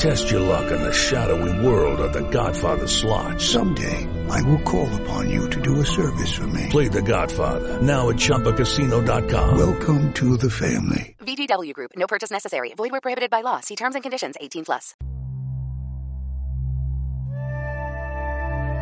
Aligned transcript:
Test 0.00 0.30
your 0.30 0.40
luck 0.40 0.72
in 0.72 0.80
the 0.80 0.94
shadowy 0.94 1.52
world 1.60 2.00
of 2.00 2.14
The 2.14 2.22
Godfather 2.30 2.88
slot. 2.88 3.38
Someday, 3.38 4.08
I 4.30 4.40
will 4.48 4.62
call 4.62 4.88
upon 5.02 5.28
you 5.28 5.50
to 5.50 5.60
do 5.60 5.78
a 5.78 5.84
service 5.84 6.32
for 6.32 6.46
me. 6.46 6.68
Play 6.70 6.88
The 6.88 7.02
Godfather 7.02 7.82
now 7.82 8.08
at 8.08 8.16
ChumbaCasino.com. 8.16 9.58
Welcome 9.58 10.10
to 10.14 10.38
the 10.38 10.48
family. 10.48 11.16
VGW 11.20 11.74
Group. 11.74 11.90
No 11.96 12.06
purchase 12.06 12.30
necessary. 12.30 12.72
Void 12.78 12.92
where 12.92 13.02
prohibited 13.02 13.28
by 13.28 13.42
law. 13.42 13.60
See 13.60 13.76
terms 13.76 13.94
and 13.94 14.02
conditions. 14.02 14.36
18 14.40 14.64
plus. 14.64 14.94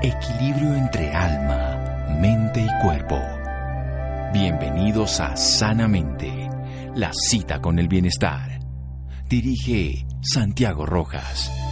Equilibrio 0.00 0.72
entre 0.76 1.10
alma, 1.10 2.16
mente 2.20 2.60
y 2.60 2.80
cuerpo. 2.80 3.20
Bienvenidos 4.32 5.18
a 5.18 5.36
Sanamente, 5.36 6.48
la 6.94 7.10
cita 7.12 7.60
con 7.60 7.80
el 7.80 7.88
bienestar. 7.88 8.57
Dirige 9.28 10.06
Santiago 10.22 10.86
Rojas. 10.86 11.67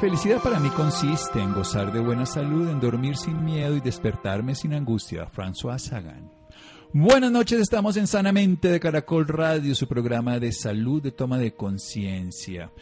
Felicidad 0.00 0.42
para 0.42 0.58
mí 0.58 0.70
consiste 0.70 1.40
en 1.40 1.52
gozar 1.52 1.92
de 1.92 2.00
buena 2.00 2.24
salud, 2.24 2.70
en 2.70 2.80
dormir 2.80 3.18
sin 3.18 3.44
miedo 3.44 3.76
y 3.76 3.80
despertarme 3.80 4.54
sin 4.54 4.72
angustia. 4.72 5.28
François 5.30 5.78
Sagan. 5.78 6.32
Buenas 6.94 7.30
noches, 7.30 7.60
estamos 7.60 7.98
en 7.98 8.06
Sanamente 8.06 8.68
de 8.68 8.80
Caracol 8.80 9.28
Radio, 9.28 9.74
su 9.74 9.86
programa 9.86 10.38
de 10.38 10.52
salud, 10.52 11.02
de 11.02 11.12
toma 11.12 11.36
de 11.36 11.52
conciencia. 11.52 12.72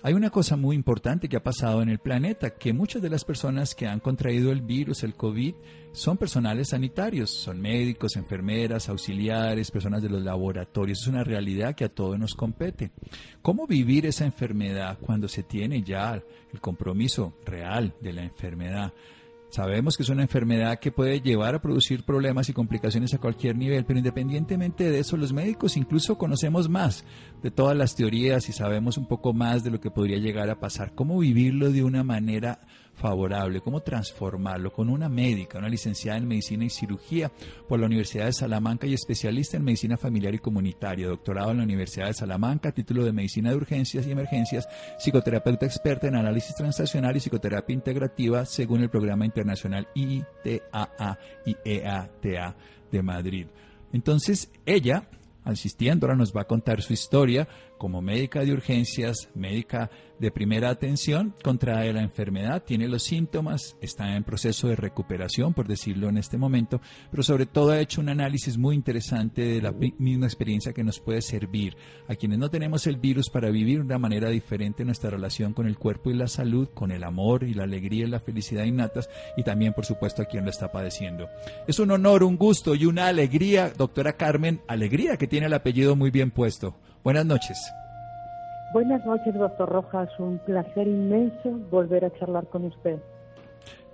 Hay 0.00 0.14
una 0.14 0.30
cosa 0.30 0.56
muy 0.56 0.76
importante 0.76 1.28
que 1.28 1.36
ha 1.36 1.42
pasado 1.42 1.82
en 1.82 1.88
el 1.88 1.98
planeta, 1.98 2.50
que 2.50 2.72
muchas 2.72 3.02
de 3.02 3.10
las 3.10 3.24
personas 3.24 3.74
que 3.74 3.88
han 3.88 3.98
contraído 3.98 4.52
el 4.52 4.62
virus, 4.62 5.02
el 5.02 5.14
COVID, 5.14 5.54
son 5.90 6.16
personales 6.16 6.68
sanitarios, 6.68 7.30
son 7.30 7.60
médicos, 7.60 8.14
enfermeras, 8.14 8.88
auxiliares, 8.88 9.72
personas 9.72 10.00
de 10.00 10.08
los 10.08 10.22
laboratorios. 10.22 11.00
Es 11.00 11.08
una 11.08 11.24
realidad 11.24 11.74
que 11.74 11.84
a 11.84 11.88
todos 11.88 12.16
nos 12.16 12.34
compete. 12.34 12.92
¿Cómo 13.42 13.66
vivir 13.66 14.06
esa 14.06 14.24
enfermedad 14.24 14.98
cuando 15.00 15.26
se 15.26 15.42
tiene 15.42 15.82
ya 15.82 16.22
el 16.52 16.60
compromiso 16.60 17.34
real 17.44 17.92
de 18.00 18.12
la 18.12 18.22
enfermedad? 18.22 18.92
Sabemos 19.50 19.96
que 19.96 20.02
es 20.02 20.08
una 20.10 20.22
enfermedad 20.22 20.78
que 20.78 20.92
puede 20.92 21.22
llevar 21.22 21.54
a 21.54 21.62
producir 21.62 22.04
problemas 22.04 22.50
y 22.50 22.52
complicaciones 22.52 23.14
a 23.14 23.18
cualquier 23.18 23.56
nivel, 23.56 23.86
pero 23.86 23.98
independientemente 23.98 24.90
de 24.90 24.98
eso, 24.98 25.16
los 25.16 25.32
médicos 25.32 25.78
incluso 25.78 26.18
conocemos 26.18 26.68
más 26.68 27.04
de 27.42 27.50
todas 27.50 27.74
las 27.74 27.96
teorías 27.96 28.48
y 28.50 28.52
sabemos 28.52 28.98
un 28.98 29.06
poco 29.06 29.32
más 29.32 29.64
de 29.64 29.70
lo 29.70 29.80
que 29.80 29.90
podría 29.90 30.18
llegar 30.18 30.50
a 30.50 30.60
pasar. 30.60 30.94
¿Cómo 30.94 31.18
vivirlo 31.18 31.70
de 31.70 31.82
una 31.82 32.04
manera 32.04 32.60
favorable? 32.98 33.60
¿Cómo 33.60 33.80
transformarlo? 33.80 34.72
Con 34.72 34.90
una 34.90 35.08
médica, 35.08 35.58
una 35.58 35.68
licenciada 35.68 36.18
en 36.18 36.28
medicina 36.28 36.64
y 36.64 36.70
cirugía 36.70 37.30
por 37.68 37.80
la 37.80 37.86
Universidad 37.86 38.26
de 38.26 38.32
Salamanca 38.32 38.86
y 38.86 38.94
especialista 38.94 39.56
en 39.56 39.64
medicina 39.64 39.96
familiar 39.96 40.34
y 40.34 40.38
comunitaria, 40.38 41.06
doctorado 41.06 41.52
en 41.52 41.58
la 41.58 41.62
Universidad 41.62 42.06
de 42.06 42.14
Salamanca, 42.14 42.72
título 42.72 43.04
de 43.04 43.12
medicina 43.12 43.50
de 43.50 43.56
urgencias 43.56 44.06
y 44.06 44.10
emergencias, 44.10 44.68
psicoterapeuta 44.98 45.66
experta 45.66 46.08
en 46.08 46.16
análisis 46.16 46.54
transaccional 46.54 47.16
y 47.16 47.20
psicoterapia 47.20 47.74
integrativa 47.74 48.44
según 48.44 48.82
el 48.82 48.90
programa 48.90 49.24
internacional 49.24 49.88
ITAA 49.94 51.18
y 51.46 51.56
EATA 51.64 52.56
de 52.90 53.02
Madrid. 53.02 53.46
Entonces, 53.92 54.50
ella 54.66 55.08
asistiendo, 55.44 56.06
ahora 56.06 56.16
nos 56.16 56.36
va 56.36 56.42
a 56.42 56.46
contar 56.46 56.82
su 56.82 56.92
historia 56.92 57.48
como 57.78 58.02
médica 58.02 58.44
de 58.44 58.52
urgencias, 58.52 59.30
médica 59.34 59.90
de 60.18 60.30
primera 60.30 60.70
atención, 60.70 61.34
contrae 61.42 61.92
la 61.92 62.02
enfermedad, 62.02 62.64
tiene 62.64 62.88
los 62.88 63.04
síntomas, 63.04 63.76
está 63.80 64.16
en 64.16 64.24
proceso 64.24 64.68
de 64.68 64.76
recuperación, 64.76 65.54
por 65.54 65.68
decirlo 65.68 66.08
en 66.08 66.18
este 66.18 66.36
momento, 66.36 66.80
pero 67.10 67.22
sobre 67.22 67.46
todo 67.46 67.70
ha 67.70 67.80
hecho 67.80 68.00
un 68.00 68.08
análisis 68.08 68.58
muy 68.58 68.74
interesante 68.74 69.42
de 69.42 69.62
la 69.62 69.72
misma 69.72 70.26
experiencia 70.26 70.72
que 70.72 70.84
nos 70.84 70.98
puede 70.98 71.22
servir 71.22 71.76
a 72.08 72.16
quienes 72.16 72.38
no 72.38 72.50
tenemos 72.50 72.86
el 72.86 72.96
virus 72.96 73.30
para 73.30 73.50
vivir 73.50 73.78
de 73.78 73.84
una 73.84 73.98
manera 73.98 74.28
diferente 74.28 74.84
nuestra 74.84 75.10
relación 75.10 75.52
con 75.52 75.66
el 75.66 75.78
cuerpo 75.78 76.10
y 76.10 76.14
la 76.14 76.26
salud, 76.26 76.68
con 76.74 76.90
el 76.90 77.04
amor 77.04 77.44
y 77.44 77.54
la 77.54 77.64
alegría 77.64 78.06
y 78.06 78.10
la 78.10 78.20
felicidad 78.20 78.64
innatas 78.64 79.08
y 79.36 79.44
también, 79.44 79.72
por 79.72 79.86
supuesto, 79.86 80.22
a 80.22 80.26
quien 80.26 80.44
lo 80.44 80.50
está 80.50 80.72
padeciendo. 80.72 81.28
Es 81.66 81.78
un 81.78 81.90
honor, 81.90 82.24
un 82.24 82.36
gusto 82.36 82.74
y 82.74 82.86
una 82.86 83.06
alegría, 83.06 83.70
doctora 83.70 84.14
Carmen, 84.14 84.60
alegría 84.66 85.16
que 85.16 85.28
tiene 85.28 85.46
el 85.46 85.54
apellido 85.54 85.94
muy 85.94 86.10
bien 86.10 86.30
puesto. 86.30 86.74
Buenas 87.02 87.26
noches. 87.26 87.72
Buenas 88.72 89.04
noches, 89.06 89.34
doctor 89.34 89.68
Rojas. 89.68 90.08
Un 90.18 90.38
placer 90.38 90.86
inmenso 90.86 91.50
volver 91.70 92.04
a 92.04 92.12
charlar 92.18 92.46
con 92.48 92.64
usted. 92.66 92.98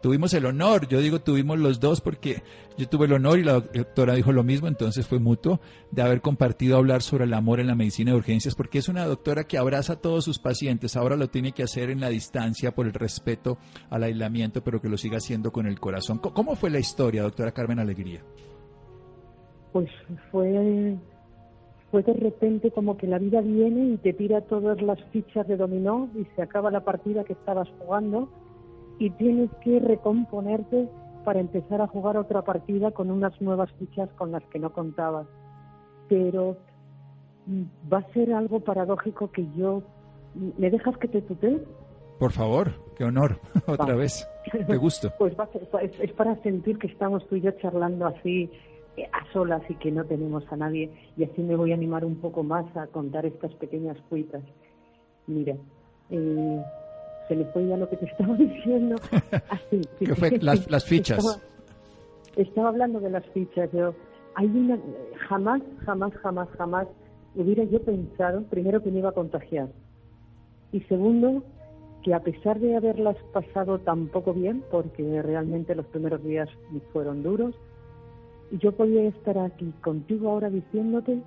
Tuvimos 0.05 0.35
el 0.35 0.45
honor, 0.45 0.87
yo 0.87 1.01
digo 1.01 1.23
tuvimos 1.23 1.59
los 1.59 1.81
dos 1.81 2.03
porque 2.03 2.43
yo 2.77 2.87
tuve 2.87 3.07
el 3.07 3.15
honor 3.15 3.39
y 3.39 3.43
la 3.43 3.55
doctora 3.55 4.13
dijo 4.13 4.33
lo 4.33 4.43
mismo, 4.43 4.69
entonces 4.69 5.07
fue 5.07 5.19
mutuo, 5.19 5.61
de 5.93 6.03
haber 6.03 6.21
compartido 6.21 6.77
hablar 6.77 7.01
sobre 7.01 7.25
el 7.25 7.33
amor 7.33 7.59
en 7.59 7.69
la 7.69 7.75
medicina 7.75 8.11
de 8.11 8.19
urgencias, 8.19 8.55
porque 8.55 8.77
es 8.77 8.91
una 8.91 9.07
doctora 9.07 9.45
que 9.45 9.57
abraza 9.57 9.95
a 9.95 10.01
todos 10.03 10.23
sus 10.23 10.39
pacientes, 10.39 10.99
ahora 10.99 11.17
lo 11.17 11.31
tiene 11.31 11.53
que 11.53 11.63
hacer 11.63 11.89
en 11.89 12.01
la 12.01 12.11
distancia 12.11 12.75
por 12.75 12.85
el 12.85 12.93
respeto 12.93 13.57
al 13.89 14.03
aislamiento, 14.03 14.63
pero 14.63 14.79
que 14.79 14.91
lo 14.91 14.99
siga 14.99 15.17
haciendo 15.17 15.53
con 15.53 15.67
el 15.67 15.81
corazón. 15.81 16.19
¿Cómo 16.19 16.55
fue 16.55 16.69
la 16.69 16.81
historia, 16.81 17.23
doctora 17.23 17.53
Carmen 17.53 17.79
Alegría? 17.79 18.21
Pues 19.73 19.89
fue 20.31 20.55
fue 21.95 22.03
de 22.03 22.15
repente 22.15 22.73
como 22.73 22.97
que 22.97 23.07
la 23.07 23.21
vida 23.21 23.41
viene 23.41 23.85
y 23.85 23.97
te 23.99 24.13
tira 24.13 24.41
todas 24.41 24.83
las 24.83 25.01
fichas 25.13 25.47
de 25.47 25.57
dominó 25.57 26.09
y 26.17 26.25
se 26.35 26.43
acaba 26.43 26.73
la 26.73 26.81
partida 26.81 27.23
que 27.23 27.35
estabas 27.35 27.69
jugando 27.79 28.29
y 28.99 29.11
tienes 29.11 29.49
que 29.63 29.79
recomponerte 29.79 30.89
para 31.25 31.39
empezar 31.39 31.81
a 31.81 31.87
jugar 31.87 32.17
otra 32.17 32.43
partida 32.43 32.91
con 32.91 33.13
unas 33.13 33.41
nuevas 33.41 33.71
fichas 33.79 34.11
con 34.19 34.33
las 34.33 34.43
que 34.47 34.59
no 34.59 34.73
contabas. 34.73 35.29
Pero 36.09 36.57
mm, 37.47 37.63
va 37.93 37.99
a 37.99 38.13
ser 38.13 38.33
algo 38.33 38.59
paradójico 38.59 39.31
que 39.31 39.47
yo... 39.57 39.85
¿Me 40.59 40.71
dejas 40.71 40.99
que 40.99 41.07
te 41.07 41.23
tutee? 41.23 41.63
Por 42.19 42.33
favor, 42.33 42.73
qué 42.97 43.05
honor, 43.05 43.39
otra 43.69 43.95
vez, 43.95 44.29
qué 44.51 44.77
gusto. 44.77 45.13
pues 45.21 45.39
va 45.39 45.45
a 45.45 45.53
ser, 45.53 45.69
es, 45.81 46.01
es 46.01 46.13
para 46.15 46.35
sentir 46.43 46.77
que 46.77 46.89
estamos 46.89 47.25
tú 47.29 47.37
y 47.37 47.43
yo 47.43 47.53
charlando 47.53 48.07
así 48.07 48.51
a 49.03 49.33
solas 49.33 49.63
y 49.69 49.75
que 49.75 49.91
no 49.91 50.05
tenemos 50.05 50.45
a 50.53 50.57
nadie 50.57 50.91
y 51.17 51.25
así 51.25 51.43
me 51.43 51.57
voy 51.57 51.73
a 51.73 51.75
animar 51.75 52.05
un 52.05 52.17
poco 52.17 52.43
más 52.43 52.65
a 52.77 52.87
contar 52.87 53.27
estas 53.27 53.53
pequeñas 53.55 53.97
cuitas. 54.09 54.43
Mira, 55.27 55.57
eh, 56.11 56.63
se 57.29 57.37
me 57.37 57.45
fue 57.47 57.67
ya 57.67 57.77
lo 57.77 57.89
que 57.89 57.97
te 57.97 58.07
estaba 58.11 58.35
diciendo. 58.37 58.97
Así, 59.49 59.81
¿Qué 59.99 60.15
fue? 60.15 60.39
Las, 60.39 60.71
las 60.71 60.85
fichas. 60.85 61.19
Estaba, 61.19 61.43
estaba, 62.37 62.69
hablando 62.69 63.01
de 63.01 63.11
las 63.11 63.25
fichas. 63.31 63.71
Yo, 63.73 63.95
hay 64.35 64.47
una, 64.47 64.79
jamás, 65.29 65.63
jamás, 65.85 66.15
jamás, 66.15 66.49
jamás 66.57 66.89
hubiera 67.35 67.65
yo 67.65 67.83
pensado, 67.83 68.43
primero, 68.45 68.83
que 68.83 68.91
me 68.91 68.99
iba 68.99 69.09
a 69.09 69.13
contagiar. 69.13 69.69
Y 70.73 70.81
segundo, 70.83 71.43
que 72.03 72.15
a 72.15 72.21
pesar 72.21 72.61
de 72.61 72.77
haberlas 72.77 73.17
pasado 73.33 73.79
tan 73.79 74.09
poco 74.09 74.35
bien, 74.35 74.63
porque 74.71 75.23
realmente 75.23 75.75
los 75.75 75.87
primeros 75.87 76.23
días 76.23 76.49
fueron 76.93 77.23
duros, 77.23 77.55
yo 78.53 78.73
podía 78.73 79.09
estar 79.09 79.39
aquí 79.39 79.73
contigo 79.83 80.31
ahora 80.31 80.51
diciéndote 80.51 81.19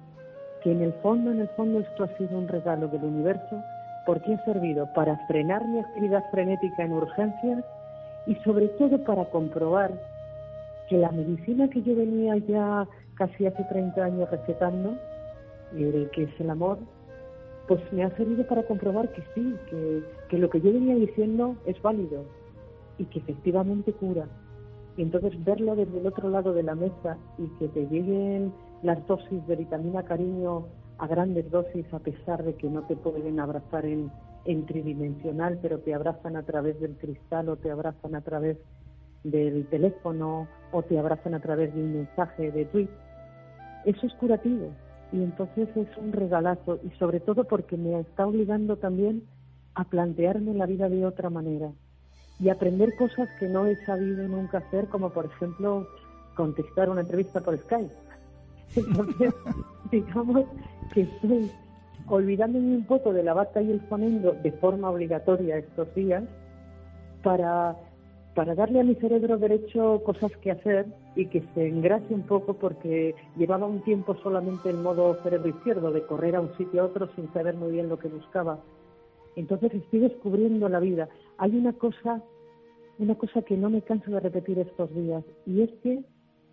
que 0.64 0.72
en 0.72 0.82
el 0.82 0.94
fondo, 1.02 1.32
en 1.32 1.42
el 1.42 1.50
fondo 1.50 1.80
esto 1.80 2.04
ha 2.04 2.18
sido 2.18 2.38
un 2.38 2.48
regalo 2.48 2.88
del 2.88 3.04
universo 3.04 3.62
porque 4.06 4.34
ha 4.34 4.46
servido 4.46 4.88
para 4.94 5.18
frenar 5.28 5.68
mi 5.68 5.80
actividad 5.80 6.24
frenética 6.32 6.84
en 6.84 6.94
urgencias 6.94 7.64
y 8.26 8.36
sobre 8.44 8.68
todo 8.70 9.04
para 9.04 9.26
comprobar 9.26 9.92
que 10.90 10.98
la 10.98 11.12
medicina 11.12 11.70
que 11.70 11.82
yo 11.82 11.96
venía 11.96 12.38
ya 12.38 12.88
casi 13.16 13.46
hace 13.46 13.64
30 13.66 14.04
años 14.04 14.30
recetando, 14.30 14.96
que 15.74 16.24
es 16.24 16.40
el 16.40 16.50
amor, 16.50 16.78
pues 17.68 17.82
me 17.92 18.04
ha 18.04 18.16
servido 18.16 18.48
para 18.48 18.64
comprobar 18.64 19.12
que 19.12 19.22
sí, 19.36 19.56
que, 19.70 20.04
que 20.30 20.38
lo 20.38 20.50
que 20.50 20.62
yo 20.62 20.72
venía 20.72 20.96
diciendo 20.96 21.58
es 21.66 21.82
válido 21.82 22.24
y 22.98 23.06
que 23.06 23.20
efectivamente 23.20 23.92
cura. 23.92 24.26
Y 24.98 25.04
entonces 25.04 25.44
verlo 25.46 25.76
desde 25.76 26.00
el 26.00 26.08
otro 26.08 26.30
lado 26.30 26.54
de 26.54 26.64
la 26.64 26.76
mesa 26.76 27.18
y 27.38 27.48
que 27.60 27.68
te 27.70 27.86
lleguen 27.88 28.52
las 28.82 29.06
dosis 29.08 29.46
de 29.48 29.56
vitamina 29.56 30.04
cariño 30.04 30.66
a 30.98 31.08
grandes 31.08 31.50
dosis 31.52 31.86
a 31.94 32.00
pesar 32.00 32.44
de 32.44 32.56
que 32.56 32.68
no 32.68 32.82
te 32.88 32.96
pueden 32.96 33.40
abrazar 33.40 33.86
en, 33.86 34.12
en 34.46 34.66
tridimensional, 34.66 35.60
pero 35.62 35.80
te 35.80 35.94
abrazan 35.94 36.36
a 36.36 36.44
través 36.44 36.80
del 36.80 36.98
cristal 36.98 37.50
o 37.50 37.58
te 37.58 37.70
abrazan 37.70 38.16
a 38.16 38.22
través 38.22 38.58
del 39.24 39.68
teléfono 39.68 40.48
o 40.72 40.82
te 40.82 40.98
abrazan 40.98 41.36
a 41.36 41.40
través 41.40 41.74
de 41.76 41.82
un 41.82 41.94
mensaje 41.94 42.52
de 42.52 42.66
tweet. 42.66 42.90
Eso 43.86 44.08
es 44.08 44.14
curativo 44.16 44.72
y 45.12 45.22
entonces 45.22 45.70
es 45.76 45.98
un 45.98 46.12
regalazo 46.12 46.80
y 46.84 46.90
sobre 46.98 47.20
todo 47.20 47.44
porque 47.44 47.78
me 47.78 48.00
está 48.00 48.26
obligando 48.26 48.78
también 48.78 49.24
a 49.76 49.84
plantearme 49.84 50.56
la 50.56 50.66
vida 50.66 50.90
de 50.90 51.06
otra 51.06 51.30
manera 51.30 51.72
y 52.40 52.50
aprender 52.50 52.96
cosas 52.96 53.30
que 53.40 53.48
no 53.48 53.66
he 53.66 53.76
sabido 53.86 54.28
nunca 54.28 54.60
hacer, 54.60 54.88
como 54.88 55.10
por 55.10 55.26
ejemplo 55.26 55.88
contestar 56.36 56.90
una 56.90 57.02
entrevista 57.02 57.42
por 57.42 57.58
Skype. 57.58 57.94
Entonces, 58.76 59.34
digamos 59.92 60.46
que 60.94 61.02
estoy 61.02 61.52
olvidándome 62.08 62.76
un 62.76 62.86
poco 62.86 63.12
de 63.12 63.24
la 63.24 63.34
bata 63.34 63.62
y 63.62 63.72
el 63.72 63.82
fonendo 63.82 64.34
de 64.34 64.52
forma 64.54 64.90
obligatoria 64.90 65.58
estos 65.58 65.94
días 65.96 66.24
para, 67.24 67.76
para 68.36 68.56
darle 68.56 68.80
a 68.80 68.84
mi 68.84 68.96
cerebro 68.96 69.38
derecho 69.38 70.02
cosas 70.06 70.32
que 70.38 70.52
hacer 70.52 70.86
y 71.16 71.26
que 71.26 71.44
se 71.54 71.68
engrase 71.68 72.14
un 72.14 72.22
poco 72.22 72.54
porque 72.54 73.16
llevaba 73.36 73.66
un 73.66 73.82
tiempo 73.82 74.16
solamente 74.22 74.70
en 74.70 74.84
modo 74.84 75.18
cerebro 75.24 75.50
izquierdo, 75.50 75.92
de 75.92 76.06
correr 76.06 76.36
a 76.36 76.42
un 76.42 76.56
sitio 76.56 76.84
a 76.84 76.86
otro 76.86 77.10
sin 77.16 77.32
saber 77.34 77.56
muy 77.56 77.72
bien 77.72 77.90
lo 77.90 77.98
que 77.98 78.08
buscaba. 78.08 78.60
Entonces 79.36 79.74
estoy 79.74 80.00
descubriendo 80.00 80.70
la 80.70 80.80
vida. 80.80 81.10
Hay 81.38 81.56
una 81.56 81.74
cosa, 81.74 82.24
una 83.00 83.16
cosa 83.16 83.42
que 83.44 83.58
no 83.58 83.70
me 83.70 83.82
canso 83.82 84.12
de 84.12 84.20
repetir 84.20 84.60
estos 84.60 84.94
días, 84.94 85.24
y 85.46 85.62
es 85.62 85.72
que 85.84 86.04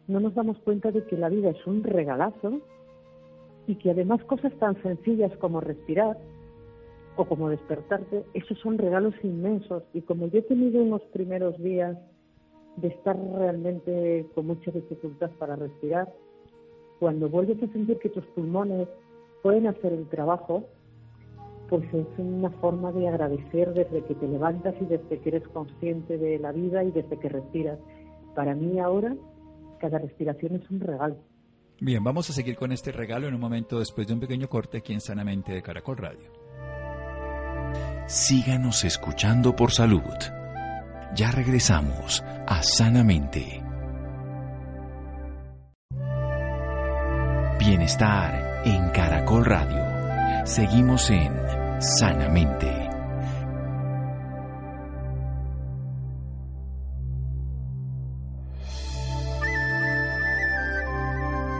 no 0.06 0.20
nos 0.20 0.34
damos 0.34 0.58
cuenta 0.58 0.90
de 0.90 1.04
que 1.06 1.16
la 1.16 1.28
vida 1.28 1.50
es 1.50 1.66
un 1.66 1.82
regalazo 1.82 2.60
y 3.66 3.76
que 3.76 3.90
además 3.90 4.22
cosas 4.24 4.52
tan 4.58 4.80
sencillas 4.82 5.34
como 5.38 5.60
respirar 5.60 6.18
o 7.16 7.24
como 7.24 7.48
despertarte, 7.48 8.24
esos 8.34 8.58
son 8.58 8.76
regalos 8.76 9.14
inmensos. 9.22 9.82
Y 9.94 10.02
como 10.02 10.26
yo 10.26 10.40
he 10.40 10.42
tenido 10.42 10.82
unos 10.82 11.02
primeros 11.12 11.56
días 11.62 11.96
de 12.76 12.88
estar 12.88 13.16
realmente 13.16 14.26
con 14.34 14.48
mucha 14.48 14.70
dificultad 14.70 15.30
para 15.38 15.56
respirar, 15.56 16.12
cuando 16.98 17.28
vuelves 17.28 17.62
a 17.62 17.72
sentir 17.72 17.98
que 17.98 18.08
tus 18.08 18.24
pulmones 18.26 18.88
pueden 19.42 19.66
hacer 19.66 19.92
el 19.92 20.08
trabajo, 20.08 20.64
pues 21.74 21.92
es 21.92 22.06
una 22.18 22.50
forma 22.50 22.92
de 22.92 23.08
agradecer 23.08 23.74
desde 23.74 24.04
que 24.04 24.14
te 24.14 24.28
levantas 24.28 24.76
y 24.80 24.84
desde 24.84 25.18
que 25.18 25.28
eres 25.28 25.48
consciente 25.48 26.16
de 26.16 26.38
la 26.38 26.52
vida 26.52 26.84
y 26.84 26.92
desde 26.92 27.18
que 27.18 27.28
respiras. 27.28 27.80
Para 28.36 28.54
mí 28.54 28.78
ahora, 28.78 29.16
cada 29.80 29.98
respiración 29.98 30.54
es 30.54 30.70
un 30.70 30.78
regalo. 30.78 31.16
Bien, 31.80 32.04
vamos 32.04 32.30
a 32.30 32.32
seguir 32.32 32.54
con 32.54 32.70
este 32.70 32.92
regalo 32.92 33.26
en 33.26 33.34
un 33.34 33.40
momento 33.40 33.80
después 33.80 34.06
de 34.06 34.14
un 34.14 34.20
pequeño 34.20 34.48
corte 34.48 34.78
aquí 34.78 34.92
en 34.92 35.00
Sanamente 35.00 35.52
de 35.52 35.62
Caracol 35.62 35.96
Radio. 35.96 36.30
Síganos 38.06 38.84
escuchando 38.84 39.56
por 39.56 39.72
salud. 39.72 40.14
Ya 41.16 41.32
regresamos 41.32 42.22
a 42.46 42.62
Sanamente. 42.62 43.64
Bienestar 47.58 48.62
en 48.64 48.90
Caracol 48.90 49.44
Radio. 49.44 50.46
Seguimos 50.46 51.10
en 51.10 51.53
Sanamente. 51.84 52.94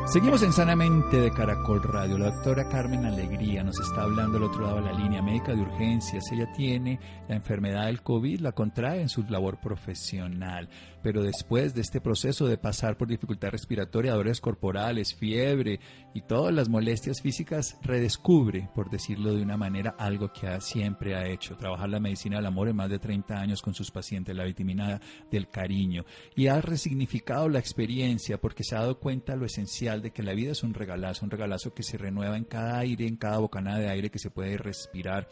Seguimos 0.06 0.42
en 0.42 0.52
Sanamente 0.52 1.20
de 1.20 1.30
Caracol 1.30 1.82
Radio. 1.82 2.16
La 2.16 2.30
doctora 2.30 2.68
Carmen 2.68 3.04
Alegría 3.04 3.62
nos 3.62 3.78
está 3.80 4.02
hablando 4.02 4.38
al 4.38 4.44
otro 4.44 4.62
lado 4.62 4.76
de 4.76 4.82
la 4.82 4.92
línea 4.92 5.20
médica 5.20 5.52
de 5.52 5.60
urgencias. 5.60 6.24
Ella 6.32 6.50
tiene 6.56 6.98
la 7.28 7.34
enfermedad 7.34 7.86
del 7.86 8.00
COVID, 8.00 8.40
la 8.40 8.52
contrae 8.52 9.02
en 9.02 9.08
su 9.10 9.24
labor 9.24 9.58
profesional, 9.58 10.70
pero 11.04 11.22
después 11.22 11.74
de 11.74 11.82
este 11.82 12.00
proceso 12.00 12.48
de 12.48 12.56
pasar 12.56 12.96
por 12.96 13.08
dificultad 13.08 13.50
respiratoria, 13.50 14.12
dolores 14.12 14.40
corporales, 14.40 15.14
fiebre 15.14 15.78
y 16.14 16.22
todas 16.22 16.54
las 16.54 16.70
molestias 16.70 17.20
físicas, 17.20 17.76
redescubre, 17.82 18.70
por 18.74 18.88
decirlo 18.88 19.34
de 19.34 19.42
una 19.42 19.58
manera, 19.58 19.94
algo 19.98 20.32
que 20.32 20.48
siempre 20.62 21.14
ha 21.14 21.28
hecho, 21.28 21.58
trabajar 21.58 21.90
la 21.90 22.00
medicina 22.00 22.36
del 22.36 22.46
amor 22.46 22.68
en 22.68 22.76
más 22.76 22.88
de 22.88 22.98
30 22.98 23.38
años 23.38 23.60
con 23.60 23.74
sus 23.74 23.90
pacientes, 23.90 24.34
la 24.34 24.44
vitamina 24.44 24.98
del 25.30 25.50
cariño, 25.50 26.06
y 26.34 26.46
ha 26.46 26.62
resignificado 26.62 27.50
la 27.50 27.58
experiencia 27.58 28.40
porque 28.40 28.64
se 28.64 28.74
ha 28.74 28.80
dado 28.80 28.98
cuenta 28.98 29.36
lo 29.36 29.44
esencial 29.44 30.00
de 30.00 30.10
que 30.10 30.22
la 30.22 30.32
vida 30.32 30.52
es 30.52 30.62
un 30.62 30.72
regalazo, 30.72 31.26
un 31.26 31.30
regalazo 31.30 31.74
que 31.74 31.82
se 31.82 31.98
renueva 31.98 32.38
en 32.38 32.44
cada 32.44 32.78
aire, 32.78 33.06
en 33.06 33.16
cada 33.16 33.36
bocanada 33.40 33.78
de 33.78 33.90
aire 33.90 34.08
que 34.08 34.18
se 34.18 34.30
puede 34.30 34.56
respirar 34.56 35.28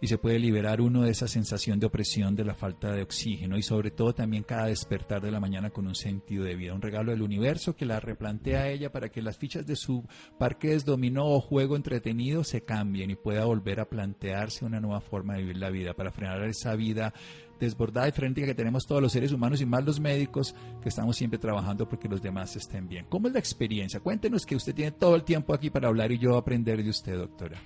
y 0.00 0.06
se 0.06 0.18
puede 0.18 0.38
liberar 0.38 0.80
uno 0.80 1.02
de 1.02 1.10
esa 1.10 1.26
sensación 1.26 1.80
de 1.80 1.86
opresión 1.86 2.36
de 2.36 2.44
la 2.44 2.54
falta 2.54 2.92
de 2.92 3.02
oxígeno 3.02 3.56
y 3.56 3.62
sobre 3.62 3.90
todo 3.90 4.14
también 4.14 4.44
cada 4.44 4.66
despertar 4.88 5.20
de 5.20 5.30
la 5.30 5.38
mañana 5.38 5.68
con 5.68 5.86
un 5.86 5.94
sentido 5.94 6.44
de 6.44 6.56
vida, 6.56 6.72
un 6.72 6.80
regalo 6.80 7.10
del 7.10 7.20
universo 7.20 7.76
que 7.76 7.84
la 7.84 8.00
replantea 8.00 8.62
a 8.62 8.68
ella 8.70 8.90
para 8.90 9.10
que 9.10 9.20
las 9.20 9.36
fichas 9.36 9.66
de 9.66 9.76
su 9.76 10.02
parque 10.38 10.74
dominó 10.78 11.26
o 11.26 11.42
juego 11.42 11.76
entretenido 11.76 12.42
se 12.42 12.62
cambien 12.62 13.10
y 13.10 13.14
pueda 13.14 13.44
volver 13.44 13.80
a 13.80 13.84
plantearse 13.84 14.64
una 14.64 14.80
nueva 14.80 15.02
forma 15.02 15.34
de 15.34 15.40
vivir 15.40 15.58
la 15.58 15.68
vida 15.68 15.92
para 15.92 16.10
frenar 16.10 16.42
esa 16.44 16.74
vida 16.74 17.12
desbordada 17.60 18.08
y 18.08 18.12
frenética 18.12 18.46
que 18.46 18.54
tenemos 18.54 18.86
todos 18.86 19.02
los 19.02 19.12
seres 19.12 19.30
humanos 19.30 19.60
y 19.60 19.66
más 19.66 19.84
los 19.84 20.00
médicos 20.00 20.54
que 20.80 20.88
estamos 20.88 21.16
siempre 21.16 21.38
trabajando 21.38 21.86
porque 21.86 22.08
los 22.08 22.22
demás 22.22 22.56
estén 22.56 22.88
bien. 22.88 23.04
¿Cómo 23.10 23.26
es 23.26 23.34
la 23.34 23.40
experiencia? 23.40 24.00
Cuéntenos 24.00 24.46
que 24.46 24.56
usted 24.56 24.74
tiene 24.74 24.92
todo 24.92 25.16
el 25.16 25.24
tiempo 25.24 25.52
aquí 25.52 25.68
para 25.68 25.88
hablar 25.88 26.12
y 26.12 26.18
yo 26.18 26.38
aprender 26.38 26.82
de 26.82 26.88
usted, 26.88 27.18
doctora. 27.18 27.58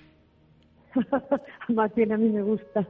Más 1.69 1.95
bien 1.95 2.11
a 2.11 2.17
mí 2.17 2.27
me 2.27 2.41
gusta, 2.41 2.85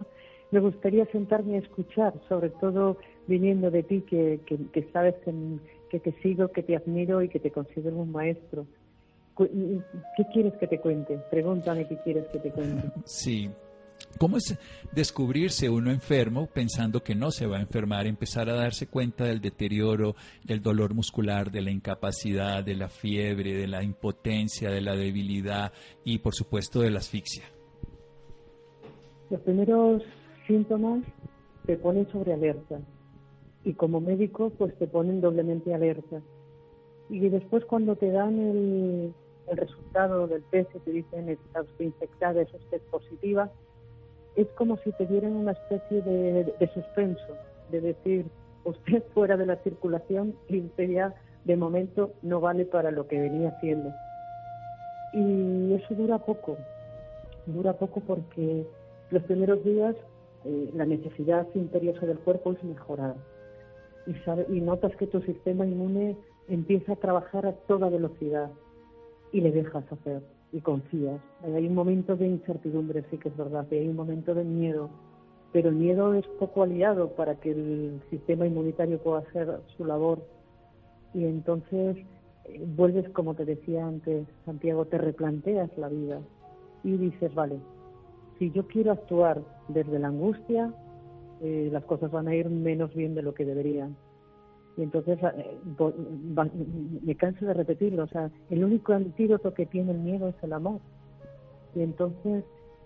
me 0.49 0.59
gustaría 0.59 1.05
sentarme 1.11 1.57
a 1.57 1.59
escuchar, 1.59 2.13
sobre 2.27 2.49
todo 2.49 2.97
viniendo 3.27 3.71
de 3.71 3.83
ti 3.83 4.01
que, 4.01 4.39
que, 4.45 4.83
sabes 4.91 5.15
que, 5.23 5.33
que 5.89 5.99
te 5.99 6.11
sigo, 6.21 6.49
que 6.49 6.63
te 6.63 6.75
admiro 6.75 7.21
y 7.21 7.29
que 7.29 7.39
te 7.39 7.51
considero 7.51 7.97
un 7.97 8.11
maestro. 8.11 8.65
¿Qué 9.37 10.25
quieres 10.31 10.53
que 10.59 10.67
te 10.67 10.79
cuente? 10.79 11.19
Pregúntame 11.31 11.87
qué 11.87 11.97
quieres 12.03 12.25
que 12.27 12.39
te 12.39 12.51
cuente. 12.51 12.87
Sí, 13.05 13.49
¿Cómo 14.17 14.37
es 14.37 14.57
descubrirse 14.91 15.69
uno 15.69 15.91
enfermo 15.91 16.47
pensando 16.47 17.03
que 17.03 17.15
no 17.15 17.31
se 17.31 17.47
va 17.47 17.57
a 17.57 17.61
enfermar, 17.61 18.05
empezar 18.05 18.49
a 18.49 18.53
darse 18.53 18.87
cuenta 18.87 19.25
del 19.25 19.41
deterioro, 19.41 20.15
del 20.43 20.61
dolor 20.61 20.93
muscular, 20.93 21.51
de 21.51 21.61
la 21.61 21.71
incapacidad, 21.71 22.63
de 22.63 22.75
la 22.75 22.89
fiebre, 22.89 23.53
de 23.53 23.67
la 23.67 23.83
impotencia, 23.83 24.69
de 24.69 24.81
la 24.81 24.95
debilidad 24.95 25.73
y 26.03 26.19
por 26.19 26.35
supuesto 26.35 26.81
de 26.81 26.91
la 26.91 26.99
asfixia? 26.99 27.45
Los 29.29 29.41
primeros 29.41 30.03
síntomas 30.47 31.03
te 31.65 31.75
ponen 31.77 32.07
sobre 32.11 32.33
alerta 32.33 32.79
y 33.63 33.73
como 33.73 34.01
médico 34.01 34.51
pues 34.57 34.75
te 34.77 34.87
ponen 34.87 35.21
doblemente 35.21 35.73
alerta. 35.73 36.21
Y 37.09 37.29
después 37.29 37.65
cuando 37.65 37.95
te 37.95 38.11
dan 38.11 38.39
el, 38.39 39.13
resultado 39.51 40.25
del 40.25 40.41
test 40.45 40.73
y 40.73 40.79
te 40.79 40.91
dicen 40.91 41.29
estás 41.29 41.65
infectada, 41.79 42.41
es 42.41 42.53
usted 42.53 42.81
positiva, 42.89 43.51
es 44.35 44.47
como 44.53 44.77
si 44.77 44.91
te 44.93 45.05
dieran 45.05 45.33
una 45.33 45.51
especie 45.51 46.01
de, 46.01 46.69
suspenso, 46.73 47.37
de 47.69 47.81
decir, 47.81 48.25
usted 48.63 49.03
fuera 49.13 49.35
de 49.37 49.45
la 49.45 49.57
circulación 49.57 50.35
y 50.47 50.61
usted 50.61 50.89
ya 50.89 51.13
de 51.43 51.57
momento 51.57 52.13
no 52.21 52.39
vale 52.39 52.65
para 52.65 52.91
lo 52.91 53.07
que 53.07 53.19
venía 53.19 53.49
haciendo. 53.49 53.91
Y 55.13 55.73
eso 55.73 55.93
dura 55.93 56.19
poco, 56.19 56.57
dura 57.45 57.73
poco 57.73 57.99
porque 57.99 58.65
los 59.11 59.23
primeros 59.23 59.63
días 59.63 59.95
eh, 60.45 60.71
la 60.73 60.85
necesidad 60.85 61.47
imperiosa 61.53 62.05
del 62.05 62.17
cuerpo 62.19 62.53
es 62.53 62.63
mejorar 62.63 63.15
y, 64.05 64.55
y 64.55 64.61
notas 64.61 64.95
que 64.95 65.07
tu 65.07 65.21
sistema 65.21 65.65
inmune 65.65 66.17
empieza 66.47 66.93
a 66.93 66.97
trabajar 66.97 67.45
a 67.45 67.53
toda 67.53 67.89
velocidad 67.89 68.51
y 69.31 69.41
le 69.41 69.51
dejas 69.51 69.89
hacer 69.91 70.21
y 70.51 70.61
confías. 70.61 71.19
Hay 71.43 71.67
un 71.67 71.73
momento 71.73 72.15
de 72.15 72.27
incertidumbre, 72.27 73.03
sí 73.09 73.17
que 73.17 73.29
es 73.29 73.37
verdad, 73.37 73.65
hay 73.71 73.87
un 73.87 73.95
momento 73.95 74.35
de 74.35 74.43
miedo, 74.43 74.89
pero 75.51 75.69
el 75.69 75.75
miedo 75.75 76.13
es 76.13 76.25
poco 76.39 76.63
aliado 76.63 77.09
para 77.09 77.35
que 77.35 77.51
el 77.51 78.01
sistema 78.09 78.45
inmunitario 78.45 78.99
pueda 78.99 79.19
hacer 79.19 79.61
su 79.75 79.85
labor. 79.85 80.19
Y 81.13 81.25
entonces 81.25 81.97
eh, 82.45 82.63
vuelves, 82.75 83.09
como 83.09 83.33
te 83.33 83.45
decía 83.45 83.85
antes, 83.85 84.27
Santiago, 84.45 84.85
te 84.85 84.97
replanteas 84.97 85.75
la 85.77 85.89
vida 85.89 86.19
y 86.83 86.97
dices, 86.97 87.33
vale, 87.33 87.57
si 88.37 88.51
yo 88.51 88.67
quiero 88.67 88.91
actuar 88.91 89.41
desde 89.69 89.99
la 89.99 90.09
angustia, 90.09 90.71
eh, 91.43 91.69
las 91.71 91.83
cosas 91.83 92.09
van 92.09 92.27
a 92.27 92.35
ir 92.35 92.49
menos 92.49 92.93
bien 92.95 93.15
de 93.15 93.21
lo 93.21 93.33
que 93.33 93.45
deberían. 93.45 93.95
Y 94.77 94.83
entonces 94.83 95.19
eh, 95.21 95.57
me 97.03 97.15
canso 97.15 97.45
de 97.45 97.53
repetirlo. 97.53 98.03
O 98.03 98.07
sea, 98.07 98.31
el 98.49 98.63
único 98.63 98.93
antídoto 98.93 99.53
que 99.53 99.65
tiene 99.65 99.91
el 99.91 99.99
miedo 99.99 100.29
es 100.29 100.35
el 100.41 100.53
amor. 100.53 100.79
Y 101.75 101.81
entonces, 101.81 102.43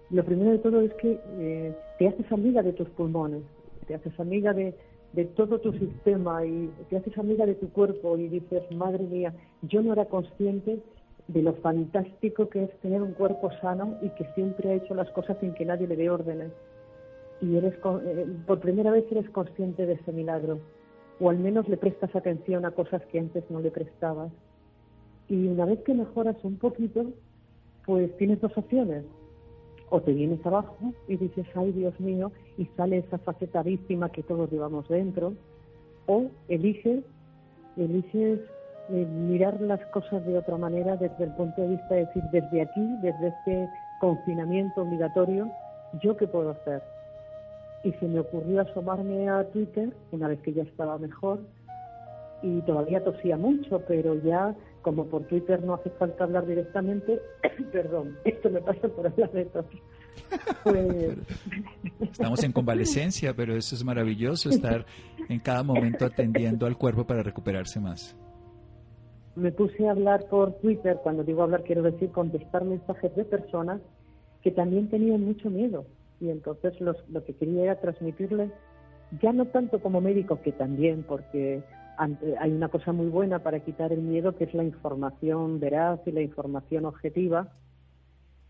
lo 0.10 0.24
primero 0.26 0.52
de 0.52 0.58
todo 0.58 0.82
es 0.82 0.94
que 0.96 1.20
eh, 1.40 1.76
te 2.00 2.08
haces 2.08 2.32
amiga 2.32 2.64
de 2.64 2.74
tus 2.74 2.90
pulmones, 2.90 3.44
te 3.86 3.96
haces 3.96 4.20
amiga 4.20 4.54
de, 4.54 4.76
de 5.14 5.26
todo 5.26 5.60
tu 5.60 5.72
sistema 5.74 6.46
y 6.46 6.70
te 6.90 6.98
haces 6.98 7.18
amiga 7.18 7.46
de 7.46 7.56
tu 7.56 7.70
cuerpo 7.70 8.18
y 8.18 8.28
dices, 8.28 8.64
madre 8.72 9.04
mía, 9.04 9.34
yo 9.62 9.82
no 9.82 9.94
era 9.94 10.06
consciente 10.06 10.80
de 11.28 11.42
lo 11.42 11.54
fantástico 11.56 12.50
que 12.50 12.64
es 12.64 12.80
tener 12.80 13.02
un 13.02 13.14
cuerpo 13.14 13.52
sano 13.62 13.98
y 14.02 14.10
que 14.12 14.26
siempre 14.34 14.70
ha 14.70 14.76
hecho 14.76 14.96
las 14.96 15.10
cosas 15.12 15.38
sin 15.42 15.54
que 15.54 15.66
nadie 15.66 15.88
le 15.88 15.96
dé 15.96 16.10
órdenes. 16.10 16.52
Y 17.41 17.56
eres 17.56 17.74
eh, 17.75 18.25
por 18.46 18.60
primera 18.60 18.91
vez 18.91 19.06
eres 19.12 19.29
consciente 19.29 19.86
de 19.86 19.94
ese 19.94 20.12
milagro, 20.12 20.60
o 21.20 21.29
al 21.29 21.38
menos 21.38 21.67
le 21.67 21.77
prestas 21.77 22.15
atención 22.15 22.65
a 22.65 22.72
cosas 22.72 23.03
que 23.06 23.20
antes 23.20 23.44
no 23.50 23.60
le 23.60 23.72
prestabas. 23.72 24.32
Y 25.27 25.48
una 25.48 25.65
vez 25.65 25.79
que 25.82 25.94
mejoras 25.94 26.38
un 26.44 26.58
poquito, 26.58 27.06
pues 27.86 28.15
tienes 28.17 28.41
dos 28.41 28.58
opciones. 28.58 29.03
O 29.89 30.01
te 30.01 30.12
vienes 30.12 30.46
abajo 30.46 30.94
y 31.08 31.15
dices, 31.17 31.46
ay 31.56 31.72
Dios 31.72 31.98
mío, 32.00 32.32
y 32.58 32.65
sale 32.77 32.98
esa 32.98 33.17
faceta 33.20 33.63
víctima 33.63 34.10
que 34.10 34.24
todos 34.24 34.51
llevamos 34.51 34.88
dentro, 34.89 35.34
o 36.08 36.25
eliges, 36.50 37.03
eliges 37.77 38.39
eh, 38.89 39.06
mirar 39.06 39.60
las 39.62 39.86
cosas 39.88 40.25
de 40.25 40.38
otra 40.38 40.58
manera 40.58 40.96
desde 40.96 41.25
el 41.25 41.36
punto 41.36 41.62
de 41.62 41.70
vista 41.70 41.96
de 41.96 42.06
decir, 42.06 42.24
desde 42.32 42.62
aquí, 42.62 42.88
desde 43.01 43.27
este 43.27 43.70
confinamiento 44.00 44.82
obligatorio, 44.82 45.51
¿yo 46.01 46.15
qué 46.15 46.27
puedo 46.27 46.51
hacer? 46.51 46.82
Y 47.84 47.92
se 47.94 48.08
me 48.08 48.20
ocurrió 48.20 48.62
asomarme 48.62 49.30
a 49.30 49.44
Twitter 49.52 49.94
una 50.12 50.28
vez 50.28 50.40
que 50.42 50.54
ya 50.54 50.64
estaba 50.64 50.98
mejor 50.98 51.40
y 52.42 52.62
todavía 52.62 53.04
tosía 53.04 53.38
mucho, 53.38 53.82
pero 53.88 54.16
ya 54.16 54.56
como 54.82 55.06
por 55.06 55.24
Twitter 55.28 55.64
no 55.64 55.74
hace 55.76 55.90
falta 55.92 56.24
hablar 56.24 56.46
directamente, 56.46 57.20
perdón, 57.72 58.18
esto 58.24 58.50
me 58.50 58.62
pasa 58.62 58.88
por 58.88 59.08
hablar 59.08 59.32
de 59.32 59.46
tos. 59.46 59.66
Pues... 60.64 61.16
Estamos 62.02 62.44
en 62.44 62.52
convalecencia, 62.52 63.34
pero 63.36 63.56
eso 63.56 63.76
es 63.76 63.84
maravilloso, 63.84 64.50
estar 64.50 64.86
en 65.30 65.40
cada 65.40 65.64
momento 65.64 66.06
atendiendo 66.06 66.66
al 66.66 66.76
cuerpo 66.76 67.06
para 67.06 67.22
recuperarse 67.22 67.80
más 67.80 68.18
me 69.38 69.52
puse 69.52 69.88
a 69.88 69.92
hablar 69.92 70.26
por 70.30 70.54
Twitter, 70.60 70.98
cuando 71.04 71.24
digo 71.24 71.44
hablar 71.44 71.64
quiero 71.64 71.84
decir 71.84 72.10
contestar 72.10 72.66
mensajes 72.66 73.16
de 73.16 73.24
personas 73.24 73.80
que 74.42 74.52
también 74.52 74.90
tenían 74.90 75.24
mucho 75.24 75.50
miedo. 75.50 75.86
Y 76.20 76.30
entonces 76.30 76.80
los, 76.82 76.98
lo 77.10 77.24
que 77.24 77.34
quería 77.36 77.64
era 77.64 77.80
transmitirles, 77.80 78.52
ya 79.22 79.32
no 79.34 79.46
tanto 79.46 79.80
como 79.80 80.02
médico, 80.02 80.42
que 80.42 80.52
también, 80.52 81.04
porque 81.04 81.64
hay 81.98 82.52
una 82.52 82.70
cosa 82.70 82.92
muy 82.92 83.08
buena 83.08 83.40
para 83.40 83.60
quitar 83.60 83.92
el 83.92 84.02
miedo, 84.02 84.36
que 84.36 84.44
es 84.44 84.54
la 84.54 84.64
información 84.64 85.60
veraz 85.60 86.00
y 86.06 86.12
la 86.12 86.22
información 86.22 86.86
objetiva. 86.86 87.50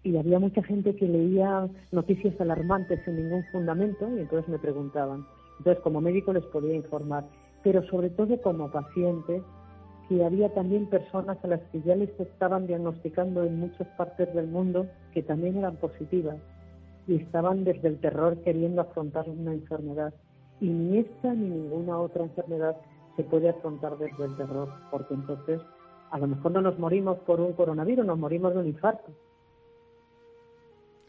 Y 0.03 0.17
había 0.17 0.39
mucha 0.39 0.63
gente 0.63 0.95
que 0.95 1.07
leía 1.07 1.67
noticias 1.91 2.39
alarmantes 2.39 2.99
sin 3.05 3.15
ningún 3.15 3.43
fundamento 3.51 4.07
y 4.15 4.21
entonces 4.21 4.49
me 4.49 4.59
preguntaban. 4.59 5.25
Entonces, 5.59 5.81
como 5.83 6.01
médico 6.01 6.33
les 6.33 6.45
podía 6.45 6.75
informar, 6.75 7.25
pero 7.63 7.83
sobre 7.87 8.09
todo 8.09 8.39
como 8.41 8.69
paciente, 8.69 9.41
que 10.07 10.23
había 10.23 10.53
también 10.53 10.89
personas 10.89 11.37
a 11.43 11.47
las 11.47 11.61
que 11.71 11.81
ya 11.81 11.95
les 11.95 12.09
estaban 12.19 12.67
diagnosticando 12.67 13.43
en 13.43 13.59
muchas 13.59 13.87
partes 13.97 14.33
del 14.33 14.47
mundo 14.47 14.87
que 15.13 15.21
también 15.21 15.57
eran 15.57 15.75
positivas 15.77 16.37
y 17.07 17.15
estaban 17.15 17.63
desde 17.63 17.87
el 17.87 17.99
terror 17.99 18.41
queriendo 18.43 18.81
afrontar 18.81 19.29
una 19.29 19.53
enfermedad. 19.53 20.13
Y 20.59 20.67
ni 20.67 20.99
esta 20.99 21.33
ni 21.33 21.49
ninguna 21.49 21.99
otra 21.99 22.23
enfermedad 22.23 22.75
se 23.15 23.23
puede 23.23 23.49
afrontar 23.49 23.97
desde 23.97 24.25
el 24.25 24.35
terror, 24.35 24.69
porque 24.91 25.13
entonces 25.13 25.61
a 26.11 26.17
lo 26.19 26.27
mejor 26.27 26.51
no 26.51 26.61
nos 26.61 26.79
morimos 26.79 27.17
por 27.19 27.39
un 27.41 27.53
coronavirus, 27.53 28.05
nos 28.05 28.19
morimos 28.19 28.53
de 28.53 28.59
un 28.59 28.67
infarto. 28.67 29.11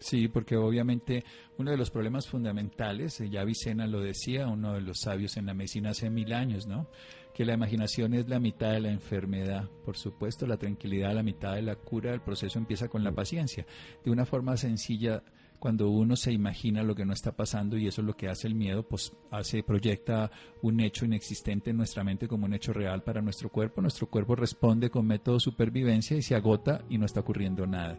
Sí, 0.01 0.29
porque 0.29 0.57
obviamente 0.57 1.25
uno 1.59 1.73
de 1.73 1.77
los 1.77 1.91
problemas 1.91 2.29
fundamentales, 2.29 3.21
eh, 3.21 3.29
ya 3.29 3.45
Vicena 3.45 3.87
lo 3.87 4.01
decía, 4.01 4.47
uno 4.47 4.75
de 4.75 4.81
los 4.81 5.01
sabios 5.01 5.37
en 5.37 5.47
la 5.47 5.55
medicina 5.55 5.91
hace 5.91 6.09
mil 6.09 6.33
años, 6.33 6.67
¿no? 6.69 6.87
Que 7.35 7.45
la 7.45 7.55
imaginación 7.55 8.15
es 8.15 8.29
la 8.29 8.39
mitad 8.39 8.73
de 8.73 8.81
la 8.81 8.91
enfermedad. 8.91 9.69
Por 9.85 9.97
supuesto, 9.97 10.47
la 10.47 10.57
tranquilidad 10.57 11.15
la 11.15 11.23
mitad 11.23 11.55
de 11.55 11.63
la 11.63 11.77
cura. 11.77 12.15
El 12.15 12.21
proceso 12.21 12.59
empieza 12.59 12.89
con 12.89 13.03
la 13.03 13.13
paciencia. 13.13 13.67
De 14.05 14.11
una 14.11 14.25
forma 14.25 14.57
sencilla, 14.57 15.23
cuando 15.59 15.91
uno 15.91 16.17
se 16.17 16.33
imagina 16.33 16.83
lo 16.83 16.95
que 16.95 17.05
no 17.05 17.13
está 17.13 17.33
pasando 17.33 17.77
y 17.77 17.87
eso 17.87 18.01
es 18.01 18.07
lo 18.07 18.17
que 18.17 18.29
hace 18.29 18.47
el 18.47 18.55
miedo, 18.55 18.83
pues 18.83 19.13
hace, 19.31 19.63
proyecta 19.63 20.31
un 20.63 20.81
hecho 20.81 21.05
inexistente 21.05 21.71
en 21.71 21.77
nuestra 21.77 22.05
mente 22.05 22.29
como 22.29 22.47
un 22.47 22.55
hecho 22.55 22.73
real 22.73 23.03
para 23.03 23.21
nuestro 23.21 23.51
cuerpo. 23.51 23.81
Nuestro 23.81 24.09
cuerpo 24.09 24.37
responde 24.37 24.91
con 24.91 25.07
método 25.07 25.35
de 25.35 25.41
supervivencia 25.41 26.17
y 26.17 26.23
se 26.23 26.35
agota 26.35 26.85
y 26.89 26.99
no 26.99 27.07
está 27.07 27.21
ocurriendo 27.21 27.67
nada. 27.67 27.99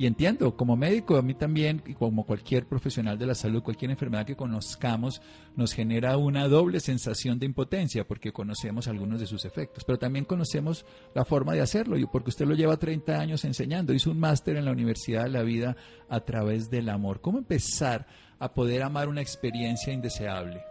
Y 0.00 0.06
entiendo, 0.06 0.56
como 0.56 0.76
médico, 0.76 1.18
a 1.18 1.20
mí 1.20 1.34
también, 1.34 1.82
y 1.84 1.92
como 1.92 2.24
cualquier 2.24 2.64
profesional 2.64 3.18
de 3.18 3.26
la 3.26 3.34
salud, 3.34 3.62
cualquier 3.62 3.90
enfermedad 3.90 4.24
que 4.24 4.34
conozcamos, 4.34 5.20
nos 5.56 5.74
genera 5.74 6.16
una 6.16 6.48
doble 6.48 6.80
sensación 6.80 7.38
de 7.38 7.44
impotencia, 7.44 8.08
porque 8.08 8.32
conocemos 8.32 8.88
algunos 8.88 9.20
de 9.20 9.26
sus 9.26 9.44
efectos, 9.44 9.84
pero 9.84 9.98
también 9.98 10.24
conocemos 10.24 10.86
la 11.14 11.26
forma 11.26 11.52
de 11.52 11.60
hacerlo, 11.60 11.98
porque 12.10 12.30
usted 12.30 12.46
lo 12.46 12.54
lleva 12.54 12.78
30 12.78 13.20
años 13.20 13.44
enseñando, 13.44 13.92
hizo 13.92 14.10
un 14.10 14.18
máster 14.18 14.56
en 14.56 14.64
la 14.64 14.72
Universidad 14.72 15.24
de 15.24 15.28
la 15.28 15.42
Vida 15.42 15.76
a 16.08 16.20
través 16.20 16.70
del 16.70 16.88
amor. 16.88 17.20
¿Cómo 17.20 17.36
empezar 17.36 18.06
a 18.38 18.54
poder 18.54 18.82
amar 18.82 19.06
una 19.06 19.20
experiencia 19.20 19.92
indeseable? 19.92 20.64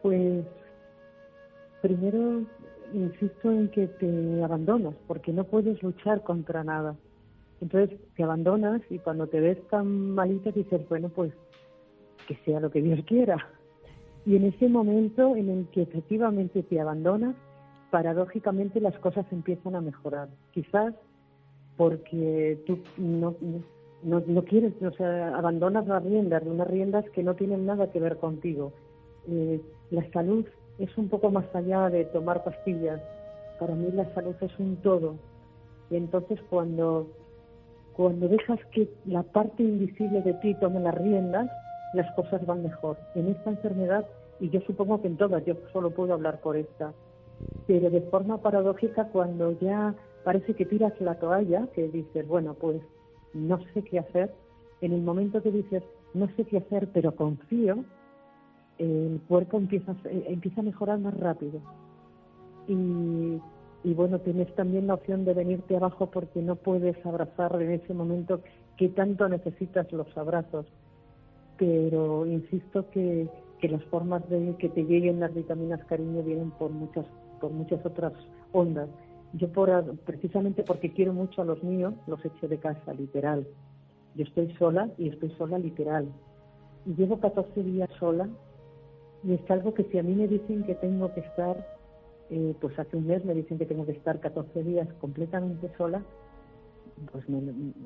Pues 0.00 0.42
primero 1.82 2.46
insisto 2.94 3.50
en 3.50 3.68
que 3.68 3.88
te 3.88 4.42
abandonas, 4.42 4.94
porque 5.06 5.34
no 5.34 5.44
puedes 5.44 5.82
luchar 5.82 6.22
contra 6.22 6.64
nada. 6.64 6.96
Entonces 7.60 7.98
te 8.16 8.22
abandonas 8.22 8.82
y 8.90 8.98
cuando 8.98 9.26
te 9.26 9.40
ves 9.40 9.58
tan 9.68 10.10
malita 10.10 10.50
dices, 10.50 10.86
bueno, 10.88 11.08
pues 11.08 11.32
que 12.28 12.36
sea 12.44 12.60
lo 12.60 12.70
que 12.70 12.82
Dios 12.82 13.00
quiera. 13.06 13.48
Y 14.24 14.36
en 14.36 14.44
ese 14.44 14.68
momento 14.68 15.36
en 15.36 15.48
el 15.48 15.66
que 15.68 15.82
efectivamente 15.82 16.62
te 16.62 16.80
abandonas, 16.80 17.36
paradójicamente 17.90 18.80
las 18.80 18.98
cosas 18.98 19.24
empiezan 19.30 19.76
a 19.76 19.80
mejorar. 19.80 20.28
Quizás 20.52 20.94
porque 21.76 22.58
tú 22.66 22.78
no, 22.96 23.36
no, 24.02 24.22
no 24.26 24.44
quieres, 24.44 24.72
o 24.82 24.90
sea, 24.92 25.36
abandonas 25.36 25.86
las 25.86 26.02
riendas, 26.02 26.42
unas 26.44 26.66
riendas 26.66 27.08
que 27.10 27.22
no 27.22 27.34
tienen 27.34 27.66
nada 27.66 27.90
que 27.90 28.00
ver 28.00 28.16
contigo. 28.16 28.72
Eh, 29.28 29.60
la 29.90 30.10
salud 30.10 30.44
es 30.78 30.96
un 30.98 31.08
poco 31.08 31.30
más 31.30 31.46
allá 31.54 31.88
de 31.90 32.04
tomar 32.06 32.44
pastillas. 32.44 33.00
Para 33.58 33.74
mí 33.74 33.90
la 33.92 34.12
salud 34.14 34.34
es 34.40 34.58
un 34.58 34.76
todo. 34.76 35.16
Y 35.90 35.96
entonces 35.96 36.40
cuando 36.50 37.08
cuando 37.96 38.28
dejas 38.28 38.60
que 38.72 38.90
la 39.06 39.22
parte 39.22 39.62
invisible 39.62 40.20
de 40.20 40.34
ti 40.34 40.54
tome 40.60 40.80
las 40.80 40.94
riendas, 40.94 41.50
las 41.94 42.14
cosas 42.14 42.44
van 42.44 42.62
mejor. 42.62 42.98
En 43.14 43.28
esta 43.28 43.48
enfermedad, 43.48 44.04
y 44.38 44.50
yo 44.50 44.60
supongo 44.66 45.00
que 45.00 45.08
en 45.08 45.16
todas, 45.16 45.42
yo 45.46 45.54
solo 45.72 45.90
puedo 45.90 46.12
hablar 46.12 46.40
por 46.42 46.58
esta, 46.58 46.92
pero 47.66 47.88
de 47.88 48.02
forma 48.02 48.36
paradójica, 48.42 49.06
cuando 49.06 49.58
ya 49.60 49.94
parece 50.24 50.52
que 50.52 50.66
tiras 50.66 50.92
la 51.00 51.14
toalla, 51.14 51.68
que 51.74 51.88
dices, 51.88 52.28
bueno, 52.28 52.52
pues 52.52 52.82
no 53.32 53.58
sé 53.72 53.82
qué 53.82 53.98
hacer, 53.98 54.30
en 54.82 54.92
el 54.92 55.00
momento 55.00 55.42
que 55.42 55.50
dices, 55.50 55.82
no 56.12 56.28
sé 56.36 56.44
qué 56.44 56.58
hacer, 56.58 56.88
pero 56.92 57.16
confío, 57.16 57.82
el 58.76 59.22
cuerpo 59.26 59.56
empieza, 59.56 59.96
empieza 60.04 60.60
a 60.60 60.64
mejorar 60.64 60.98
más 60.98 61.18
rápido. 61.18 61.60
Y 62.68 63.40
y 63.86 63.94
bueno, 63.94 64.18
tienes 64.18 64.52
también 64.56 64.88
la 64.88 64.94
opción 64.94 65.24
de 65.24 65.32
venirte 65.32 65.76
abajo 65.76 66.10
porque 66.10 66.42
no 66.42 66.56
puedes 66.56 66.96
abrazar 67.06 67.62
en 67.62 67.70
ese 67.70 67.94
momento 67.94 68.40
que 68.76 68.88
tanto 68.88 69.28
necesitas 69.28 69.92
los 69.92 70.08
abrazos. 70.18 70.66
Pero 71.56 72.26
insisto 72.26 72.90
que, 72.90 73.28
que 73.60 73.68
las 73.68 73.84
formas 73.84 74.28
de 74.28 74.56
que 74.58 74.70
te 74.70 74.82
lleguen 74.82 75.20
las 75.20 75.32
vitaminas 75.32 75.84
cariño 75.84 76.24
vienen 76.24 76.50
por 76.50 76.72
muchas, 76.72 77.06
por 77.40 77.52
muchas 77.52 77.86
otras 77.86 78.12
ondas. 78.50 78.88
Yo 79.34 79.52
por, 79.52 79.70
precisamente 79.98 80.64
porque 80.64 80.92
quiero 80.92 81.12
mucho 81.12 81.42
a 81.42 81.44
los 81.44 81.62
míos, 81.62 81.94
los 82.08 82.24
echo 82.24 82.48
de 82.48 82.58
casa, 82.58 82.92
literal. 82.92 83.46
Yo 84.16 84.24
estoy 84.24 84.52
sola 84.56 84.90
y 84.98 85.10
estoy 85.10 85.30
sola 85.38 85.58
literal. 85.58 86.08
Y 86.86 86.94
llevo 86.96 87.20
14 87.20 87.62
días 87.62 87.90
sola 88.00 88.28
y 89.22 89.34
es 89.34 89.48
algo 89.48 89.74
que 89.74 89.84
si 89.84 89.98
a 89.98 90.02
mí 90.02 90.16
me 90.16 90.26
dicen 90.26 90.64
que 90.64 90.74
tengo 90.74 91.14
que 91.14 91.20
estar 91.20 91.75
eh, 92.30 92.54
pues 92.60 92.78
hace 92.78 92.96
un 92.96 93.06
mes 93.06 93.24
me 93.24 93.34
dicen 93.34 93.58
que 93.58 93.66
tengo 93.66 93.86
que 93.86 93.92
estar 93.92 94.20
14 94.20 94.62
días 94.62 94.88
completamente 95.00 95.70
sola, 95.76 96.02
pues 97.12 97.24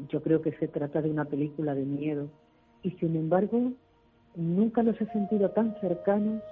yo 0.09 0.23
creo 0.23 0.41
que 0.41 0.53
se 0.53 0.69
trata 0.69 1.03
de 1.03 1.11
una 1.11 1.25
película 1.25 1.75
de 1.75 1.85
miedo. 1.85 2.29
Y 2.83 2.93
sin 2.93 3.17
embargo, 3.17 3.73
nunca 4.37 4.83
los 4.83 5.01
he 5.01 5.07
sentido 5.07 5.51
tan 5.51 5.79
cercanos 5.81 6.43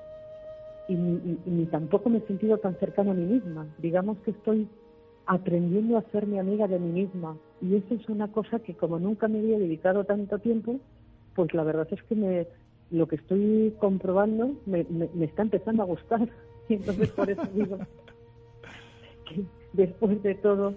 y 0.88 0.94
ni, 0.94 1.66
tampoco 1.66 2.08
me 2.08 2.18
he 2.18 2.26
sentido 2.26 2.58
tan 2.58 2.74
cercano 2.76 3.12
a 3.12 3.14
mí 3.14 3.24
misma. 3.24 3.66
Digamos 3.78 4.18
que 4.18 4.32
estoy 4.32 4.68
aprendiendo 5.26 5.98
a 5.98 6.02
ser 6.10 6.26
mi 6.26 6.38
amiga 6.38 6.66
de 6.66 6.78
mí 6.78 7.02
misma. 7.02 7.36
Y 7.60 7.76
eso 7.76 7.94
es 7.94 8.08
una 8.08 8.32
cosa 8.32 8.58
que 8.58 8.74
como 8.74 8.98
nunca 8.98 9.28
me 9.28 9.38
había 9.38 9.58
dedicado 9.58 10.04
tanto 10.04 10.38
tiempo, 10.38 10.80
pues 11.34 11.52
la 11.54 11.62
verdad 11.62 11.86
es 11.90 12.02
que 12.04 12.14
me, 12.14 12.46
lo 12.90 13.06
que 13.06 13.16
estoy 13.16 13.74
comprobando 13.78 14.56
me, 14.64 14.86
me 14.88 15.24
está 15.26 15.42
empezando 15.42 15.82
a 15.82 15.86
gustar. 15.86 16.28
Y 16.68 16.74
entonces 16.74 17.10
por 17.10 17.30
eso 17.30 17.42
digo 17.54 17.78
que 19.26 19.44
después 19.72 20.22
de 20.22 20.34
todo, 20.36 20.74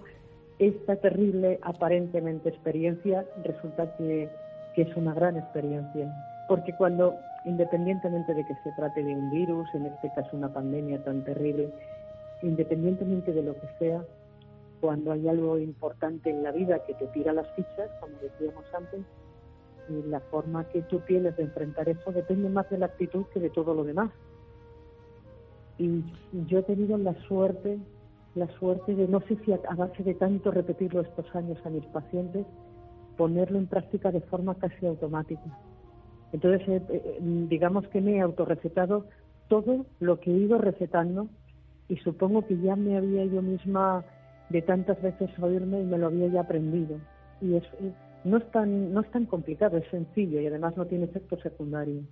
esta 0.59 0.95
terrible 0.97 1.59
aparentemente 1.63 2.49
experiencia 2.49 3.25
resulta 3.43 3.95
que, 3.97 4.29
que 4.75 4.83
es 4.83 4.95
una 4.95 5.13
gran 5.13 5.37
experiencia. 5.37 6.13
Porque 6.47 6.75
cuando, 6.75 7.15
independientemente 7.45 8.33
de 8.33 8.45
que 8.45 8.55
se 8.63 8.71
trate 8.73 9.03
de 9.03 9.15
un 9.15 9.31
virus, 9.31 9.67
en 9.73 9.87
este 9.87 10.11
caso 10.13 10.35
una 10.37 10.53
pandemia 10.53 11.03
tan 11.03 11.23
terrible, 11.23 11.71
independientemente 12.43 13.31
de 13.31 13.43
lo 13.43 13.53
que 13.55 13.67
sea, 13.79 14.03
cuando 14.81 15.11
hay 15.11 15.27
algo 15.27 15.57
importante 15.59 16.29
en 16.29 16.43
la 16.43 16.51
vida 16.51 16.83
que 16.85 16.93
te 16.95 17.07
tira 17.07 17.33
las 17.33 17.47
fichas, 17.55 17.89
como 17.99 18.17
decíamos 18.17 18.65
antes, 18.73 19.01
la 20.07 20.19
forma 20.19 20.67
que 20.69 20.81
tú 20.83 20.99
tienes 21.01 21.35
de 21.37 21.43
enfrentar 21.43 21.87
eso 21.89 22.11
depende 22.11 22.49
más 22.49 22.69
de 22.69 22.77
la 22.77 22.87
actitud 22.87 23.25
que 23.33 23.39
de 23.39 23.49
todo 23.49 23.73
lo 23.73 23.83
demás. 23.83 24.11
Y 25.81 26.03
yo 26.45 26.59
he 26.59 26.63
tenido 26.63 26.95
la 26.99 27.15
suerte, 27.27 27.79
la 28.35 28.47
suerte 28.59 28.93
de, 28.93 29.07
no 29.07 29.19
sé 29.21 29.35
si 29.43 29.51
a 29.51 29.57
base 29.75 30.03
de 30.03 30.13
tanto 30.13 30.51
repetirlo 30.51 31.01
estos 31.01 31.25
años 31.35 31.57
a 31.65 31.71
mis 31.71 31.83
pacientes, 31.87 32.45
ponerlo 33.17 33.57
en 33.57 33.65
práctica 33.65 34.11
de 34.11 34.21
forma 34.21 34.53
casi 34.53 34.85
automática. 34.85 35.41
Entonces, 36.33 36.67
eh, 36.67 36.83
eh, 36.87 37.17
digamos 37.49 37.87
que 37.87 37.99
me 37.99 38.17
he 38.17 38.21
autorrecetado 38.21 39.07
todo 39.47 39.87
lo 39.99 40.19
que 40.19 40.29
he 40.29 40.37
ido 40.37 40.59
recetando 40.59 41.29
y 41.89 41.97
supongo 41.97 42.45
que 42.45 42.59
ya 42.59 42.75
me 42.75 42.95
había 42.95 43.25
yo 43.25 43.41
misma 43.41 44.05
de 44.49 44.61
tantas 44.61 45.01
veces 45.01 45.31
oírme 45.39 45.81
y 45.81 45.85
me 45.85 45.97
lo 45.97 46.07
había 46.07 46.27
ya 46.27 46.41
aprendido. 46.41 46.99
Y 47.41 47.55
es, 47.55 47.63
no, 48.23 48.37
es 48.37 48.51
tan, 48.51 48.93
no 48.93 49.01
es 49.01 49.09
tan 49.09 49.25
complicado, 49.25 49.77
es 49.77 49.87
sencillo 49.89 50.39
y 50.41 50.45
además 50.45 50.77
no 50.77 50.85
tiene 50.85 51.05
efectos 51.05 51.41
secundarios. 51.41 52.05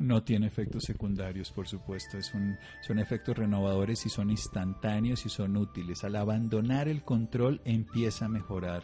No 0.00 0.22
tiene 0.22 0.46
efectos 0.46 0.84
secundarios, 0.84 1.52
por 1.52 1.68
supuesto. 1.68 2.16
Es 2.16 2.32
un, 2.32 2.56
son 2.80 2.98
efectos 2.98 3.36
renovadores 3.36 4.06
y 4.06 4.08
son 4.08 4.30
instantáneos 4.30 5.26
y 5.26 5.28
son 5.28 5.58
útiles. 5.58 6.04
Al 6.04 6.16
abandonar 6.16 6.88
el 6.88 7.04
control 7.04 7.60
empieza 7.66 8.24
a 8.24 8.28
mejorar. 8.30 8.82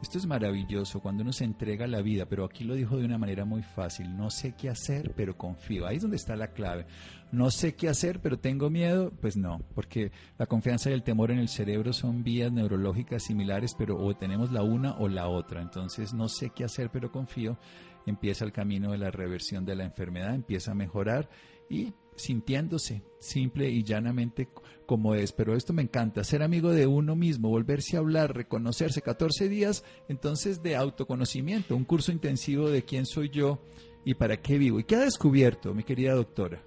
Esto 0.00 0.16
es 0.16 0.26
maravilloso 0.26 1.00
cuando 1.00 1.22
uno 1.22 1.34
se 1.34 1.44
entrega 1.44 1.84
a 1.84 1.88
la 1.88 2.00
vida, 2.00 2.26
pero 2.26 2.46
aquí 2.46 2.64
lo 2.64 2.74
dijo 2.74 2.96
de 2.96 3.04
una 3.04 3.18
manera 3.18 3.44
muy 3.44 3.62
fácil. 3.62 4.16
No 4.16 4.30
sé 4.30 4.54
qué 4.56 4.70
hacer, 4.70 5.12
pero 5.14 5.36
confío. 5.36 5.86
Ahí 5.86 5.96
es 5.96 6.02
donde 6.02 6.16
está 6.16 6.34
la 6.34 6.48
clave. 6.48 6.86
No 7.30 7.50
sé 7.50 7.74
qué 7.74 7.90
hacer, 7.90 8.20
pero 8.20 8.38
tengo 8.38 8.70
miedo. 8.70 9.12
Pues 9.20 9.36
no, 9.36 9.60
porque 9.74 10.12
la 10.38 10.46
confianza 10.46 10.88
y 10.88 10.94
el 10.94 11.02
temor 11.02 11.30
en 11.30 11.40
el 11.40 11.48
cerebro 11.48 11.92
son 11.92 12.24
vías 12.24 12.50
neurológicas 12.50 13.22
similares, 13.22 13.74
pero 13.76 13.98
o 13.98 14.14
tenemos 14.16 14.50
la 14.50 14.62
una 14.62 14.94
o 14.96 15.08
la 15.08 15.28
otra. 15.28 15.60
Entonces, 15.60 16.14
no 16.14 16.28
sé 16.28 16.50
qué 16.50 16.64
hacer, 16.64 16.90
pero 16.90 17.12
confío. 17.12 17.58
Empieza 18.06 18.44
el 18.44 18.52
camino 18.52 18.92
de 18.92 18.98
la 18.98 19.10
reversión 19.10 19.64
de 19.64 19.76
la 19.76 19.84
enfermedad, 19.84 20.34
empieza 20.34 20.72
a 20.72 20.74
mejorar 20.74 21.28
y 21.68 21.94
sintiéndose 22.16 23.02
simple 23.18 23.68
y 23.70 23.82
llanamente 23.82 24.48
como 24.86 25.14
es. 25.14 25.32
Pero 25.32 25.54
esto 25.54 25.72
me 25.72 25.82
encanta, 25.82 26.24
ser 26.24 26.42
amigo 26.42 26.70
de 26.70 26.86
uno 26.86 27.16
mismo, 27.16 27.48
volverse 27.48 27.96
a 27.96 28.00
hablar, 28.00 28.36
reconocerse. 28.36 29.02
14 29.02 29.48
días 29.48 29.84
entonces 30.08 30.62
de 30.62 30.76
autoconocimiento, 30.76 31.76
un 31.76 31.84
curso 31.84 32.12
intensivo 32.12 32.70
de 32.70 32.82
quién 32.82 33.06
soy 33.06 33.30
yo 33.30 33.60
y 34.04 34.14
para 34.14 34.36
qué 34.36 34.58
vivo. 34.58 34.78
¿Y 34.78 34.84
qué 34.84 34.96
ha 34.96 35.00
descubierto, 35.00 35.74
mi 35.74 35.82
querida 35.82 36.14
doctora? 36.14 36.62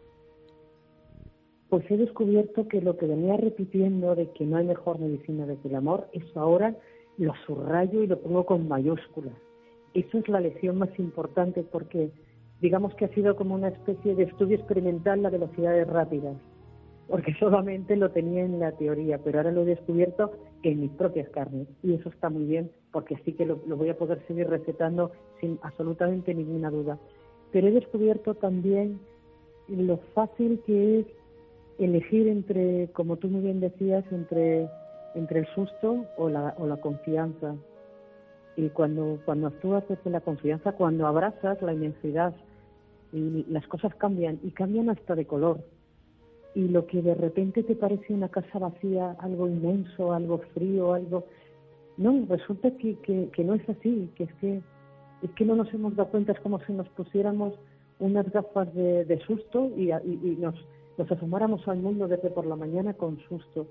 Pues 1.69 1.85
he 1.91 1.97
descubierto 1.97 2.67
que 2.67 2.81
lo 2.81 2.97
que 2.97 3.05
venía 3.05 3.35
repitiendo 3.35 4.15
de 4.15 4.31
que 4.31 4.45
no 4.45 4.57
hay 4.57 4.65
mejor 4.65 4.99
medicina 4.99 5.45
que 5.45 5.67
el 5.67 5.75
amor, 5.75 6.09
eso 6.13 6.39
ahora 6.39 6.77
lo 7.17 7.33
subrayo 7.45 8.03
y 8.03 8.07
lo 8.07 8.21
pongo 8.21 8.45
con 8.45 8.67
mayúsculas. 8.67 9.33
Eso 9.97 10.19
es 10.19 10.27
la 10.29 10.39
lección 10.39 10.77
más 10.77 10.91
importante 10.99 11.63
porque 11.63 12.11
digamos 12.61 12.93
que 12.93 13.05
ha 13.05 13.13
sido 13.15 13.35
como 13.35 13.55
una 13.55 13.69
especie 13.69 14.13
de 14.13 14.25
estudio 14.25 14.55
experimental 14.55 15.23
la 15.23 15.31
velocidades 15.31 15.87
rápidas, 15.87 16.37
porque 17.07 17.33
solamente 17.39 17.95
lo 17.95 18.11
tenía 18.11 18.45
en 18.45 18.59
la 18.59 18.73
teoría, 18.73 19.17
pero 19.17 19.39
ahora 19.39 19.51
lo 19.51 19.63
he 19.63 19.65
descubierto 19.65 20.33
en 20.61 20.81
mis 20.81 20.91
propias 20.91 21.27
carnes 21.29 21.67
y 21.81 21.95
eso 21.95 22.09
está 22.09 22.29
muy 22.29 22.43
bien 22.43 22.69
porque 22.91 23.15
así 23.15 23.33
que 23.33 23.47
lo, 23.47 23.55
voy 23.55 23.89
a 23.89 23.97
poder 23.97 24.21
seguir 24.27 24.47
recetando 24.47 25.13
sin 25.41 25.57
absolutamente 25.63 26.31
ninguna 26.35 26.69
duda. 26.69 26.99
Pero 27.51 27.67
he 27.67 27.71
descubierto 27.71 28.35
también 28.35 28.99
lo 29.67 29.97
fácil 30.13 30.61
que 30.67 30.99
es 30.99 31.07
elegir 31.79 32.27
entre, 32.27 32.91
como 32.93 33.17
tú 33.17 33.29
muy 33.29 33.41
bien 33.41 33.61
decías, 33.61 34.05
entre, 34.11 34.69
entre 35.15 35.39
el 35.39 35.47
susto 35.55 36.05
o 36.17 36.29
la, 36.29 36.53
o 36.59 36.67
la 36.67 36.77
confianza. 36.77 37.55
Y 38.57 38.69
cuando, 38.69 39.19
cuando 39.23 39.47
actúas 39.47 39.87
desde 39.87 40.09
la 40.09 40.19
confianza, 40.19 40.73
cuando 40.73 41.07
abrazas 41.07 41.61
la 41.61 41.73
inmensidad 41.73 42.35
y 43.13 43.45
las 43.49 43.65
cosas 43.67 43.95
cambian 43.95 44.39
y 44.43 44.51
cambian 44.51 44.89
hasta 44.89 45.15
de 45.15 45.25
color. 45.25 45.59
Y 46.55 46.67
lo 46.67 46.87
que 46.87 47.01
de 47.01 47.13
repente 47.13 47.63
te 47.63 47.75
parece 47.75 48.13
una 48.13 48.29
casa 48.29 48.57
vacía, 48.59 49.15
algo 49.19 49.47
inmenso, 49.47 50.11
algo 50.11 50.39
frío, 50.53 50.93
algo... 50.93 51.25
No, 51.97 52.25
resulta 52.27 52.71
que, 52.71 52.97
que, 52.97 53.43
no 53.43 53.53
es 53.53 53.69
así, 53.69 54.11
que 54.15 54.23
es 54.25 54.33
que, 54.35 54.61
es 55.21 55.31
que 55.31 55.45
no 55.45 55.55
nos 55.55 55.71
hemos 55.73 55.95
dado 55.95 56.09
cuenta, 56.09 56.31
es 56.31 56.39
como 56.39 56.59
si 56.65 56.73
nos 56.73 56.89
pusiéramos 56.89 57.53
unas 57.99 58.29
gafas 58.31 58.73
de, 58.73 59.19
susto 59.25 59.71
y, 59.75 59.87
nos, 60.39 60.55
nos 60.97 61.11
asomáramos 61.11 61.67
al 61.67 61.77
mundo 61.77 62.07
desde 62.07 62.29
por 62.29 62.45
la 62.45 62.55
mañana 62.55 62.93
con 62.93 63.19
susto. 63.27 63.67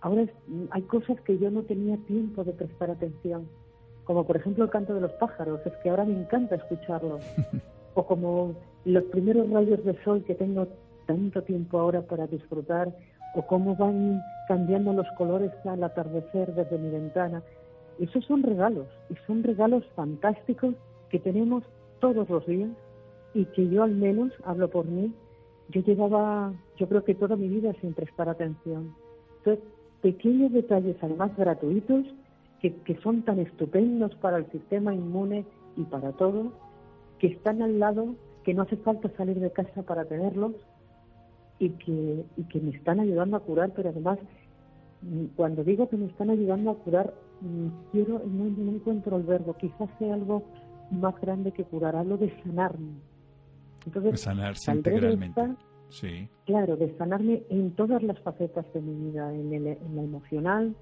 Ahora 0.00 0.26
hay 0.70 0.82
cosas 0.82 1.20
que 1.22 1.38
yo 1.38 1.50
no 1.50 1.62
tenía 1.62 1.96
tiempo 1.98 2.44
de 2.44 2.52
prestar 2.52 2.90
atención, 2.90 3.48
como 4.04 4.24
por 4.24 4.36
ejemplo 4.36 4.64
el 4.64 4.70
canto 4.70 4.94
de 4.94 5.00
los 5.00 5.12
pájaros, 5.12 5.60
es 5.64 5.72
que 5.82 5.90
ahora 5.90 6.04
me 6.04 6.18
encanta 6.20 6.56
escucharlo. 6.56 7.18
o 7.94 8.06
como 8.06 8.54
los 8.84 9.04
primeros 9.04 9.48
rayos 9.50 9.84
de 9.84 9.96
sol 10.02 10.24
que 10.24 10.34
tengo 10.34 10.66
tanto 11.06 11.42
tiempo 11.42 11.78
ahora 11.78 12.02
para 12.02 12.26
disfrutar, 12.26 12.92
o 13.34 13.42
cómo 13.42 13.74
van 13.76 14.22
cambiando 14.48 14.92
los 14.92 15.06
colores 15.16 15.50
al 15.64 15.82
atardecer 15.82 16.54
desde 16.54 16.78
mi 16.78 16.90
ventana. 16.90 17.42
Esos 17.98 18.24
son 18.24 18.42
regalos, 18.42 18.86
y 19.10 19.14
son 19.26 19.42
regalos 19.42 19.84
fantásticos 19.94 20.74
que 21.10 21.18
tenemos 21.18 21.64
todos 22.00 22.28
los 22.28 22.46
días 22.46 22.70
y 23.34 23.44
que 23.46 23.68
yo 23.68 23.82
al 23.82 23.94
menos, 23.94 24.32
hablo 24.44 24.68
por 24.68 24.86
mí, 24.86 25.12
yo 25.68 25.80
llevaba, 25.80 26.52
yo 26.76 26.88
creo 26.88 27.04
que 27.04 27.14
toda 27.14 27.36
mi 27.36 27.48
vida 27.48 27.72
sin 27.80 27.94
prestar 27.94 28.28
atención. 28.28 28.94
Entonces, 29.38 29.64
pequeños 30.02 30.52
detalles, 30.52 30.96
además 31.00 31.36
gratuitos, 31.36 32.04
que, 32.64 32.72
que 32.76 32.96
son 33.02 33.20
tan 33.24 33.40
estupendos 33.40 34.14
para 34.14 34.38
el 34.38 34.50
sistema 34.50 34.94
inmune 34.94 35.44
y 35.76 35.82
para 35.82 36.12
todo, 36.12 36.50
que 37.18 37.26
están 37.26 37.60
al 37.60 37.78
lado 37.78 38.14
que 38.42 38.54
no 38.54 38.62
hace 38.62 38.78
falta 38.78 39.10
salir 39.18 39.38
de 39.38 39.52
casa 39.52 39.82
para 39.82 40.06
tenerlos 40.06 40.52
y 41.58 41.68
que, 41.70 42.24
y 42.38 42.42
que 42.44 42.60
me 42.60 42.70
están 42.70 43.00
ayudando 43.00 43.36
a 43.36 43.40
curar, 43.40 43.72
pero 43.76 43.90
además, 43.90 44.18
mm, 45.02 45.24
cuando 45.36 45.62
digo 45.62 45.90
que 45.90 45.98
me 45.98 46.06
están 46.06 46.30
ayudando 46.30 46.70
a 46.70 46.76
curar, 46.76 47.12
mm, 47.42 47.66
quiero, 47.92 48.22
no, 48.26 48.46
encuentro 48.46 49.18
el 49.18 49.24
verbo, 49.24 49.54
quizás 49.58 49.90
sea 49.98 50.14
algo 50.14 50.44
más 50.90 51.20
grande 51.20 51.52
que 51.52 51.64
curar, 51.64 51.94
hablo 51.94 52.16
de 52.16 52.34
sanarme. 52.44 52.94
Entonces, 53.84 54.22
sanarse 54.22 54.72
integralmente. 54.72 55.54
sí. 55.90 56.30
Claro, 56.46 56.78
de 56.78 56.96
sanarme 56.96 57.42
en 57.50 57.72
todas 57.72 58.02
las 58.02 58.18
facetas 58.20 58.64
de 58.72 58.80
mi 58.80 59.10
vida, 59.10 59.34
en, 59.34 59.52
el, 59.52 59.66
en 59.66 59.96
la 59.96 60.02
emocional, 60.02 60.74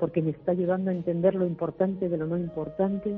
porque 0.00 0.22
me 0.22 0.30
está 0.30 0.52
ayudando 0.52 0.90
a 0.90 0.94
entender 0.94 1.34
lo 1.34 1.46
importante 1.46 2.08
de 2.08 2.16
lo 2.16 2.26
no 2.26 2.38
importante, 2.38 3.14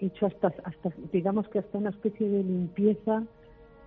hecho 0.00 0.26
hasta, 0.26 0.48
hasta, 0.64 0.90
digamos 1.12 1.46
que 1.48 1.58
hasta 1.58 1.76
una 1.76 1.90
especie 1.90 2.26
de 2.28 2.42
limpieza, 2.42 3.22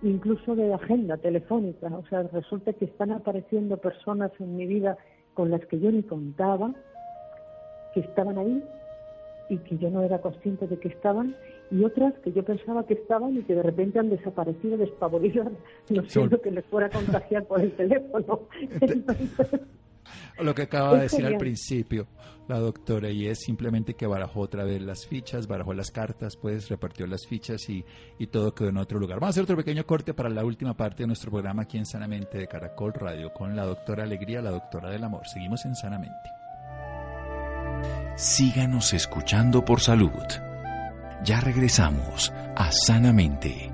incluso 0.00 0.54
de 0.54 0.72
agenda 0.72 1.16
telefónica. 1.16 1.88
O 1.88 2.06
sea, 2.06 2.22
resulta 2.22 2.72
que 2.72 2.84
están 2.84 3.10
apareciendo 3.10 3.76
personas 3.78 4.30
en 4.38 4.56
mi 4.56 4.64
vida 4.64 4.96
con 5.34 5.50
las 5.50 5.66
que 5.66 5.80
yo 5.80 5.90
ni 5.90 6.04
contaba, 6.04 6.72
que 7.92 8.00
estaban 8.00 8.38
ahí 8.38 8.62
y 9.48 9.58
que 9.58 9.76
yo 9.76 9.90
no 9.90 10.02
era 10.02 10.20
consciente 10.20 10.68
de 10.68 10.78
que 10.78 10.88
estaban, 10.88 11.34
y 11.70 11.84
otras 11.84 12.14
que 12.20 12.32
yo 12.32 12.44
pensaba 12.44 12.86
que 12.86 12.94
estaban 12.94 13.36
y 13.36 13.42
que 13.42 13.54
de 13.54 13.62
repente 13.62 13.98
han 13.98 14.08
desaparecido 14.08 14.76
despavoridas, 14.76 15.48
no 15.90 16.04
sé 16.04 16.26
lo 16.26 16.40
que 16.40 16.52
les 16.52 16.64
fuera 16.66 16.86
a 16.86 16.90
contagiar 16.90 17.44
por 17.44 17.60
el 17.60 17.72
teléfono. 17.72 18.42
Entonces, 18.80 19.60
lo 20.38 20.54
que 20.54 20.62
acaba 20.62 20.94
de 20.94 21.02
decir 21.02 21.24
al 21.24 21.36
principio 21.36 22.06
la 22.48 22.58
doctora, 22.58 23.10
y 23.10 23.26
es 23.26 23.40
simplemente 23.40 23.94
que 23.94 24.06
barajó 24.06 24.40
otra 24.40 24.64
vez 24.64 24.82
las 24.82 25.06
fichas, 25.06 25.46
barajó 25.46 25.72
las 25.72 25.90
cartas, 25.90 26.36
pues 26.36 26.68
repartió 26.68 27.06
las 27.06 27.26
fichas 27.26 27.68
y, 27.68 27.84
y 28.18 28.26
todo 28.26 28.54
quedó 28.54 28.68
en 28.68 28.76
otro 28.76 28.98
lugar. 28.98 29.18
Vamos 29.18 29.28
a 29.28 29.34
hacer 29.34 29.44
otro 29.44 29.56
pequeño 29.56 29.86
corte 29.86 30.14
para 30.14 30.28
la 30.28 30.44
última 30.44 30.76
parte 30.76 31.04
de 31.04 31.06
nuestro 31.06 31.30
programa 31.30 31.62
aquí 31.62 31.78
en 31.78 31.86
Sanamente 31.86 32.38
de 32.38 32.46
Caracol 32.46 32.92
Radio 32.92 33.32
con 33.32 33.56
la 33.56 33.64
doctora 33.64 34.04
Alegría, 34.04 34.42
la 34.42 34.50
doctora 34.50 34.90
del 34.90 35.04
amor. 35.04 35.26
Seguimos 35.26 35.64
en 35.64 35.74
Sanamente. 35.74 36.30
Síganos 38.16 38.92
escuchando 38.92 39.64
por 39.64 39.80
salud. 39.80 40.10
Ya 41.24 41.40
regresamos 41.40 42.32
a 42.56 42.70
Sanamente. 42.70 43.73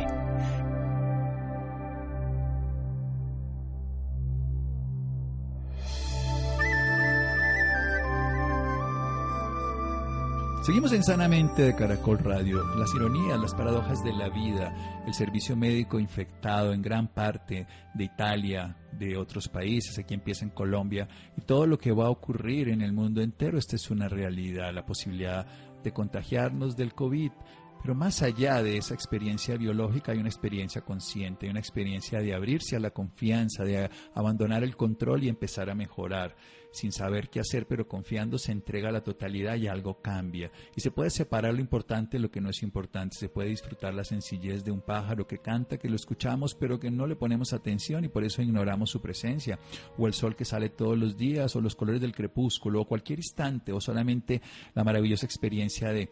Seguimos 10.61 10.93
en 10.93 11.03
Sanamente 11.03 11.63
de 11.63 11.75
Caracol 11.75 12.19
Radio. 12.19 12.63
Las 12.75 12.93
ironías, 12.93 13.39
las 13.39 13.55
paradojas 13.55 14.03
de 14.03 14.13
la 14.13 14.29
vida, 14.29 15.01
el 15.07 15.13
servicio 15.15 15.55
médico 15.55 15.99
infectado 15.99 16.71
en 16.71 16.83
gran 16.83 17.07
parte 17.07 17.65
de 17.95 18.03
Italia, 18.03 18.77
de 18.91 19.17
otros 19.17 19.47
países, 19.47 19.97
aquí 19.97 20.13
empieza 20.13 20.45
en 20.45 20.51
Colombia, 20.51 21.07
y 21.35 21.41
todo 21.41 21.65
lo 21.65 21.79
que 21.79 21.91
va 21.91 22.05
a 22.05 22.11
ocurrir 22.11 22.69
en 22.69 22.83
el 22.83 22.93
mundo 22.93 23.23
entero, 23.23 23.57
esta 23.57 23.75
es 23.75 23.89
una 23.89 24.07
realidad, 24.07 24.71
la 24.71 24.85
posibilidad 24.85 25.47
de 25.83 25.93
contagiarnos 25.93 26.77
del 26.77 26.93
COVID. 26.93 27.31
Pero 27.81 27.95
más 27.95 28.21
allá 28.21 28.61
de 28.61 28.77
esa 28.77 28.93
experiencia 28.93 29.57
biológica 29.57 30.11
hay 30.11 30.19
una 30.19 30.29
experiencia 30.29 30.81
consciente, 30.81 31.47
hay 31.47 31.49
una 31.49 31.59
experiencia 31.59 32.19
de 32.19 32.35
abrirse 32.35 32.75
a 32.75 32.79
la 32.79 32.91
confianza, 32.91 33.63
de 33.63 33.89
abandonar 34.13 34.63
el 34.63 34.75
control 34.75 35.23
y 35.23 35.29
empezar 35.29 35.69
a 35.69 35.75
mejorar 35.75 36.35
sin 36.71 36.91
saber 36.91 37.29
qué 37.29 37.39
hacer, 37.39 37.67
pero 37.67 37.87
confiando 37.87 38.37
se 38.37 38.51
entrega 38.51 38.91
la 38.91 39.03
totalidad 39.03 39.55
y 39.55 39.67
algo 39.67 40.01
cambia. 40.01 40.51
Y 40.75 40.81
se 40.81 40.91
puede 40.91 41.09
separar 41.09 41.53
lo 41.53 41.59
importante 41.59 42.17
de 42.17 42.23
lo 42.23 42.31
que 42.31 42.39
no 42.39 42.49
es 42.49 42.63
importante, 42.63 43.17
se 43.17 43.29
puede 43.29 43.49
disfrutar 43.49 43.93
la 43.93 44.03
sencillez 44.03 44.63
de 44.63 44.71
un 44.71 44.81
pájaro 44.81 45.27
que 45.27 45.39
canta, 45.39 45.77
que 45.77 45.89
lo 45.89 45.95
escuchamos, 45.95 46.55
pero 46.55 46.79
que 46.79 46.91
no 46.91 47.07
le 47.07 47.15
ponemos 47.15 47.51
atención 47.51 48.05
y 48.05 48.09
por 48.09 48.23
eso 48.23 48.41
ignoramos 48.41 48.89
su 48.89 49.01
presencia, 49.01 49.59
o 49.97 50.07
el 50.07 50.13
sol 50.13 50.35
que 50.35 50.45
sale 50.45 50.69
todos 50.69 50.97
los 50.97 51.17
días, 51.17 51.55
o 51.55 51.61
los 51.61 51.75
colores 51.75 52.01
del 52.01 52.15
crepúsculo, 52.15 52.81
o 52.81 52.87
cualquier 52.87 53.19
instante, 53.19 53.73
o 53.73 53.81
solamente 53.81 54.41
la 54.73 54.83
maravillosa 54.83 55.25
experiencia 55.25 55.91
de 55.91 56.09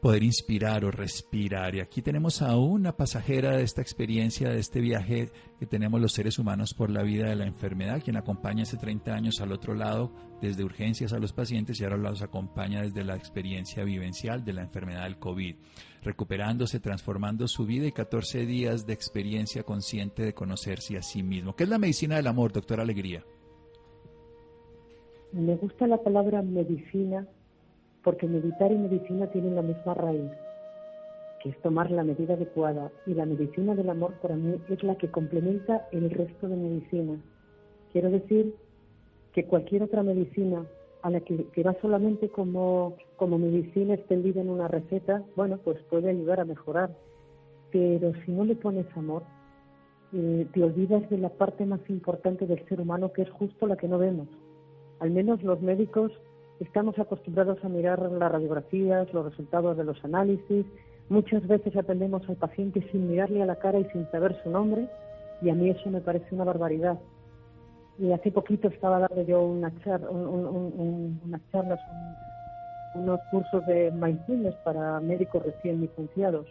poder 0.00 0.22
inspirar 0.22 0.84
o 0.84 0.90
respirar. 0.90 1.74
Y 1.74 1.80
aquí 1.80 2.02
tenemos 2.02 2.40
a 2.42 2.56
una 2.56 2.96
pasajera 2.96 3.56
de 3.56 3.62
esta 3.62 3.82
experiencia, 3.82 4.48
de 4.48 4.58
este 4.58 4.80
viaje 4.80 5.28
que 5.58 5.66
tenemos 5.66 6.00
los 6.00 6.12
seres 6.12 6.38
humanos 6.38 6.74
por 6.74 6.90
la 6.90 7.02
vida 7.02 7.28
de 7.28 7.36
la 7.36 7.46
enfermedad, 7.46 8.02
quien 8.02 8.16
acompaña 8.16 8.62
hace 8.62 8.78
30 8.78 9.12
años 9.12 9.40
al 9.40 9.52
otro 9.52 9.74
lado, 9.74 10.10
desde 10.40 10.64
urgencias 10.64 11.12
a 11.12 11.18
los 11.18 11.34
pacientes 11.34 11.78
y 11.80 11.84
ahora 11.84 11.98
los 11.98 12.22
acompaña 12.22 12.82
desde 12.82 13.04
la 13.04 13.14
experiencia 13.14 13.84
vivencial 13.84 14.42
de 14.42 14.54
la 14.54 14.62
enfermedad 14.62 15.04
del 15.04 15.18
COVID, 15.18 15.56
recuperándose, 16.02 16.80
transformando 16.80 17.46
su 17.46 17.66
vida 17.66 17.86
y 17.86 17.92
14 17.92 18.46
días 18.46 18.86
de 18.86 18.94
experiencia 18.94 19.64
consciente 19.64 20.22
de 20.22 20.32
conocerse 20.32 20.96
a 20.96 21.02
sí 21.02 21.22
mismo. 21.22 21.54
¿Qué 21.54 21.64
es 21.64 21.70
la 21.70 21.78
medicina 21.78 22.16
del 22.16 22.26
amor, 22.26 22.52
doctora 22.52 22.82
Alegría? 22.82 23.22
Me 25.32 25.54
gusta 25.56 25.86
la 25.86 26.02
palabra 26.02 26.42
medicina 26.42 27.28
porque 28.02 28.26
meditar 28.26 28.72
y 28.72 28.78
medicina 28.78 29.26
tienen 29.28 29.56
la 29.56 29.62
misma 29.62 29.94
raíz, 29.94 30.30
que 31.42 31.50
es 31.50 31.58
tomar 31.62 31.90
la 31.90 32.04
medida 32.04 32.34
adecuada, 32.34 32.90
y 33.06 33.14
la 33.14 33.26
medicina 33.26 33.74
del 33.74 33.90
amor 33.90 34.14
para 34.20 34.36
mí 34.36 34.56
es 34.68 34.82
la 34.82 34.96
que 34.96 35.10
complementa 35.10 35.88
el 35.92 36.10
resto 36.10 36.48
de 36.48 36.56
medicina. 36.56 37.18
Quiero 37.92 38.10
decir 38.10 38.54
que 39.32 39.44
cualquier 39.44 39.82
otra 39.82 40.02
medicina 40.02 40.64
a 41.02 41.10
la 41.10 41.20
que, 41.20 41.62
va 41.62 41.74
solamente 41.80 42.28
como, 42.28 42.96
como 43.16 43.38
medicina 43.38 43.94
extendida 43.94 44.40
en 44.40 44.50
una 44.50 44.68
receta, 44.68 45.22
bueno, 45.36 45.58
pues 45.64 45.78
puede 45.88 46.10
ayudar 46.10 46.40
a 46.40 46.44
mejorar. 46.44 46.90
Pero 47.72 48.12
si 48.24 48.32
no 48.32 48.44
le 48.44 48.54
pones 48.54 48.86
amor, 48.96 49.22
eh, 50.12 50.46
te 50.52 50.62
olvidas 50.62 51.08
de 51.08 51.18
la 51.18 51.30
parte 51.30 51.64
más 51.64 51.80
importante 51.88 52.46
del 52.46 52.66
ser 52.68 52.80
humano, 52.80 53.12
que 53.12 53.22
es 53.22 53.30
justo 53.30 53.66
la 53.66 53.76
que 53.76 53.88
no 53.88 53.98
vemos. 53.98 54.28
Al 54.98 55.10
menos 55.10 55.42
los 55.42 55.60
médicos 55.62 56.12
Estamos 56.60 56.98
acostumbrados 56.98 57.64
a 57.64 57.68
mirar 57.70 58.00
las 58.12 58.32
radiografías, 58.32 59.12
los 59.14 59.24
resultados 59.24 59.78
de 59.78 59.84
los 59.84 60.04
análisis. 60.04 60.66
Muchas 61.08 61.46
veces 61.48 61.74
atendemos 61.74 62.28
al 62.28 62.36
paciente 62.36 62.86
sin 62.92 63.08
mirarle 63.08 63.42
a 63.42 63.46
la 63.46 63.56
cara 63.56 63.78
y 63.78 63.84
sin 63.86 64.08
saber 64.10 64.38
su 64.42 64.50
nombre 64.50 64.86
y 65.42 65.48
a 65.48 65.54
mí 65.54 65.70
eso 65.70 65.88
me 65.90 66.02
parece 66.02 66.34
una 66.34 66.44
barbaridad. 66.44 66.98
Y 67.98 68.12
hace 68.12 68.30
poquito 68.30 68.68
estaba 68.68 68.98
dando 68.98 69.22
yo 69.22 69.42
una 69.42 69.72
unas 69.80 71.40
charlas, 71.50 71.80
unos 72.94 73.20
cursos 73.30 73.66
de 73.66 73.90
mindfulness 73.92 74.54
para 74.64 75.00
médicos 75.00 75.42
recién 75.42 75.80
licenciados. 75.80 76.46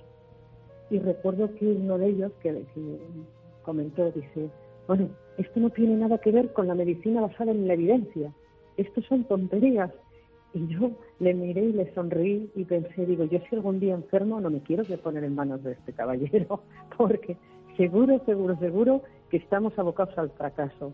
Y 0.90 0.98
recuerdo 1.00 1.54
que 1.56 1.68
uno 1.68 2.00
de 2.00 2.08
ellos 2.08 2.32
que, 2.42 2.66
que 2.74 3.00
comentó, 3.62 4.12
dice, 4.12 4.50
bueno, 4.88 5.10
esto 5.38 5.60
no 5.60 5.70
tiene 5.70 5.98
nada 5.98 6.18
que 6.18 6.32
ver 6.32 6.52
con 6.54 6.68
la 6.68 6.74
medicina 6.74 7.22
basada 7.22 7.52
en 7.52 7.68
la 7.68 7.74
evidencia 7.74 8.34
esto 8.82 9.02
son 9.04 9.24
tonterías. 9.26 9.92
Y 10.54 10.68
yo 10.68 10.92
le 11.20 11.34
miré 11.34 11.66
y 11.66 11.74
le 11.74 11.94
sonreí 11.94 12.50
y 12.56 12.66
pensé, 12.66 13.06
digo, 13.06 13.26
yo 13.26 13.40
si 13.48 13.56
algún 13.56 13.80
día 13.80 13.94
enfermo 13.94 14.42
no 14.42 14.50
me 14.50 14.62
quiero 14.62 14.84
que 14.84 14.98
poner 14.98 15.24
en 15.24 15.36
manos 15.36 15.64
de 15.64 15.74
este 15.74 15.94
caballero, 15.94 16.64
porque 16.98 17.38
seguro, 17.78 18.20
seguro, 18.26 18.58
seguro 18.58 19.04
que 19.30 19.38
estamos 19.38 19.78
abocados 19.78 20.18
al 20.18 20.32
fracaso. 20.32 20.94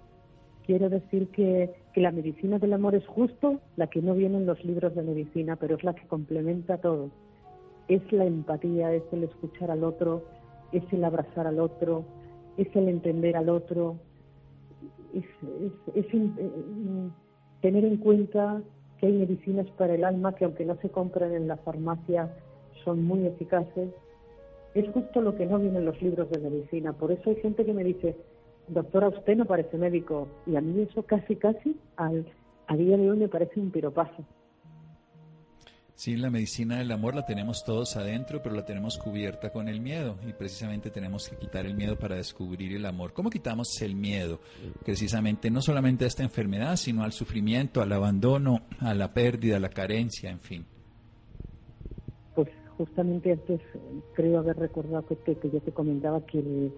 Quiero 0.65 0.89
decir 0.89 1.29
que, 1.29 1.73
que 1.93 2.01
la 2.01 2.11
medicina 2.11 2.59
del 2.59 2.73
amor 2.73 2.95
es 2.95 3.05
justo 3.07 3.61
la 3.77 3.87
que 3.87 4.01
no 4.01 4.13
viene 4.15 4.37
en 4.37 4.45
los 4.45 4.63
libros 4.65 4.95
de 4.95 5.03
medicina, 5.03 5.55
pero 5.55 5.75
es 5.75 5.83
la 5.83 5.93
que 5.93 6.07
complementa 6.07 6.77
todo. 6.77 7.11
Es 7.87 8.01
la 8.11 8.25
empatía, 8.25 8.93
es 8.93 9.03
el 9.11 9.23
escuchar 9.23 9.69
al 9.69 9.83
otro, 9.83 10.23
es 10.71 10.83
el 10.91 11.03
abrazar 11.03 11.45
al 11.45 11.59
otro, 11.59 12.03
es 12.57 12.67
el 12.75 12.89
entender 12.89 13.37
al 13.37 13.49
otro, 13.49 13.97
es, 15.13 15.23
eh, 15.95 17.09
tener 17.61 17.85
en 17.85 17.97
cuenta 17.97 18.61
que 18.99 19.07
hay 19.07 19.13
medicinas 19.13 19.67
para 19.77 19.95
el 19.95 20.03
alma 20.03 20.35
que 20.35 20.45
aunque 20.45 20.65
no 20.65 20.75
se 20.77 20.89
compran 20.89 21.33
en 21.33 21.47
la 21.47 21.57
farmacia 21.57 22.31
son 22.83 23.03
muy 23.03 23.25
eficaces. 23.25 23.89
Es 24.73 24.89
justo 24.89 25.21
lo 25.21 25.35
que 25.35 25.45
no 25.45 25.59
viene 25.59 25.79
en 25.79 25.85
los 25.85 26.01
libros 26.01 26.29
de 26.29 26.39
medicina. 26.39 26.93
Por 26.93 27.11
eso 27.11 27.29
hay 27.29 27.37
gente 27.37 27.65
que 27.65 27.73
me 27.73 27.83
dice, 27.83 28.15
doctora, 28.67 29.09
usted 29.09 29.35
no 29.37 29.45
parece 29.45 29.77
médico. 29.77 30.27
Y 30.45 30.55
a 30.55 30.61
mí 30.61 30.81
eso 30.81 31.03
casi, 31.03 31.35
casi, 31.35 31.77
al, 31.97 32.25
a 32.67 32.75
día 32.75 32.97
de 32.97 33.09
hoy 33.09 33.17
me 33.17 33.29
parece 33.29 33.59
un 33.59 33.71
piropazo. 33.71 34.23
Sí, 35.95 36.17
la 36.17 36.29
medicina 36.29 36.77
del 36.77 36.91
amor 36.91 37.15
la 37.15 37.25
tenemos 37.25 37.63
todos 37.63 37.95
adentro, 37.95 38.41
pero 38.43 38.53
la 38.53 38.65
tenemos 38.65 38.97
cubierta 38.97 39.49
con 39.49 39.69
el 39.69 39.79
miedo 39.79 40.17
y 40.27 40.33
precisamente 40.33 40.89
tenemos 40.89 41.29
que 41.29 41.37
quitar 41.37 41.65
el 41.65 41.73
miedo 41.73 41.97
para 41.97 42.17
descubrir 42.17 42.75
el 42.75 42.85
amor. 42.85 43.13
¿Cómo 43.13 43.29
quitamos 43.29 43.81
el 43.81 43.95
miedo? 43.95 44.41
Precisamente 44.83 45.49
no 45.49 45.61
solamente 45.61 46.03
a 46.03 46.07
esta 46.07 46.21
enfermedad, 46.21 46.75
sino 46.75 47.05
al 47.05 47.13
sufrimiento, 47.13 47.81
al 47.81 47.93
abandono, 47.93 48.63
a 48.81 48.93
la 48.93 49.13
pérdida, 49.13 49.55
a 49.55 49.59
la 49.61 49.69
carencia, 49.69 50.29
en 50.29 50.41
fin. 50.41 50.65
Pues 52.35 52.49
justamente 52.77 53.31
antes 53.31 53.61
creo 54.15 54.39
haber 54.39 54.57
recordado 54.57 55.05
que, 55.07 55.15
que, 55.15 55.49
yo 55.49 55.61
te 55.61 55.71
comentaba 55.71 56.25
que 56.25 56.39
el, 56.39 56.73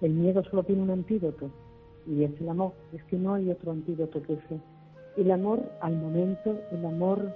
el, 0.00 0.12
miedo 0.12 0.42
solo 0.44 0.62
tiene 0.62 0.80
un 0.80 0.90
antídoto 0.90 1.50
y 2.06 2.24
es 2.24 2.40
el 2.40 2.48
amor. 2.48 2.72
Es 2.94 3.04
que 3.04 3.16
no 3.16 3.34
hay 3.34 3.50
otro 3.50 3.72
antídoto 3.72 4.22
que 4.22 4.32
ese. 4.32 4.60
El 5.18 5.30
amor 5.30 5.62
al 5.82 5.94
momento, 5.94 6.58
el 6.70 6.86
amor 6.86 7.34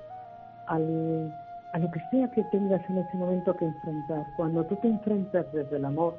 al, 0.67 1.35
a 1.73 1.79
lo 1.79 1.91
que 1.91 2.01
sea 2.11 2.31
que 2.31 2.43
tengas 2.45 2.89
en 2.89 2.99
ese 2.99 3.17
momento 3.17 3.57
que 3.57 3.67
enfrentar. 3.67 4.27
Cuando 4.37 4.65
tú 4.65 4.77
te 4.77 4.89
enfrentas 4.89 5.47
desde 5.53 5.77
el 5.77 5.85
amor, 5.85 6.15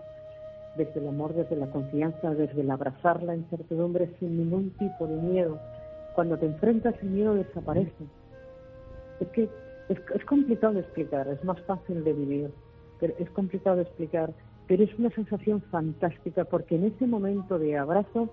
desde 0.75 0.99
el 0.99 1.07
amor, 1.07 1.33
desde 1.33 1.55
la 1.55 1.67
confianza, 1.67 2.33
desde 2.33 2.61
el 2.61 2.69
abrazar 2.69 3.23
la 3.23 3.35
incertidumbre 3.35 4.09
sin 4.19 4.37
ningún 4.37 4.69
tipo 4.77 5.07
de 5.07 5.15
miedo, 5.15 5.59
cuando 6.15 6.37
te 6.37 6.45
enfrentas 6.45 6.95
el 7.01 7.09
miedo 7.09 7.35
desaparece. 7.35 8.05
Es 9.19 9.27
que 9.29 9.49
es, 9.89 9.97
es 10.13 10.25
complicado 10.25 10.73
de 10.73 10.81
explicar, 10.81 11.27
es 11.27 11.43
más 11.43 11.59
fácil 11.61 12.03
de 12.03 12.13
vivir, 12.13 12.51
pero 12.99 13.13
es 13.17 13.29
complicado 13.31 13.77
de 13.77 13.83
explicar, 13.83 14.31
pero 14.67 14.83
es 14.83 14.99
una 14.99 15.09
sensación 15.11 15.61
fantástica 15.71 16.45
porque 16.45 16.75
en 16.75 16.85
ese 16.85 17.07
momento 17.07 17.57
de 17.57 17.77
abrazo 17.77 18.29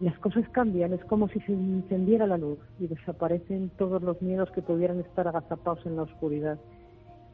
las 0.00 0.18
cosas 0.18 0.48
cambian, 0.50 0.92
es 0.92 1.04
como 1.06 1.28
si 1.28 1.40
se 1.40 1.52
encendiera 1.52 2.26
la 2.26 2.38
luz 2.38 2.58
y 2.78 2.86
desaparecen 2.86 3.70
todos 3.76 4.00
los 4.02 4.20
miedos 4.22 4.50
que 4.52 4.62
pudieran 4.62 5.00
estar 5.00 5.26
agazapados 5.26 5.84
en 5.86 5.96
la 5.96 6.02
oscuridad. 6.02 6.58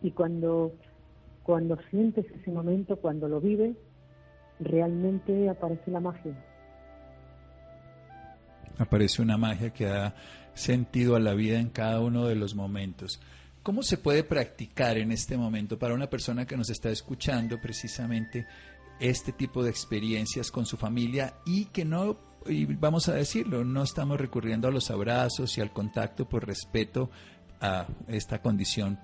Y 0.02 0.12
cuando, 0.12 0.72
cuando 1.42 1.78
sientes 1.90 2.24
ese 2.30 2.50
momento, 2.50 2.96
cuando 2.96 3.28
lo 3.28 3.40
vives, 3.40 3.76
realmente 4.60 5.48
aparece 5.48 5.90
la 5.90 6.00
magia. 6.00 6.34
Aparece 8.78 9.20
una 9.22 9.36
magia 9.36 9.70
que 9.70 9.84
da 9.84 10.14
sentido 10.54 11.16
a 11.16 11.20
la 11.20 11.34
vida 11.34 11.58
en 11.58 11.68
cada 11.68 12.00
uno 12.00 12.26
de 12.26 12.34
los 12.34 12.54
momentos. 12.54 13.20
¿Cómo 13.62 13.82
se 13.82 13.98
puede 13.98 14.24
practicar 14.24 14.98
en 14.98 15.12
este 15.12 15.36
momento 15.36 15.78
para 15.78 15.94
una 15.94 16.08
persona 16.08 16.46
que 16.46 16.56
nos 16.56 16.70
está 16.70 16.90
escuchando 16.90 17.60
precisamente 17.60 18.46
este 19.00 19.32
tipo 19.32 19.62
de 19.62 19.70
experiencias 19.70 20.50
con 20.50 20.66
su 20.66 20.76
familia 20.76 21.34
y 21.46 21.66
que 21.66 21.84
no 21.84 22.16
y 22.46 22.66
vamos 22.66 23.08
a 23.08 23.14
decirlo, 23.14 23.64
no 23.64 23.82
estamos 23.82 24.20
recurriendo 24.20 24.68
a 24.68 24.70
los 24.70 24.90
abrazos 24.90 25.56
y 25.56 25.60
al 25.60 25.72
contacto 25.72 26.28
por 26.28 26.46
respeto 26.46 27.10
a 27.60 27.86
esta 28.08 28.40
condición 28.40 28.98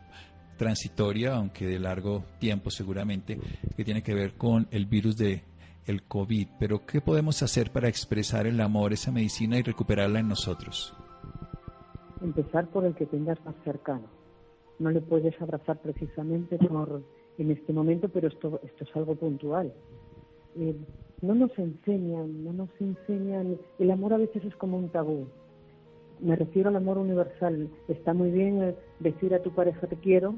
transitoria, 0.56 1.36
aunque 1.36 1.66
de 1.66 1.78
largo 1.78 2.24
tiempo 2.38 2.70
seguramente, 2.70 3.38
que 3.76 3.84
tiene 3.84 4.02
que 4.02 4.14
ver 4.14 4.34
con 4.34 4.68
el 4.70 4.86
virus 4.86 5.16
de 5.16 5.42
el 5.86 6.02
COVID. 6.02 6.48
Pero 6.58 6.84
¿qué 6.84 7.00
podemos 7.00 7.42
hacer 7.42 7.70
para 7.70 7.88
expresar 7.88 8.46
el 8.46 8.60
amor, 8.60 8.92
esa 8.92 9.10
medicina 9.10 9.58
y 9.58 9.62
recuperarla 9.62 10.20
en 10.20 10.28
nosotros? 10.28 10.94
Empezar 12.20 12.66
por 12.68 12.84
el 12.84 12.94
que 12.94 13.06
tengas 13.06 13.42
más 13.44 13.54
cercano. 13.64 14.06
No 14.78 14.90
le 14.90 15.00
puedes 15.00 15.40
abrazar 15.40 15.78
precisamente 15.80 16.58
por 16.58 17.02
en 17.38 17.50
este 17.50 17.72
momento, 17.72 18.08
pero 18.08 18.28
esto 18.28 18.60
esto 18.62 18.84
es 18.84 18.96
algo 18.96 19.14
puntual. 19.14 19.72
Eh, 20.56 20.76
no 21.22 21.34
nos 21.34 21.56
enseñan, 21.58 22.44
no 22.44 22.52
nos 22.52 22.70
enseñan, 22.80 23.58
el 23.78 23.90
amor 23.90 24.14
a 24.14 24.18
veces 24.18 24.44
es 24.44 24.56
como 24.56 24.78
un 24.78 24.88
tabú. 24.88 25.26
me 26.20 26.36
refiero 26.36 26.68
al 26.68 26.76
amor 26.76 26.98
universal. 26.98 27.70
Está 27.88 28.12
muy 28.12 28.30
bien 28.30 28.62
eh, 28.62 28.74
decir 28.98 29.34
a 29.34 29.42
tu 29.42 29.54
pareja 29.54 29.86
te 29.86 29.96
quiero, 29.96 30.34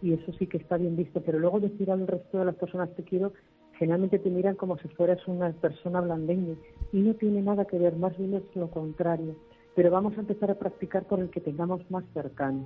y 0.00 0.14
eso 0.14 0.32
sí 0.38 0.46
que 0.46 0.58
está 0.58 0.76
bien 0.76 0.96
visto, 0.96 1.20
pero 1.22 1.38
luego 1.38 1.60
decir 1.60 1.90
al 1.90 2.06
resto 2.06 2.38
de 2.38 2.46
las 2.46 2.54
personas 2.54 2.94
te 2.94 3.02
quiero, 3.02 3.32
generalmente 3.74 4.18
te 4.18 4.30
miran 4.30 4.56
como 4.56 4.78
si 4.78 4.88
fueras 4.88 5.26
una 5.28 5.52
persona 5.52 6.00
blandengue, 6.00 6.56
y 6.92 7.00
no 7.00 7.14
tiene 7.14 7.42
nada 7.42 7.64
que 7.66 7.78
ver, 7.78 7.96
más 7.96 8.16
bien 8.16 8.34
es 8.34 8.42
lo 8.54 8.70
contrario. 8.70 9.34
Pero 9.74 9.90
vamos 9.90 10.16
a 10.16 10.20
empezar 10.20 10.50
a 10.50 10.58
practicar 10.58 11.06
con 11.06 11.20
el 11.20 11.30
que 11.30 11.40
tengamos 11.40 11.88
más 11.90 12.04
cercano. 12.12 12.64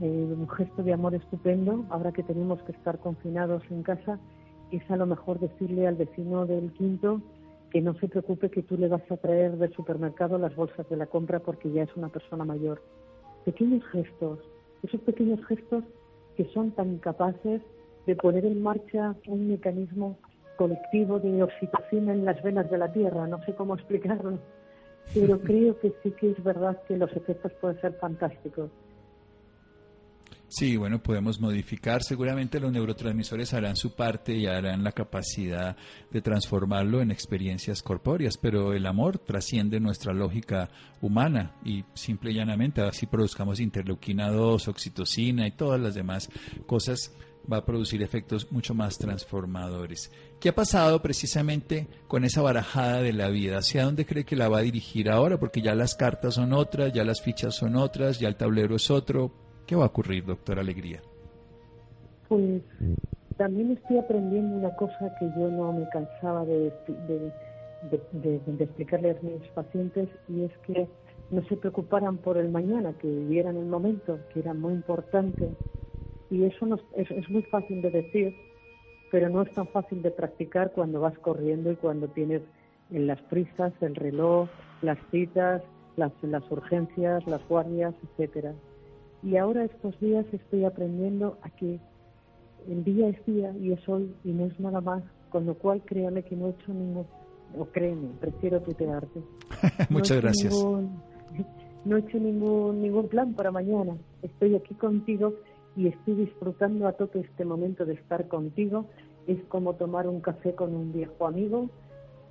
Eh, 0.00 0.34
un 0.34 0.48
gesto 0.48 0.82
de 0.82 0.94
amor 0.94 1.14
estupendo, 1.14 1.84
ahora 1.90 2.12
que 2.12 2.22
tenemos 2.22 2.62
que 2.62 2.72
estar 2.72 2.98
confinados 2.98 3.62
en 3.70 3.82
casa, 3.82 4.18
es 4.70 4.90
a 4.90 4.96
lo 4.96 5.06
mejor 5.06 5.38
decirle 5.38 5.86
al 5.86 5.96
vecino 5.96 6.46
del 6.46 6.72
quinto 6.72 7.20
que 7.70 7.80
no 7.80 7.94
se 7.94 8.08
preocupe 8.08 8.50
que 8.50 8.62
tú 8.62 8.76
le 8.76 8.88
vas 8.88 9.02
a 9.10 9.16
traer 9.16 9.56
del 9.56 9.72
supermercado 9.74 10.38
las 10.38 10.54
bolsas 10.54 10.88
de 10.88 10.96
la 10.96 11.06
compra 11.06 11.38
porque 11.38 11.70
ya 11.70 11.84
es 11.84 11.96
una 11.96 12.08
persona 12.08 12.44
mayor. 12.44 12.82
Pequeños 13.44 13.84
gestos, 13.92 14.40
esos 14.82 15.00
pequeños 15.02 15.44
gestos 15.46 15.84
que 16.36 16.44
son 16.52 16.72
tan 16.72 16.98
capaces 16.98 17.62
de 18.06 18.16
poner 18.16 18.44
en 18.44 18.62
marcha 18.62 19.14
un 19.26 19.48
mecanismo 19.48 20.18
colectivo 20.56 21.18
de 21.20 21.42
oxitocina 21.42 22.12
en 22.12 22.24
las 22.24 22.42
venas 22.42 22.70
de 22.70 22.78
la 22.78 22.92
Tierra, 22.92 23.26
no 23.26 23.42
sé 23.44 23.54
cómo 23.54 23.74
explicarlo, 23.76 24.38
pero 25.14 25.40
creo 25.44 25.78
que 25.80 25.92
sí 26.02 26.10
que 26.12 26.32
es 26.32 26.42
verdad 26.42 26.80
que 26.88 26.96
los 26.96 27.10
efectos 27.12 27.52
pueden 27.60 27.80
ser 27.80 27.92
fantásticos. 27.94 28.70
Sí, 30.52 30.76
bueno, 30.76 31.00
podemos 31.00 31.40
modificar. 31.40 32.02
Seguramente 32.02 32.58
los 32.58 32.72
neurotransmisores 32.72 33.54
harán 33.54 33.76
su 33.76 33.94
parte 33.94 34.34
y 34.34 34.46
harán 34.46 34.82
la 34.82 34.90
capacidad 34.90 35.76
de 36.10 36.20
transformarlo 36.22 37.00
en 37.00 37.12
experiencias 37.12 37.84
corpóreas, 37.84 38.36
pero 38.36 38.72
el 38.72 38.84
amor 38.86 39.18
trasciende 39.18 39.78
nuestra 39.78 40.12
lógica 40.12 40.68
humana 41.00 41.54
y 41.64 41.84
simple 41.94 42.32
y 42.32 42.34
llanamente 42.34 42.82
así 42.82 43.06
produzcamos 43.06 43.60
interleuquina 43.60 44.28
2, 44.28 44.66
oxitocina 44.66 45.46
y 45.46 45.52
todas 45.52 45.80
las 45.80 45.94
demás 45.94 46.28
cosas 46.66 47.12
va 47.50 47.58
a 47.58 47.64
producir 47.64 48.02
efectos 48.02 48.50
mucho 48.50 48.74
más 48.74 48.98
transformadores. 48.98 50.10
¿Qué 50.40 50.48
ha 50.48 50.54
pasado 50.56 51.00
precisamente 51.00 51.86
con 52.08 52.24
esa 52.24 52.42
barajada 52.42 53.02
de 53.02 53.12
la 53.12 53.28
vida? 53.28 53.58
¿Hacia 53.58 53.84
dónde 53.84 54.04
cree 54.04 54.24
que 54.24 54.34
la 54.34 54.48
va 54.48 54.58
a 54.58 54.62
dirigir 54.62 55.10
ahora? 55.10 55.38
Porque 55.38 55.62
ya 55.62 55.76
las 55.76 55.94
cartas 55.94 56.34
son 56.34 56.52
otras, 56.52 56.92
ya 56.92 57.04
las 57.04 57.22
fichas 57.22 57.54
son 57.54 57.76
otras, 57.76 58.18
ya 58.18 58.26
el 58.26 58.34
tablero 58.34 58.74
es 58.74 58.90
otro. 58.90 59.48
¿Qué 59.66 59.76
va 59.76 59.84
a 59.84 59.88
ocurrir, 59.88 60.24
doctor 60.24 60.58
Alegría? 60.58 61.00
Pues 62.28 62.62
también 63.36 63.72
estoy 63.72 63.98
aprendiendo 63.98 64.56
una 64.56 64.74
cosa 64.76 65.14
que 65.18 65.26
yo 65.36 65.48
no 65.48 65.72
me 65.72 65.88
cansaba 65.88 66.44
de, 66.44 66.72
de, 68.12 68.64
explicarle 68.64 69.12
a 69.12 69.16
mis 69.22 69.48
pacientes 69.54 70.08
y 70.28 70.44
es 70.44 70.52
que 70.58 70.86
no 71.30 71.42
se 71.44 71.56
preocuparan 71.56 72.18
por 72.18 72.36
el 72.36 72.50
mañana, 72.50 72.92
que 72.98 73.08
vivieran 73.08 73.56
el 73.56 73.66
momento, 73.66 74.18
que 74.32 74.40
era 74.40 74.52
muy 74.52 74.74
importante. 74.74 75.48
Y 76.30 76.44
eso 76.44 76.66
no, 76.66 76.78
es, 76.96 77.10
es 77.10 77.30
muy 77.30 77.42
fácil 77.44 77.82
de 77.82 77.90
decir, 77.90 78.34
pero 79.10 79.28
no 79.28 79.42
es 79.42 79.52
tan 79.52 79.66
fácil 79.68 80.02
de 80.02 80.10
practicar 80.10 80.72
cuando 80.72 81.00
vas 81.00 81.18
corriendo 81.18 81.72
y 81.72 81.76
cuando 81.76 82.08
tienes 82.08 82.42
en 82.90 83.06
las 83.06 83.20
prisas, 83.22 83.72
el 83.80 83.94
reloj, 83.94 84.48
las 84.82 84.98
citas, 85.10 85.62
las, 85.96 86.12
las 86.22 86.48
urgencias, 86.50 87.26
las 87.26 87.46
guardias, 87.48 87.94
etcétera. 88.02 88.54
Y 89.22 89.36
ahora 89.36 89.64
estos 89.64 89.98
días 90.00 90.24
estoy 90.32 90.64
aprendiendo 90.64 91.38
a 91.42 91.50
que 91.50 91.78
el 92.68 92.84
día 92.84 93.08
es 93.08 93.24
día 93.26 93.54
y 93.58 93.72
es 93.72 93.88
hoy 93.88 94.14
y 94.24 94.32
no 94.32 94.46
es 94.46 94.58
nada 94.60 94.80
más, 94.80 95.02
con 95.30 95.46
lo 95.46 95.54
cual 95.54 95.82
créame 95.84 96.22
que 96.22 96.36
no 96.36 96.48
he 96.48 96.50
hecho 96.50 96.72
ningún, 96.72 97.06
o 97.58 97.64
créeme, 97.66 98.08
prefiero 98.20 98.60
tutearte. 98.60 99.22
Muchas 99.90 100.20
gracias. 100.20 100.54
no 101.84 101.96
he 101.96 102.00
hecho 102.00 102.18
ningún, 102.18 102.82
ningún 102.82 103.08
plan 103.08 103.34
para 103.34 103.50
mañana. 103.50 103.96
Estoy 104.22 104.56
aquí 104.56 104.74
contigo 104.74 105.34
y 105.76 105.88
estoy 105.88 106.14
disfrutando 106.14 106.86
a 106.86 106.92
tope 106.92 107.20
este 107.20 107.44
momento 107.44 107.84
de 107.84 107.94
estar 107.94 108.28
contigo. 108.28 108.86
Es 109.26 109.42
como 109.48 109.74
tomar 109.74 110.06
un 110.08 110.20
café 110.20 110.54
con 110.54 110.74
un 110.74 110.92
viejo 110.92 111.26
amigo 111.26 111.68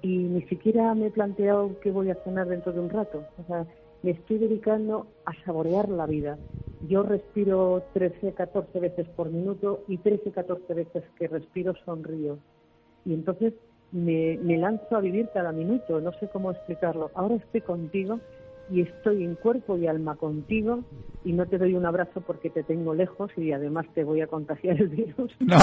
y 0.01 0.17
ni 0.17 0.41
siquiera 0.43 0.93
me 0.95 1.07
he 1.07 1.11
planteado 1.11 1.79
qué 1.81 1.91
voy 1.91 2.09
a 2.09 2.15
cenar 2.23 2.47
dentro 2.47 2.71
de 2.71 2.79
un 2.79 2.89
rato. 2.89 3.23
O 3.37 3.47
sea, 3.47 3.65
me 4.03 4.11
estoy 4.11 4.37
dedicando 4.37 5.07
a 5.25 5.33
saborear 5.43 5.89
la 5.89 6.05
vida. 6.05 6.37
Yo 6.83 7.03
respiro 7.03 7.83
13, 7.93 8.33
14 8.33 8.79
veces 8.79 9.07
por 9.09 9.29
minuto 9.29 9.83
y 9.87 9.97
13, 9.97 10.31
14 10.31 10.73
veces 10.73 11.03
que 11.17 11.27
respiro 11.27 11.73
sonrío. 11.85 12.37
Y 13.05 13.13
entonces 13.13 13.53
me, 13.91 14.37
me 14.41 14.57
lanzo 14.57 14.95
a 14.95 15.01
vivir 15.01 15.29
cada 15.33 15.51
minuto, 15.51 15.99
no 15.99 16.13
sé 16.13 16.29
cómo 16.31 16.51
explicarlo. 16.51 17.11
Ahora 17.15 17.35
estoy 17.35 17.61
contigo 17.61 18.19
y 18.71 18.81
estoy 18.81 19.23
en 19.23 19.35
cuerpo 19.35 19.77
y 19.77 19.87
alma 19.87 20.15
contigo 20.15 20.83
y 21.25 21.33
no 21.33 21.45
te 21.45 21.57
doy 21.57 21.73
un 21.73 21.85
abrazo 21.85 22.21
porque 22.21 22.49
te 22.49 22.63
tengo 22.63 22.93
lejos 22.93 23.29
y 23.35 23.51
además 23.51 23.85
te 23.93 24.03
voy 24.03 24.21
a 24.21 24.27
contagiar 24.27 24.81
el 24.81 24.89
virus. 24.89 25.31
No, 25.39 25.57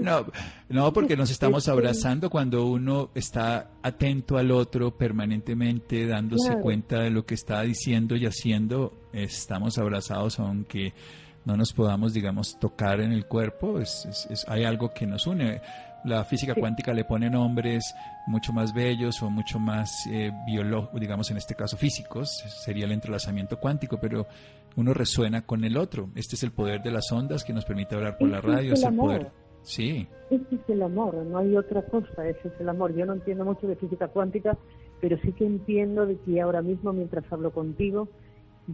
no, 0.00 0.26
no, 0.68 0.92
porque 0.92 1.16
nos 1.16 1.30
estamos 1.30 1.68
abrazando 1.68 2.28
cuando 2.30 2.66
uno 2.66 3.10
está 3.14 3.70
atento 3.82 4.36
al 4.36 4.50
otro 4.50 4.96
permanentemente, 4.96 6.06
dándose 6.06 6.56
cuenta 6.60 7.00
de 7.00 7.10
lo 7.10 7.24
que 7.24 7.34
está 7.34 7.62
diciendo 7.62 8.16
y 8.16 8.26
haciendo, 8.26 8.92
estamos 9.12 9.78
abrazados 9.78 10.40
aunque 10.40 10.92
no 11.44 11.56
nos 11.56 11.72
podamos, 11.72 12.12
digamos, 12.12 12.58
tocar 12.58 13.00
en 13.00 13.12
el 13.12 13.26
cuerpo, 13.26 13.78
es, 13.78 14.26
hay 14.48 14.64
algo 14.64 14.92
que 14.92 15.06
nos 15.06 15.26
une 15.26 15.60
la 16.04 16.24
física 16.24 16.54
cuántica 16.54 16.92
le 16.92 17.04
pone 17.04 17.30
nombres 17.30 17.94
mucho 18.26 18.52
más 18.52 18.72
bellos 18.74 19.22
o 19.22 19.30
mucho 19.30 19.58
más 19.58 20.06
eh, 20.06 20.30
biológicos, 20.46 21.00
digamos 21.00 21.30
en 21.30 21.38
este 21.38 21.54
caso 21.54 21.76
físicos, 21.76 22.28
sería 22.64 22.84
el 22.84 22.92
entrelazamiento 22.92 23.58
cuántico, 23.58 23.98
pero 23.98 24.26
uno 24.76 24.92
resuena 24.92 25.42
con 25.46 25.64
el 25.64 25.76
otro. 25.76 26.10
Este 26.14 26.36
es 26.36 26.42
el 26.42 26.52
poder 26.52 26.82
de 26.82 26.90
las 26.90 27.10
ondas 27.12 27.44
que 27.44 27.52
nos 27.52 27.64
permite 27.64 27.94
hablar 27.94 28.18
por 28.18 28.28
la 28.28 28.38
este 28.38 28.48
radio, 28.48 28.72
es 28.74 28.82
el, 28.82 28.96
poder. 28.96 29.30
Sí. 29.62 30.06
Este 30.30 30.56
es 30.56 30.68
el 30.68 30.82
amor, 30.82 31.14
no 31.14 31.38
hay 31.38 31.56
otra 31.56 31.82
cosa, 31.82 32.28
ese 32.28 32.48
es 32.48 32.60
el 32.60 32.68
amor. 32.68 32.94
Yo 32.94 33.06
no 33.06 33.14
entiendo 33.14 33.44
mucho 33.44 33.66
de 33.66 33.76
física 33.76 34.08
cuántica, 34.08 34.58
pero 35.00 35.16
sí 35.22 35.32
que 35.32 35.46
entiendo 35.46 36.06
de 36.06 36.16
que 36.18 36.40
ahora 36.40 36.60
mismo 36.60 36.92
mientras 36.92 37.24
hablo 37.32 37.50
contigo, 37.52 38.08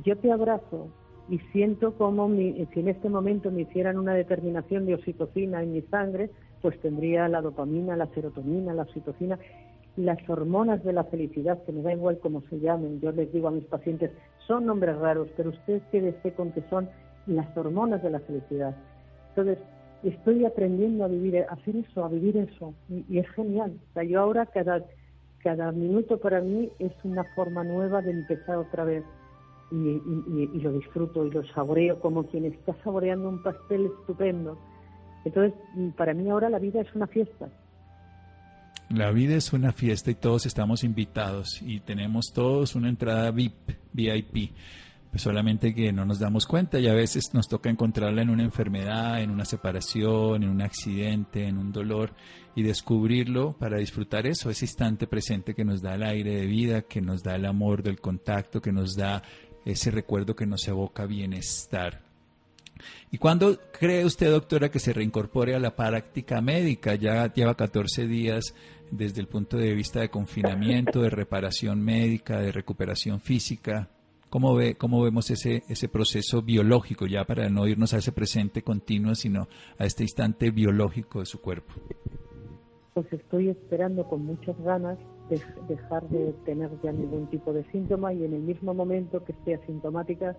yo 0.04 0.16
te 0.16 0.32
abrazo 0.32 0.88
y 1.28 1.38
siento 1.52 1.94
como 1.94 2.28
mi, 2.28 2.66
si 2.72 2.80
en 2.80 2.88
este 2.88 3.08
momento 3.08 3.52
me 3.52 3.62
hicieran 3.62 3.98
una 3.98 4.14
determinación 4.14 4.84
de 4.86 4.94
oxitocina 4.94 5.62
en 5.62 5.72
mi 5.72 5.82
sangre, 5.82 6.30
pues 6.62 6.78
tendría 6.80 7.28
la 7.28 7.40
dopamina, 7.40 7.96
la 7.96 8.06
serotonina, 8.08 8.74
la 8.74 8.82
oxitocina, 8.82 9.38
las 9.96 10.18
hormonas 10.28 10.82
de 10.84 10.92
la 10.92 11.04
felicidad, 11.04 11.62
que 11.64 11.72
me 11.72 11.82
da 11.82 11.92
igual 11.92 12.18
cómo 12.18 12.42
se 12.48 12.58
llamen. 12.58 13.00
Yo 13.00 13.12
les 13.12 13.32
digo 13.32 13.48
a 13.48 13.52
mis 13.52 13.64
pacientes, 13.64 14.10
son 14.46 14.66
nombres 14.66 14.96
raros, 14.98 15.28
pero 15.36 15.50
usted 15.50 15.82
quédese 15.90 16.32
con 16.32 16.52
que 16.52 16.62
son 16.70 16.88
las 17.26 17.56
hormonas 17.56 18.02
de 18.02 18.10
la 18.10 18.20
felicidad. 18.20 18.76
Entonces, 19.30 19.58
estoy 20.02 20.44
aprendiendo 20.44 21.04
a 21.04 21.08
vivir, 21.08 21.38
a 21.38 21.52
hacer 21.52 21.76
eso, 21.76 22.04
a 22.04 22.08
vivir 22.08 22.36
eso, 22.36 22.74
y, 22.88 23.18
es 23.18 23.28
genial. 23.30 23.72
O 23.90 23.92
sea, 23.94 24.04
yo 24.04 24.20
ahora 24.20 24.46
cada, 24.46 24.84
cada 25.42 25.72
minuto 25.72 26.18
para 26.18 26.40
mí 26.40 26.70
es 26.78 26.92
una 27.04 27.24
forma 27.34 27.64
nueva 27.64 28.00
de 28.02 28.12
empezar 28.12 28.56
otra 28.56 28.84
vez. 28.84 29.04
Y, 29.72 29.76
y, 29.76 30.60
lo 30.62 30.72
disfruto 30.72 31.24
y 31.24 31.30
lo 31.30 31.44
saboreo 31.54 32.00
como 32.00 32.24
quien 32.24 32.44
está 32.44 32.74
saboreando 32.82 33.28
un 33.28 33.40
pastel 33.40 33.86
estupendo. 33.86 34.58
Entonces, 35.24 35.58
para 35.96 36.14
mí 36.14 36.28
ahora 36.30 36.48
la 36.48 36.58
vida 36.58 36.80
es 36.80 36.94
una 36.94 37.06
fiesta. 37.06 37.48
La 38.90 39.12
vida 39.12 39.36
es 39.36 39.52
una 39.52 39.72
fiesta 39.72 40.10
y 40.10 40.16
todos 40.16 40.46
estamos 40.46 40.82
invitados 40.82 41.62
y 41.62 41.78
tenemos 41.78 42.32
todos 42.34 42.74
una 42.74 42.88
entrada 42.88 43.30
VIP, 43.30 43.70
VIP. 43.92 44.52
Pues 45.10 45.22
solamente 45.22 45.74
que 45.74 45.92
no 45.92 46.04
nos 46.04 46.18
damos 46.18 46.46
cuenta 46.46 46.78
y 46.78 46.88
a 46.88 46.94
veces 46.94 47.32
nos 47.32 47.48
toca 47.48 47.70
encontrarla 47.70 48.22
en 48.22 48.30
una 48.30 48.42
enfermedad, 48.42 49.22
en 49.22 49.30
una 49.30 49.44
separación, 49.44 50.42
en 50.42 50.50
un 50.50 50.62
accidente, 50.62 51.46
en 51.46 51.58
un 51.58 51.72
dolor 51.72 52.14
y 52.56 52.62
descubrirlo 52.62 53.56
para 53.58 53.78
disfrutar 53.78 54.26
eso, 54.26 54.50
ese 54.50 54.64
instante 54.64 55.06
presente 55.06 55.54
que 55.54 55.64
nos 55.64 55.82
da 55.82 55.94
el 55.94 56.02
aire 56.02 56.36
de 56.36 56.46
vida, 56.46 56.82
que 56.82 57.00
nos 57.00 57.22
da 57.22 57.36
el 57.36 57.46
amor 57.46 57.82
del 57.82 58.00
contacto, 58.00 58.60
que 58.60 58.72
nos 58.72 58.96
da 58.96 59.22
ese 59.64 59.90
recuerdo 59.90 60.34
que 60.34 60.46
nos 60.46 60.66
evoca 60.66 61.06
bienestar. 61.06 62.09
¿Y 63.10 63.18
cuándo 63.18 63.58
cree 63.72 64.04
usted, 64.04 64.30
doctora, 64.30 64.70
que 64.70 64.78
se 64.78 64.92
reincorpore 64.92 65.54
a 65.54 65.58
la 65.58 65.74
práctica 65.74 66.40
médica? 66.40 66.94
Ya 66.94 67.32
lleva 67.32 67.54
14 67.54 68.06
días 68.06 68.54
desde 68.90 69.20
el 69.20 69.28
punto 69.28 69.56
de 69.56 69.74
vista 69.74 70.00
de 70.00 70.10
confinamiento, 70.10 71.02
de 71.02 71.10
reparación 71.10 71.82
médica, 71.82 72.40
de 72.40 72.52
recuperación 72.52 73.20
física. 73.20 73.88
¿Cómo, 74.28 74.54
ve, 74.54 74.76
cómo 74.76 75.02
vemos 75.02 75.30
ese, 75.30 75.64
ese 75.68 75.88
proceso 75.88 76.42
biológico, 76.42 77.06
ya 77.06 77.24
para 77.24 77.48
no 77.48 77.66
irnos 77.66 77.94
a 77.94 77.98
ese 77.98 78.12
presente 78.12 78.62
continuo, 78.62 79.14
sino 79.14 79.48
a 79.76 79.84
este 79.84 80.04
instante 80.04 80.50
biológico 80.50 81.18
de 81.18 81.26
su 81.26 81.40
cuerpo? 81.40 81.74
Pues 82.94 83.12
estoy 83.12 83.48
esperando 83.48 84.04
con 84.08 84.24
muchas 84.24 84.56
ganas 84.62 84.98
de 85.28 85.40
dejar 85.68 86.08
de 86.08 86.32
tener 86.44 86.70
ya 86.82 86.92
ningún 86.92 87.28
tipo 87.28 87.52
de 87.52 87.64
síntoma 87.70 88.12
y 88.12 88.24
en 88.24 88.34
el 88.34 88.42
mismo 88.42 88.74
momento 88.74 89.24
que 89.24 89.32
esté 89.32 89.54
asintomática 89.54 90.36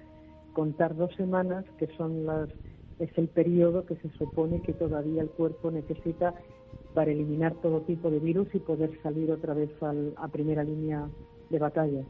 contar 0.54 0.96
dos 0.96 1.14
semanas, 1.16 1.66
que 1.78 1.88
son 1.98 2.26
las 2.26 2.50
es 3.02 3.10
el 3.18 3.28
periodo 3.28 3.86
que 3.86 3.96
se 3.96 4.10
supone 4.18 4.62
que 4.62 4.74
todavía 4.74 5.24
el 5.24 5.30
cuerpo 5.30 5.72
necesita 5.72 6.36
para 6.94 7.12
eliminar 7.12 7.56
todo 7.56 7.82
tipo 7.82 8.12
de 8.12 8.20
virus 8.20 8.48
y 8.54 8.60
poder 8.60 8.92
salir 9.02 9.32
otra 9.32 9.54
vez 9.54 9.72
a 10.18 10.28
primera 10.28 10.64
línea 10.64 11.08
de 11.50 11.60
batalla. 11.60 12.04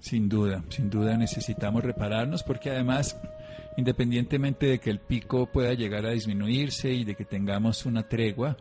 Sin 0.00 0.28
duda, 0.28 0.64
sin 0.70 0.88
duda 0.88 1.16
necesitamos 1.16 1.84
repararnos 1.84 2.42
porque 2.42 2.70
además, 2.70 3.20
independientemente 3.76 4.66
de 4.66 4.78
que 4.78 4.90
el 4.90 5.00
pico 5.00 5.46
pueda 5.46 5.74
llegar 5.74 6.06
a 6.06 6.10
disminuirse 6.10 6.90
y 6.90 7.04
de 7.04 7.14
que 7.14 7.26
tengamos 7.26 7.84
una 7.84 8.08
tregua, 8.08 8.56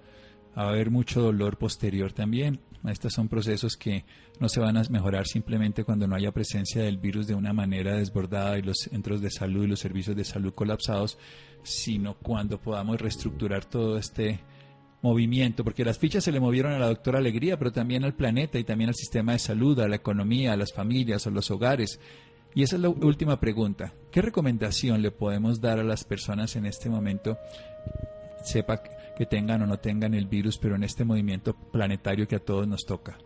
va 0.58 0.64
a 0.64 0.70
haber 0.70 0.92
mucho 0.92 1.22
dolor 1.22 1.58
posterior 1.58 2.12
también. 2.12 2.60
Estos 2.88 3.14
son 3.14 3.28
procesos 3.28 3.76
que 3.76 4.06
no 4.40 4.48
se 4.48 4.60
van 4.60 4.78
a 4.78 4.84
mejorar 4.90 5.28
simplemente 5.28 5.84
cuando 5.84 6.08
no 6.08 6.16
haya 6.16 6.32
presencia 6.32 6.82
del 6.82 6.98
virus 6.98 7.28
de 7.28 7.36
una 7.36 7.52
manera 7.52 7.98
desbordada 7.98 8.58
y 8.58 8.62
los 8.62 8.78
centros 8.78 9.22
de 9.22 9.30
salud 9.30 9.66
y 9.66 9.68
los 9.68 9.80
servicios 9.80 10.16
de 10.16 10.24
salud 10.24 10.54
colapsados, 10.54 11.18
sino 11.64 12.16
cuando 12.16 12.60
podamos 12.60 13.02
reestructurar 13.02 13.66
todo 13.66 13.98
este 13.98 14.40
movimiento, 15.02 15.64
porque 15.64 15.86
las 15.86 15.98
fichas 15.98 16.24
se 16.24 16.32
le 16.32 16.40
movieron 16.40 16.74
a 16.74 16.80
la 16.80 16.88
doctora 16.88 17.20
Alegría, 17.20 17.58
pero 17.58 17.72
también 17.72 18.04
al 18.04 18.16
planeta 18.16 18.60
y 18.60 18.64
también 18.64 18.90
al 18.90 18.96
sistema 18.96 19.34
de 19.34 19.40
salud, 19.40 19.80
a 19.80 19.88
la 19.88 19.96
economía, 19.96 20.54
a 20.54 20.58
las 20.58 20.74
familias, 20.74 21.28
a 21.28 21.32
los 21.32 21.52
hogares. 21.52 22.00
Y 22.56 22.64
esa 22.64 22.78
es 22.78 22.82
la 22.82 22.90
última 22.90 23.40
pregunta. 23.40 23.94
¿Qué 24.12 24.22
recomendación 24.22 25.02
le 25.02 25.12
podemos 25.12 25.62
dar 25.62 25.80
a 25.80 25.84
las 25.84 26.04
personas 26.04 26.56
en 26.56 26.66
este 26.66 26.90
momento? 26.90 27.38
Sepa 28.44 28.82
que 29.20 29.26
tengan 29.26 29.62
o 29.62 29.68
no 29.68 29.78
tengan 29.78 30.14
el 30.14 30.28
virus, 30.28 30.58
pero 30.58 30.76
en 30.76 30.84
este 30.86 31.04
movimiento 31.04 31.54
planetario 31.54 32.26
que 32.26 32.38
a 32.38 32.40
todos 32.40 32.66
nos 32.66 32.86
toca. 32.86 33.18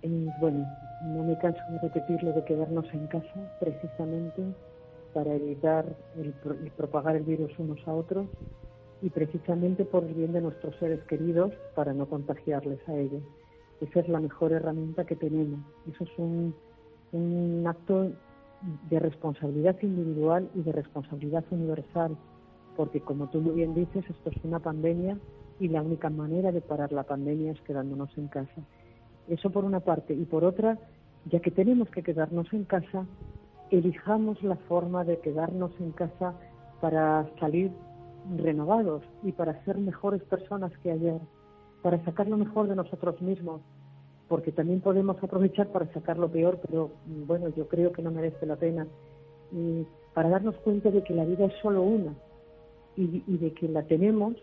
Eh, 0.00 0.26
bueno, 0.40 0.66
no 1.04 1.22
me 1.22 1.36
canso 1.36 1.60
de 1.70 1.80
repetirlo 1.80 2.32
de 2.32 2.42
quedarnos 2.46 2.86
en 2.94 3.06
casa 3.08 3.58
precisamente 3.60 4.42
para 5.12 5.34
evitar 5.34 5.84
el, 6.16 6.32
propagar 6.78 7.16
el 7.16 7.24
virus 7.24 7.52
unos 7.58 7.86
a 7.86 7.92
otros 7.92 8.26
y 9.02 9.10
precisamente 9.10 9.84
por 9.84 10.04
el 10.04 10.14
bien 10.14 10.32
de 10.32 10.40
nuestros 10.40 10.74
seres 10.76 11.04
queridos 11.04 11.52
para 11.74 11.92
no 11.92 12.06
contagiarles 12.06 12.80
a 12.88 12.94
ellos. 12.96 13.22
Esa 13.82 14.00
es 14.00 14.08
la 14.08 14.20
mejor 14.20 14.52
herramienta 14.52 15.04
que 15.04 15.16
tenemos. 15.16 15.60
Eso 15.86 16.04
es 16.04 16.10
un, 16.16 16.54
un 17.12 17.66
acto 17.66 18.10
de 18.88 18.98
responsabilidad 18.98 19.76
individual 19.82 20.48
y 20.54 20.62
de 20.62 20.72
responsabilidad 20.72 21.44
universal 21.50 22.16
porque 22.76 23.00
como 23.00 23.28
tú 23.28 23.40
muy 23.40 23.54
bien 23.54 23.74
dices, 23.74 24.04
esto 24.08 24.30
es 24.30 24.44
una 24.44 24.58
pandemia 24.58 25.18
y 25.58 25.68
la 25.68 25.82
única 25.82 26.08
manera 26.08 26.52
de 26.52 26.60
parar 26.60 26.92
la 26.92 27.02
pandemia 27.02 27.52
es 27.52 27.60
quedándonos 27.62 28.16
en 28.16 28.28
casa. 28.28 28.62
Eso 29.28 29.50
por 29.50 29.64
una 29.64 29.80
parte. 29.80 30.14
Y 30.14 30.24
por 30.24 30.44
otra, 30.44 30.78
ya 31.26 31.40
que 31.40 31.50
tenemos 31.50 31.88
que 31.90 32.02
quedarnos 32.02 32.52
en 32.52 32.64
casa, 32.64 33.06
elijamos 33.70 34.42
la 34.42 34.56
forma 34.56 35.04
de 35.04 35.18
quedarnos 35.18 35.72
en 35.80 35.92
casa 35.92 36.34
para 36.80 37.28
salir 37.38 37.70
renovados 38.36 39.02
y 39.22 39.32
para 39.32 39.62
ser 39.64 39.78
mejores 39.78 40.22
personas 40.22 40.72
que 40.78 40.90
ayer, 40.90 41.20
para 41.82 42.02
sacar 42.04 42.28
lo 42.28 42.36
mejor 42.36 42.68
de 42.68 42.76
nosotros 42.76 43.20
mismos, 43.20 43.60
porque 44.28 44.52
también 44.52 44.80
podemos 44.80 45.22
aprovechar 45.22 45.68
para 45.68 45.92
sacar 45.92 46.18
lo 46.18 46.30
peor, 46.30 46.58
pero 46.66 46.90
bueno, 47.26 47.48
yo 47.50 47.68
creo 47.68 47.92
que 47.92 48.02
no 48.02 48.10
merece 48.10 48.46
la 48.46 48.56
pena. 48.56 48.86
Y 49.52 49.86
para 50.14 50.30
darnos 50.30 50.54
cuenta 50.56 50.90
de 50.90 51.02
que 51.02 51.14
la 51.14 51.24
vida 51.24 51.46
es 51.46 51.52
solo 51.60 51.82
una 51.82 52.14
y, 53.00 53.38
de 53.38 53.52
que 53.52 53.68
la 53.68 53.82
tenemos, 53.82 54.34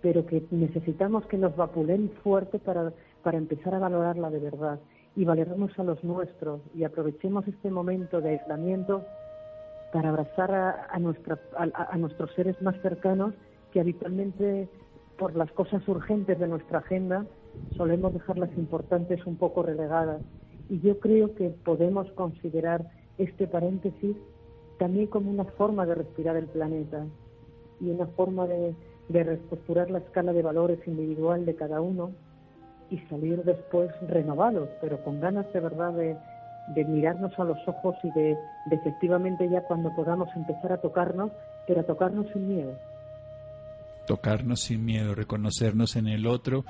pero 0.00 0.24
que 0.26 0.42
necesitamos 0.50 1.26
que 1.26 1.36
nos 1.36 1.54
vapulen 1.56 2.10
fuerte 2.22 2.58
para, 2.58 2.92
para 3.22 3.38
empezar 3.38 3.74
a 3.74 3.78
valorarla 3.78 4.30
de 4.30 4.38
verdad 4.38 4.80
y 5.16 5.24
valoremos 5.24 5.76
a 5.78 5.84
los 5.84 6.02
nuestros 6.04 6.60
y 6.74 6.84
aprovechemos 6.84 7.46
este 7.46 7.70
momento 7.70 8.20
de 8.20 8.30
aislamiento 8.30 9.04
para 9.92 10.10
abrazar 10.10 10.52
a, 10.52 10.86
a, 10.90 10.98
nuestra, 10.98 11.38
a, 11.56 11.96
nuestros 11.98 12.32
seres 12.34 12.60
más 12.62 12.80
cercanos 12.80 13.34
que 13.72 13.80
habitualmente 13.80 14.68
por 15.18 15.36
las 15.36 15.50
cosas 15.52 15.86
urgentes 15.88 16.38
de 16.38 16.48
nuestra 16.48 16.78
agenda 16.78 17.26
solemos 17.76 18.14
dejar 18.14 18.38
las 18.38 18.56
importantes 18.56 19.26
un 19.26 19.36
poco 19.36 19.62
relegadas. 19.62 20.22
Y 20.68 20.80
yo 20.80 21.00
creo 21.00 21.34
que 21.34 21.50
podemos 21.50 22.10
considerar 22.12 22.86
este 23.18 23.48
paréntesis 23.48 24.16
también 24.78 25.08
como 25.08 25.30
una 25.30 25.44
forma 25.44 25.84
de 25.84 25.94
respirar 25.94 26.36
el 26.36 26.46
planeta, 26.46 27.04
y 27.80 27.90
una 27.90 28.06
forma 28.06 28.46
de, 28.46 28.74
de 29.08 29.24
reestructurar 29.24 29.90
la 29.90 29.98
escala 29.98 30.32
de 30.32 30.42
valores 30.42 30.78
individual 30.86 31.44
de 31.44 31.54
cada 31.56 31.80
uno 31.80 32.12
y 32.90 32.98
salir 33.08 33.42
después 33.44 33.90
renovados, 34.08 34.68
pero 34.80 35.02
con 35.02 35.20
ganas 35.20 35.50
de 35.52 35.60
verdad 35.60 35.92
de, 35.92 36.16
de 36.74 36.84
mirarnos 36.84 37.36
a 37.38 37.44
los 37.44 37.58
ojos 37.66 37.96
y 38.02 38.10
de, 38.12 38.36
de, 38.66 38.76
efectivamente 38.76 39.48
ya 39.48 39.62
cuando 39.62 39.94
podamos 39.94 40.28
empezar 40.34 40.72
a 40.72 40.80
tocarnos, 40.80 41.30
pero 41.66 41.80
a 41.80 41.84
tocarnos 41.84 42.26
sin 42.32 42.48
miedo. 42.48 42.72
Tocarnos 44.06 44.60
sin 44.60 44.84
miedo, 44.84 45.14
reconocernos 45.14 45.96
en 45.96 46.08
el 46.08 46.26
otro 46.26 46.64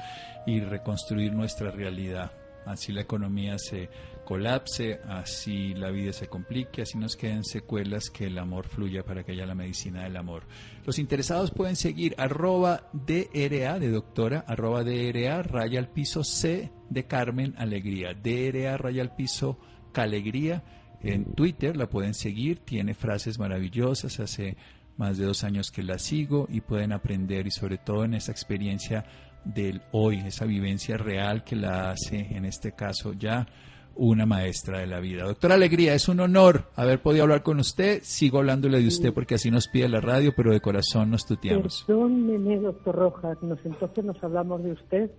y 0.46 0.60
reconstruir 0.60 1.32
nuestra 1.32 1.70
realidad. 1.70 2.30
Así 2.66 2.92
la 2.92 3.00
economía 3.00 3.58
se 3.58 3.88
colapse, 4.30 5.00
así 5.08 5.74
la 5.74 5.90
vida 5.90 6.12
se 6.12 6.28
complique, 6.28 6.82
así 6.82 6.96
nos 6.96 7.16
queden 7.16 7.42
secuelas, 7.42 8.10
que 8.10 8.26
el 8.26 8.38
amor 8.38 8.68
fluya 8.68 9.02
para 9.02 9.24
que 9.24 9.32
haya 9.32 9.44
la 9.44 9.56
medicina 9.56 10.04
del 10.04 10.16
amor. 10.16 10.44
Los 10.86 11.00
interesados 11.00 11.50
pueden 11.50 11.74
seguir 11.74 12.14
arroba 12.16 12.88
DRA 12.92 13.80
de 13.80 13.90
doctora, 13.90 14.44
arroba 14.46 14.84
DRA, 14.84 15.42
raya 15.42 15.80
al 15.80 15.88
piso 15.88 16.22
C 16.22 16.70
de 16.88 17.06
Carmen 17.08 17.56
Alegría, 17.58 18.14
DRA 18.14 18.76
raya 18.76 19.02
al 19.02 19.16
piso 19.16 19.58
Calegría. 19.90 20.62
En 21.02 21.34
Twitter 21.34 21.76
la 21.76 21.88
pueden 21.88 22.14
seguir, 22.14 22.60
tiene 22.60 22.94
frases 22.94 23.36
maravillosas, 23.36 24.20
hace 24.20 24.56
más 24.96 25.18
de 25.18 25.24
dos 25.24 25.42
años 25.42 25.72
que 25.72 25.82
la 25.82 25.98
sigo 25.98 26.46
y 26.48 26.60
pueden 26.60 26.92
aprender 26.92 27.48
y 27.48 27.50
sobre 27.50 27.78
todo 27.78 28.04
en 28.04 28.14
esa 28.14 28.30
experiencia 28.30 29.04
del 29.44 29.82
hoy, 29.90 30.18
esa 30.18 30.44
vivencia 30.44 30.96
real 30.96 31.42
que 31.42 31.56
la 31.56 31.90
hace 31.90 32.28
en 32.30 32.44
este 32.44 32.76
caso 32.76 33.12
ya 33.12 33.48
una 33.94 34.26
maestra 34.26 34.78
de 34.78 34.86
la 34.86 35.00
vida. 35.00 35.24
Doctora 35.24 35.54
Alegría, 35.54 35.94
es 35.94 36.08
un 36.08 36.20
honor 36.20 36.64
haber 36.76 37.00
podido 37.02 37.24
hablar 37.24 37.42
con 37.42 37.58
usted. 37.58 38.00
Sigo 38.02 38.38
hablándole 38.38 38.80
de 38.80 38.88
usted 38.88 39.12
porque 39.12 39.34
así 39.34 39.50
nos 39.50 39.68
pide 39.68 39.88
la 39.88 40.00
radio, 40.00 40.32
pero 40.34 40.52
de 40.52 40.60
corazón 40.60 41.10
nos 41.10 41.26
tuteamos. 41.26 41.84
Perdóneme, 41.86 42.56
doctor 42.58 42.94
Rojas, 42.94 43.38
nos, 43.42 43.58
entonces 43.64 44.04
nos 44.04 44.22
hablamos 44.22 44.62
de 44.62 44.72
usted, 44.72 45.10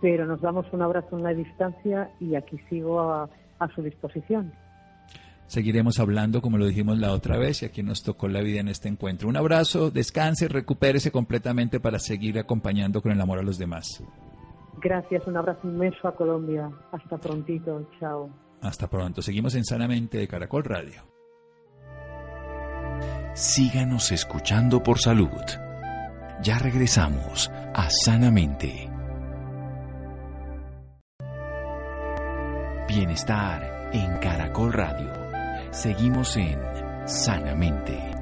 pero 0.00 0.26
nos 0.26 0.40
damos 0.40 0.66
un 0.72 0.82
abrazo 0.82 1.16
en 1.16 1.24
la 1.24 1.34
distancia 1.34 2.10
y 2.20 2.34
aquí 2.34 2.58
sigo 2.70 3.00
a, 3.00 3.28
a 3.58 3.74
su 3.74 3.82
disposición. 3.82 4.52
Seguiremos 5.46 5.98
hablando 6.00 6.40
como 6.40 6.56
lo 6.56 6.66
dijimos 6.66 6.98
la 6.98 7.12
otra 7.12 7.36
vez 7.36 7.62
y 7.62 7.66
aquí 7.66 7.82
nos 7.82 8.02
tocó 8.02 8.28
la 8.28 8.40
vida 8.40 8.60
en 8.60 8.68
este 8.68 8.88
encuentro. 8.88 9.28
Un 9.28 9.36
abrazo, 9.36 9.90
descanse, 9.90 10.48
recupérese 10.48 11.10
completamente 11.10 11.80
para 11.80 11.98
seguir 11.98 12.38
acompañando 12.38 13.02
con 13.02 13.12
el 13.12 13.20
amor 13.20 13.38
a 13.38 13.42
los 13.42 13.58
demás. 13.58 14.02
Gracias, 14.84 15.26
un 15.26 15.34
abrazo 15.38 15.66
inmenso 15.66 16.06
a 16.06 16.14
Colombia. 16.14 16.70
Hasta 16.92 17.16
prontito, 17.16 17.88
chao. 17.98 18.28
Hasta 18.60 18.86
pronto. 18.86 19.22
Seguimos 19.22 19.54
en 19.54 19.64
Sanamente 19.64 20.18
de 20.18 20.28
Caracol 20.28 20.62
Radio. 20.62 21.02
Síganos 23.32 24.12
escuchando 24.12 24.82
por 24.82 24.98
salud. 24.98 25.30
Ya 26.42 26.58
regresamos 26.58 27.50
a 27.74 27.88
Sanamente. 27.88 28.90
Bienestar 32.86 33.88
en 33.94 34.18
Caracol 34.18 34.74
Radio. 34.74 35.10
Seguimos 35.70 36.36
en 36.36 36.60
Sanamente. 37.06 38.13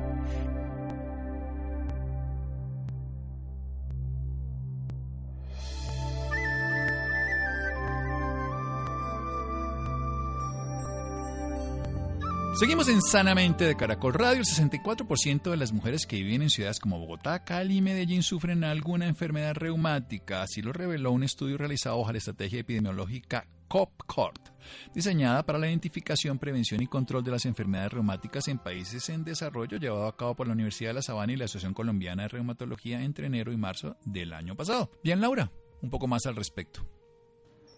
Seguimos 12.54 12.88
en 12.88 13.00
Sanamente 13.00 13.64
de 13.64 13.76
Caracol 13.76 14.12
Radio. 14.12 14.40
El 14.40 14.44
64% 14.44 15.50
de 15.50 15.56
las 15.56 15.72
mujeres 15.72 16.06
que 16.06 16.22
viven 16.22 16.42
en 16.42 16.50
ciudades 16.50 16.80
como 16.80 16.98
Bogotá, 16.98 17.44
Cali 17.44 17.78
y 17.78 17.80
Medellín 17.80 18.22
sufren 18.22 18.62
alguna 18.62 19.06
enfermedad 19.06 19.54
reumática. 19.54 20.42
Así 20.42 20.60
lo 20.60 20.74
reveló 20.74 21.12
un 21.12 21.22
estudio 21.22 21.56
realizado 21.56 21.98
bajo 21.98 22.12
la 22.12 22.18
estrategia 22.18 22.60
epidemiológica 22.60 23.46
COPCORT, 23.68 24.50
diseñada 24.94 25.46
para 25.46 25.58
la 25.58 25.68
identificación, 25.70 26.38
prevención 26.38 26.82
y 26.82 26.86
control 26.86 27.24
de 27.24 27.30
las 27.30 27.46
enfermedades 27.46 27.94
reumáticas 27.94 28.46
en 28.48 28.58
países 28.58 29.08
en 29.08 29.24
desarrollo, 29.24 29.78
llevado 29.78 30.06
a 30.06 30.16
cabo 30.18 30.36
por 30.36 30.46
la 30.46 30.52
Universidad 30.52 30.90
de 30.90 30.94
La 30.94 31.02
Sabana 31.02 31.32
y 31.32 31.36
la 31.36 31.46
Asociación 31.46 31.72
Colombiana 31.72 32.24
de 32.24 32.28
Reumatología 32.28 33.02
entre 33.02 33.28
enero 33.28 33.50
y 33.50 33.56
marzo 33.56 33.96
del 34.04 34.34
año 34.34 34.54
pasado. 34.56 34.90
Bien, 35.02 35.22
Laura, 35.22 35.50
un 35.80 35.88
poco 35.88 36.06
más 36.06 36.26
al 36.26 36.36
respecto. 36.36 36.86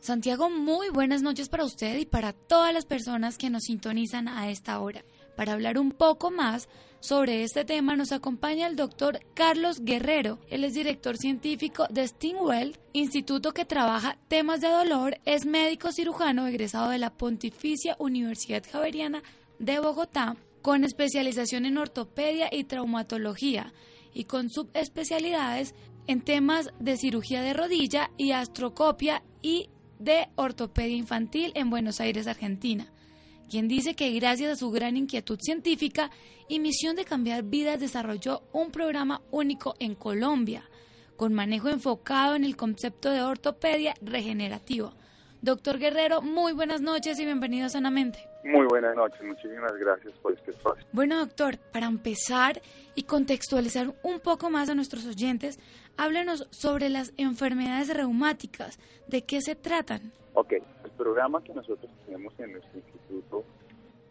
Santiago, 0.04 0.50
muy 0.50 0.90
buenas 0.90 1.22
noches 1.22 1.48
para 1.48 1.64
usted 1.64 1.96
y 1.96 2.04
para 2.04 2.34
todas 2.34 2.74
las 2.74 2.84
personas 2.84 3.38
que 3.38 3.48
nos 3.48 3.62
sintonizan 3.62 4.28
a 4.28 4.50
esta 4.50 4.78
hora. 4.78 5.02
Para 5.34 5.54
hablar 5.54 5.78
un 5.78 5.92
poco 5.92 6.30
más 6.30 6.68
sobre 7.00 7.42
este 7.42 7.64
tema 7.64 7.96
nos 7.96 8.12
acompaña 8.12 8.66
el 8.66 8.76
doctor 8.76 9.20
Carlos 9.32 9.80
Guerrero. 9.80 10.40
Él 10.50 10.64
es 10.64 10.74
director 10.74 11.16
científico 11.16 11.86
de 11.88 12.06
Stingwell, 12.06 12.76
instituto 12.92 13.54
que 13.54 13.64
trabaja 13.64 14.18
temas 14.28 14.60
de 14.60 14.68
dolor, 14.68 15.20
es 15.24 15.46
médico 15.46 15.90
cirujano 15.90 16.46
egresado 16.46 16.90
de 16.90 16.98
la 16.98 17.14
Pontificia 17.14 17.96
Universidad 17.98 18.62
Javeriana 18.70 19.22
de 19.58 19.80
Bogotá, 19.80 20.36
con 20.60 20.84
especialización 20.84 21.64
en 21.64 21.78
ortopedia 21.78 22.50
y 22.52 22.64
traumatología 22.64 23.72
y 24.12 24.24
con 24.24 24.50
subespecialidades 24.50 25.74
en 26.06 26.20
temas 26.20 26.68
de 26.78 26.98
cirugía 26.98 27.40
de 27.40 27.54
rodilla 27.54 28.10
y 28.18 28.32
astrocopia 28.32 29.22
y 29.40 29.70
de 30.04 30.28
Ortopedia 30.36 30.96
Infantil 30.96 31.52
en 31.54 31.70
Buenos 31.70 32.00
Aires, 32.00 32.26
Argentina, 32.26 32.86
quien 33.48 33.68
dice 33.68 33.94
que 33.94 34.12
gracias 34.12 34.52
a 34.52 34.56
su 34.56 34.70
gran 34.70 34.96
inquietud 34.96 35.38
científica 35.40 36.10
y 36.48 36.60
misión 36.60 36.94
de 36.94 37.04
cambiar 37.04 37.42
vidas 37.42 37.80
desarrolló 37.80 38.42
un 38.52 38.70
programa 38.70 39.22
único 39.30 39.74
en 39.78 39.94
Colombia, 39.94 40.68
con 41.16 41.32
manejo 41.32 41.68
enfocado 41.68 42.34
en 42.34 42.44
el 42.44 42.56
concepto 42.56 43.10
de 43.10 43.22
ortopedia 43.22 43.94
regenerativa. 44.02 44.92
Doctor 45.40 45.78
Guerrero, 45.78 46.20
muy 46.22 46.52
buenas 46.52 46.80
noches 46.80 47.18
y 47.18 47.24
bienvenido 47.24 47.68
Sanamente. 47.68 48.33
Muy 48.44 48.66
buenas 48.66 48.94
noches, 48.94 49.22
muchísimas 49.22 49.74
gracias 49.78 50.12
por 50.18 50.34
este 50.34 50.50
espacio. 50.50 50.84
Bueno, 50.92 51.18
doctor, 51.18 51.56
para 51.72 51.86
empezar 51.86 52.60
y 52.94 53.04
contextualizar 53.04 53.94
un 54.02 54.20
poco 54.20 54.50
más 54.50 54.68
a 54.68 54.74
nuestros 54.74 55.06
oyentes, 55.06 55.58
háblenos 55.96 56.46
sobre 56.50 56.90
las 56.90 57.14
enfermedades 57.16 57.96
reumáticas. 57.96 58.78
¿De 59.08 59.22
qué 59.22 59.40
se 59.40 59.54
tratan? 59.54 60.12
Ok, 60.34 60.52
el 60.52 60.90
programa 60.90 61.42
que 61.42 61.54
nosotros 61.54 61.90
tenemos 62.04 62.38
en 62.38 62.52
nuestro 62.52 62.78
instituto 62.78 63.44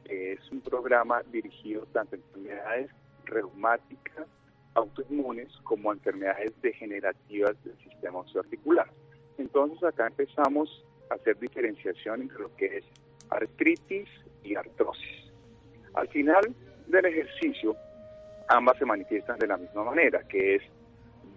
es 0.06 0.40
un 0.52 0.62
programa 0.62 1.22
dirigido 1.32 1.86
tanto 1.94 2.16
a 2.16 2.18
enfermedades 2.18 2.90
reumáticas, 3.26 4.28
autoinmunes, 4.74 5.50
como 5.64 5.92
a 5.92 5.94
enfermedades 5.94 6.60
degenerativas 6.64 7.56
del 7.64 7.78
sistema 7.78 8.20
osteoarticular. 8.20 8.90
Entonces 9.38 9.84
acá 9.84 10.08
empezamos 10.08 10.84
a 11.12 11.16
hacer 11.16 11.38
diferenciación 11.38 12.24
entre 12.24 12.40
lo 12.40 12.56
que 12.56 12.78
es 12.78 12.86
artritis 13.34 14.08
y 14.44 14.56
artrosis. 14.56 15.32
Al 15.94 16.08
final 16.10 16.54
del 16.88 17.06
ejercicio, 17.06 17.76
ambas 18.48 18.78
se 18.78 18.86
manifiestan 18.86 19.40
de 19.40 19.48
la 19.48 19.58
misma 19.58 19.84
manera, 19.84 20.24
que 20.28 20.56
es 20.56 20.64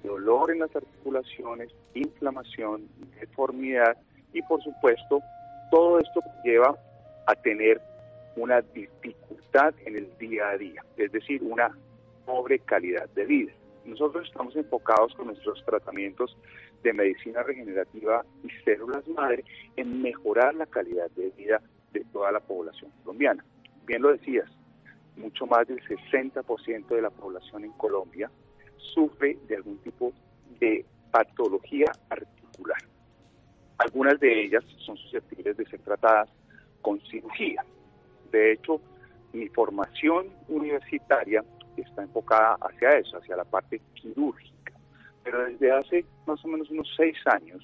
dolor 0.02 0.50
en 0.50 0.60
las 0.60 0.74
articulaciones, 0.74 1.70
inflamación, 1.94 2.88
deformidad 3.20 3.96
y 4.32 4.42
por 4.42 4.62
supuesto 4.62 5.20
todo 5.70 5.98
esto 5.98 6.20
lleva 6.44 6.76
a 7.26 7.34
tener 7.34 7.80
una 8.36 8.60
dificultad 8.60 9.74
en 9.84 9.96
el 9.96 10.18
día 10.18 10.50
a 10.50 10.58
día, 10.58 10.84
es 10.96 11.10
decir, 11.10 11.42
una 11.42 11.76
pobre 12.24 12.58
calidad 12.60 13.08
de 13.10 13.24
vida. 13.24 13.52
Nosotros 13.84 14.26
estamos 14.26 14.54
enfocados 14.56 15.14
con 15.14 15.28
nuestros 15.28 15.64
tratamientos 15.64 16.36
de 16.82 16.92
medicina 16.92 17.42
regenerativa 17.42 18.24
y 18.44 18.50
células 18.64 19.06
madre 19.08 19.44
en 19.76 20.02
mejorar 20.02 20.54
la 20.54 20.66
calidad 20.66 21.10
de 21.12 21.30
vida 21.30 21.62
de 21.98 22.04
toda 22.12 22.32
la 22.32 22.40
población 22.40 22.90
colombiana. 23.02 23.44
Bien 23.86 24.02
lo 24.02 24.12
decías, 24.12 24.50
mucho 25.16 25.46
más 25.46 25.66
del 25.66 25.80
60% 25.82 26.86
de 26.88 27.02
la 27.02 27.10
población 27.10 27.64
en 27.64 27.72
Colombia 27.72 28.30
sufre 28.76 29.38
de 29.48 29.56
algún 29.56 29.78
tipo 29.78 30.12
de 30.60 30.84
patología 31.10 31.86
articular. 32.10 32.78
Algunas 33.78 34.18
de 34.20 34.44
ellas 34.44 34.64
son 34.84 34.96
susceptibles 34.96 35.56
de 35.56 35.66
ser 35.66 35.80
tratadas 35.80 36.28
con 36.82 37.00
cirugía. 37.02 37.64
De 38.30 38.52
hecho, 38.52 38.80
mi 39.32 39.48
formación 39.48 40.28
universitaria 40.48 41.44
está 41.76 42.02
enfocada 42.02 42.56
hacia 42.60 42.90
eso, 42.98 43.18
hacia 43.18 43.36
la 43.36 43.44
parte 43.44 43.80
quirúrgica. 43.94 44.72
Pero 45.24 45.44
desde 45.44 45.72
hace 45.72 46.04
más 46.26 46.42
o 46.44 46.48
menos 46.48 46.70
unos 46.70 46.88
seis 46.96 47.16
años, 47.26 47.62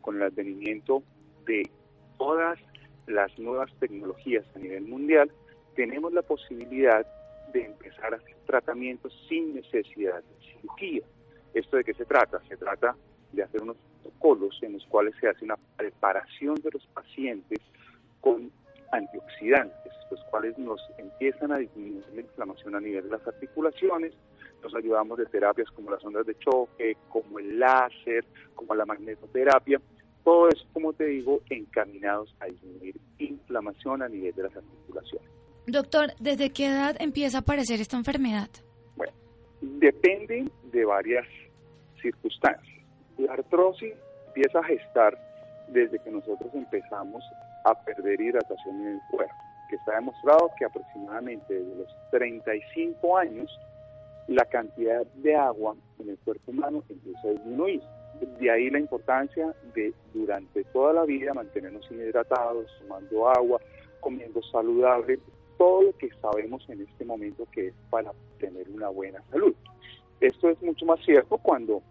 con 0.00 0.16
el 0.16 0.22
advenimiento 0.22 1.02
de 1.46 1.70
todas 2.18 2.58
las 3.06 3.36
nuevas 3.38 3.70
tecnologías 3.78 4.44
a 4.54 4.58
nivel 4.58 4.84
mundial, 4.84 5.30
tenemos 5.74 6.12
la 6.12 6.22
posibilidad 6.22 7.06
de 7.52 7.66
empezar 7.66 8.14
a 8.14 8.16
hacer 8.16 8.36
tratamientos 8.46 9.12
sin 9.28 9.54
necesidad 9.54 10.22
de 10.22 10.52
cirugía. 10.52 11.02
¿Esto 11.54 11.76
de 11.76 11.84
qué 11.84 11.94
se 11.94 12.04
trata? 12.04 12.40
Se 12.48 12.56
trata 12.56 12.96
de 13.32 13.42
hacer 13.42 13.62
unos 13.62 13.76
protocolos 14.02 14.58
en 14.62 14.74
los 14.74 14.86
cuales 14.86 15.14
se 15.20 15.28
hace 15.28 15.44
una 15.44 15.56
preparación 15.76 16.54
de 16.56 16.70
los 16.72 16.86
pacientes 16.88 17.60
con 18.20 18.50
antioxidantes, 18.92 19.92
los 20.10 20.22
cuales 20.24 20.56
nos 20.58 20.80
empiezan 20.98 21.52
a 21.52 21.58
disminuir 21.58 22.04
la 22.14 22.20
inflamación 22.20 22.74
a 22.74 22.80
nivel 22.80 23.04
de 23.04 23.10
las 23.10 23.26
articulaciones, 23.26 24.12
nos 24.62 24.74
ayudamos 24.74 25.18
de 25.18 25.26
terapias 25.26 25.70
como 25.72 25.90
las 25.90 26.04
ondas 26.04 26.26
de 26.26 26.38
choque, 26.38 26.96
como 27.08 27.38
el 27.38 27.58
láser, 27.58 28.24
como 28.54 28.74
la 28.74 28.86
magnetoterapia, 28.86 29.80
todo 30.24 30.48
eso, 30.48 30.64
como 30.72 30.92
te 30.92 31.06
digo, 31.06 31.40
encaminados 31.50 32.34
a 32.40 32.46
disminuir 32.46 32.96
inflamación 33.18 34.02
a 34.02 34.08
nivel 34.08 34.34
de 34.34 34.42
las 34.44 34.56
articulaciones. 34.56 35.28
Doctor, 35.66 36.12
¿desde 36.18 36.50
qué 36.50 36.66
edad 36.66 36.96
empieza 37.00 37.38
a 37.38 37.40
aparecer 37.40 37.80
esta 37.80 37.96
enfermedad? 37.96 38.48
Bueno, 38.96 39.12
depende 39.60 40.50
de 40.72 40.84
varias 40.84 41.26
circunstancias. 42.00 42.84
La 43.18 43.34
artrosis 43.34 43.94
empieza 44.28 44.58
a 44.58 44.64
gestar 44.64 45.18
desde 45.68 45.98
que 46.00 46.10
nosotros 46.10 46.50
empezamos 46.54 47.22
a 47.64 47.74
perder 47.84 48.20
hidratación 48.20 48.80
en 48.80 48.94
el 48.94 49.00
cuerpo, 49.10 49.34
que 49.70 49.76
está 49.76 49.94
demostrado 49.94 50.50
que 50.58 50.64
aproximadamente 50.64 51.54
desde 51.54 51.76
los 51.76 51.88
35 52.10 53.16
años 53.18 53.50
la 54.26 54.44
cantidad 54.46 55.06
de 55.16 55.36
agua 55.36 55.76
en 55.98 56.10
el 56.10 56.18
cuerpo 56.18 56.50
humano 56.50 56.82
empieza 56.88 57.28
a 57.28 57.30
disminuir. 57.30 57.82
De 58.38 58.50
ahí 58.50 58.70
la 58.70 58.78
importancia 58.78 59.54
de 59.74 59.92
durante 60.14 60.64
toda 60.64 60.92
la 60.92 61.04
vida 61.04 61.34
mantenernos 61.34 61.90
hidratados, 61.90 62.66
tomando 62.80 63.28
agua, 63.28 63.60
comiendo 64.00 64.42
saludable, 64.42 65.18
todo 65.58 65.82
lo 65.82 65.96
que 65.96 66.10
sabemos 66.20 66.68
en 66.68 66.82
este 66.82 67.04
momento 67.04 67.46
que 67.52 67.68
es 67.68 67.74
para 67.90 68.12
tener 68.38 68.68
una 68.70 68.88
buena 68.88 69.22
salud. 69.30 69.54
Esto 70.20 70.50
es 70.50 70.62
mucho 70.62 70.86
más 70.86 71.00
cierto 71.04 71.38
cuando 71.38 71.82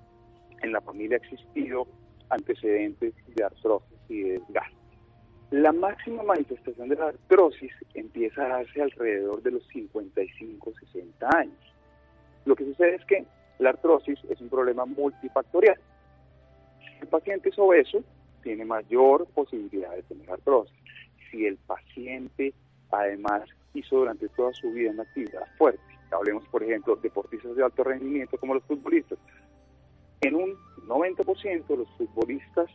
en 0.61 0.71
la 0.71 0.81
familia 0.81 1.17
ha 1.17 1.25
existido 1.25 1.87
antecedentes 2.29 3.13
de 3.35 3.43
artrosis 3.43 3.97
y 4.07 4.21
de 4.21 4.39
desgaste. 4.39 4.75
La 5.51 5.73
máxima 5.73 6.23
manifestación 6.23 6.87
de 6.87 6.95
la 6.95 7.07
artrosis 7.07 7.73
empieza 7.93 8.45
a 8.45 8.47
darse 8.47 8.81
alrededor 8.81 9.41
de 9.41 9.51
los 9.51 9.67
55-60 9.69 11.35
años. 11.35 11.75
Lo 12.45 12.55
que 12.55 12.63
sucede 12.63 12.95
es 12.95 13.05
que 13.05 13.25
la 13.59 13.71
artrosis 13.71 14.17
es 14.29 14.39
un 14.39 14.49
problema 14.49 14.85
multifactorial. 14.85 15.77
El 17.01 17.07
paciente 17.07 17.49
es 17.49 17.57
obeso, 17.57 18.03
tiene 18.43 18.63
mayor 18.63 19.27
posibilidad 19.33 19.91
de 19.91 20.03
tener 20.03 20.29
artrosis. 20.29 20.75
Si 21.29 21.45
el 21.45 21.57
paciente 21.57 22.53
además 22.91 23.43
hizo 23.73 23.97
durante 23.97 24.29
toda 24.29 24.53
su 24.53 24.71
vida 24.71 24.91
una 24.91 25.03
actividad 25.03 25.47
fuerte, 25.57 25.81
hablemos 26.11 26.47
por 26.49 26.61
ejemplo 26.63 26.95
de 26.95 27.03
deportistas 27.03 27.55
de 27.55 27.63
alto 27.63 27.83
rendimiento 27.83 28.37
como 28.37 28.53
los 28.53 28.63
futbolistas, 28.65 29.17
en 30.21 30.35
un 30.35 30.55
90% 30.87 31.75
los 31.75 31.89
futbolistas 31.97 32.69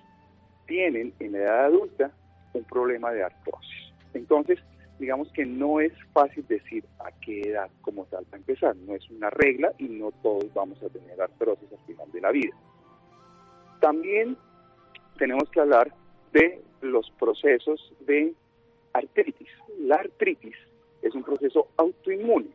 tienen 0.67 1.15
en 1.21 1.33
la 1.33 1.39
edad 1.39 1.65
adulta 1.67 2.11
un 2.53 2.65
problema 2.65 3.13
de 3.13 3.23
artrosis. 3.23 3.93
Entonces, 4.15 4.59
digamos 4.99 5.31
que 5.33 5.45
no 5.45 5.81
es 5.81 5.93
fácil 6.13 6.45
decir 6.49 6.85
a 6.99 7.13
qué 7.21 7.43
edad 7.43 7.71
como 7.83 8.07
tal 8.07 8.25
para 8.25 8.39
empezar, 8.39 8.75
no 8.75 8.95
es 8.95 9.09
una 9.11 9.31
regla 9.31 9.73
y 9.79 9.85
no 9.85 10.11
todos 10.23 10.53
vamos 10.55 10.83
a 10.83 10.89
tener 10.89 11.21
artrosis 11.21 11.71
al 11.71 11.87
final 11.87 12.11
de 12.11 12.21
la 12.21 12.33
vida. 12.33 12.57
También 13.81 14.37
tenemos 15.19 15.49
que 15.51 15.61
hablar 15.61 15.93
de 16.33 16.63
los 16.81 17.11
procesos 17.19 17.93
de 18.01 18.35
artritis. 18.93 19.49
La 19.79 19.97
artritis 19.97 20.57
es 21.03 21.15
un 21.15 21.23
proceso 21.23 21.69
autoinmune 21.77 22.49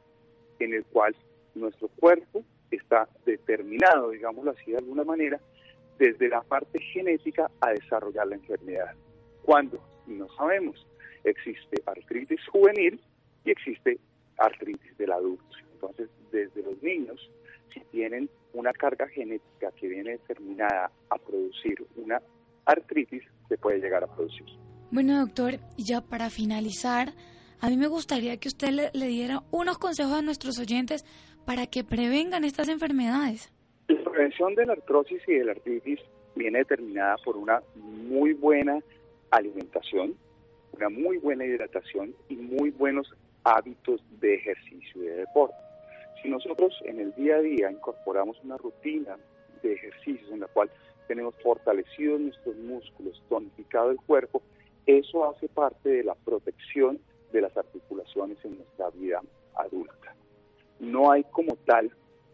en 0.60 0.74
el 0.74 0.86
cual 0.86 1.16
nuestro 1.56 1.88
cuerpo 1.88 2.44
está 2.70 3.08
determinado, 3.26 4.12
digámoslo 4.12 4.52
así 4.52 4.72
de 4.72 4.78
alguna 4.78 5.04
manera, 5.04 5.40
desde 5.98 6.30
la 6.30 6.42
parte 6.42 6.80
genética 6.80 7.50
a 7.60 7.72
desarrollar 7.72 8.28
la 8.28 8.36
enfermedad. 8.36 8.96
¿Cuándo? 9.44 9.80
No 10.08 10.28
sabemos. 10.36 10.86
Existe 11.24 11.82
artritis 11.86 12.40
juvenil 12.48 13.00
y 13.46 13.52
existe 13.52 14.00
artritis 14.38 14.98
del 14.98 15.12
adulto. 15.12 15.44
Entonces, 15.74 16.10
desde 16.32 16.64
los 16.64 16.82
niños, 16.82 17.30
si 17.74 17.80
tienen 17.92 18.30
una 18.54 18.72
carga 18.74 19.08
genética 19.08 19.72
que 19.80 19.88
viene 19.88 20.12
determinada 20.12 20.92
a 21.10 21.18
producir 21.18 21.84
una 21.96 22.22
artritis, 22.66 23.24
se 23.50 23.58
puede 23.58 23.80
llegar 23.80 24.04
a 24.04 24.08
producir. 24.08 24.46
Bueno, 24.92 25.20
doctor, 25.20 25.60
ya 25.78 26.02
para 26.02 26.30
finalizar, 26.30 27.14
a 27.60 27.70
mí 27.70 27.78
me 27.78 27.88
gustaría 27.88 28.38
que 28.38 28.50
usted 28.50 28.70
le, 28.70 28.90
le 28.94 29.08
diera 29.08 29.44
unos 29.52 29.78
consejos 29.78 30.14
a 30.14 30.22
nuestros 30.22 30.60
oyentes 30.60 31.06
para 31.46 31.68
que 31.68 31.84
prevengan 31.84 32.44
estas 32.44 32.70
enfermedades. 32.70 33.52
La 33.88 34.04
prevención 34.04 34.56
de 34.56 34.66
la 34.66 34.74
artrosis 34.74 35.22
y 35.28 35.34
de 35.34 35.46
la 35.46 35.52
artritis 35.54 36.00
viene 36.36 36.60
determinada 36.60 37.16
por 37.24 37.38
una 37.38 37.62
muy 37.76 38.34
buena 38.34 38.80
alimentación, 39.32 40.16
una 40.74 40.90
muy 40.90 41.18
buena 41.18 41.46
hidratación 41.46 42.14
y 42.30 42.36
muy 42.36 42.72
buenos 42.72 43.12
hábitos 43.44 44.02
de 44.20 44.36
ejercicio 44.36 45.04
y 45.04 45.08
de 45.08 45.16
deporte. 45.18 45.56
Si 46.22 46.30
nosotros 46.30 46.74
en 46.86 47.00
el 47.00 47.14
día 47.16 47.38
a 47.38 47.42
día 47.42 47.72
incorporamos 47.72 48.38
una 48.44 48.58
rutina 48.58 49.18
de 49.64 49.74
ejercicios 49.74 50.30
en 50.32 50.42
la 50.42 50.48
cual 50.48 50.70
tenemos 51.08 51.36
fortalecidos 51.42 52.22
nuestros 52.22 52.56
músculos, 52.58 53.22
tonificado 53.28 53.92
el 53.92 53.98
cuerpo, 53.98 54.42
eso 54.86 55.30
hace 55.30 55.48
parte 55.48 55.90
de 55.90 56.04
la 56.04 56.16
protección 56.16 57.00
de 57.32 57.42
las 57.42 57.56
articulaciones 57.58 58.38
en 58.44 58.58
nuestra 58.58 58.90
vida 58.92 59.22
adulta. 59.56 60.16
No 60.80 61.12
hay 61.12 61.24
como 61.26 61.56
tal 61.66 61.92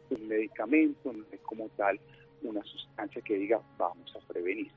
un 0.09 0.27
medicamento, 0.27 1.11
no 1.11 1.23
hay 1.31 1.39
como 1.39 1.69
tal 1.69 1.99
una 2.43 2.63
sustancia 2.63 3.21
que 3.21 3.35
diga 3.35 3.61
vamos 3.77 4.15
a 4.15 4.27
prevenir. 4.27 4.71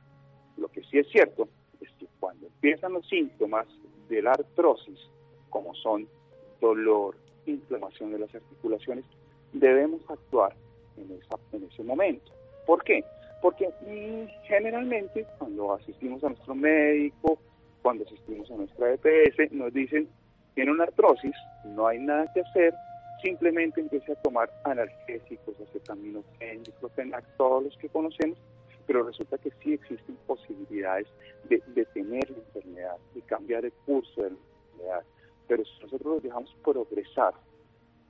Lo 0.57 0.69
que 0.69 0.83
sí 0.85 0.99
es 0.99 1.09
cierto 1.09 1.49
es 1.81 1.89
que 1.99 2.07
cuando 2.19 2.47
empiezan 2.47 2.93
los 2.93 3.09
síntomas 3.09 3.67
de 4.09 4.23
la 4.23 4.33
artrosis, 4.33 4.99
como 5.49 5.75
son 5.75 6.09
dolor, 6.61 7.17
inflamación 7.47 8.13
de 8.13 8.19
las 8.21 8.35
articulaciones, 8.35 9.05
debemos 9.53 10.01
actuar 10.09 10.55
en, 10.97 11.11
esa, 11.13 11.37
en 11.53 11.65
ese 11.65 11.83
momento. 11.83 12.33
¿Por 12.67 12.83
qué? 12.85 13.05
Porque 13.43 13.69
generalmente 14.45 15.27
cuando 15.39 15.75
asistimos 15.75 16.23
a 16.25 16.29
nuestro 16.29 16.55
médico, 16.55 17.39
cuando 17.83 18.05
asistimos 18.05 18.51
a 18.51 18.57
nuestra 18.57 18.93
EPS, 18.93 19.53
nos 19.53 19.73
dicen, 19.73 20.09
tiene 20.55 20.71
una 20.73 20.85
artrosis, 20.85 21.35
no 21.65 21.87
hay 21.87 21.99
nada 21.99 22.31
que 22.33 22.41
hacer, 22.41 22.75
simplemente 23.23 23.81
empiece 23.81 24.13
a 24.13 24.17
tomar 24.17 24.51
analgésicos, 24.65 25.55
acetaminofén, 25.61 26.63
diclofenac, 26.65 27.25
todos 27.37 27.65
los 27.65 27.77
que 27.79 27.89
conocemos, 27.89 28.39
pero 28.87 29.05
resulta 29.05 29.39
que 29.39 29.51
sí 29.63 29.75
existen 29.75 30.17
posibilidades 30.27 31.07
de 31.49 31.63
detener 31.69 32.29
la 32.31 32.39
enfermedad, 32.39 32.97
de 33.15 33.23
cambiar 33.23 33.65
el 33.65 33.73
curso 33.87 34.23
de 34.23 34.31
la 34.31 34.37
enfermedad. 34.37 35.05
Pero 35.51 35.65
si 35.65 35.83
nosotros 35.83 36.15
los 36.15 36.23
dejamos 36.23 36.49
progresar 36.63 37.35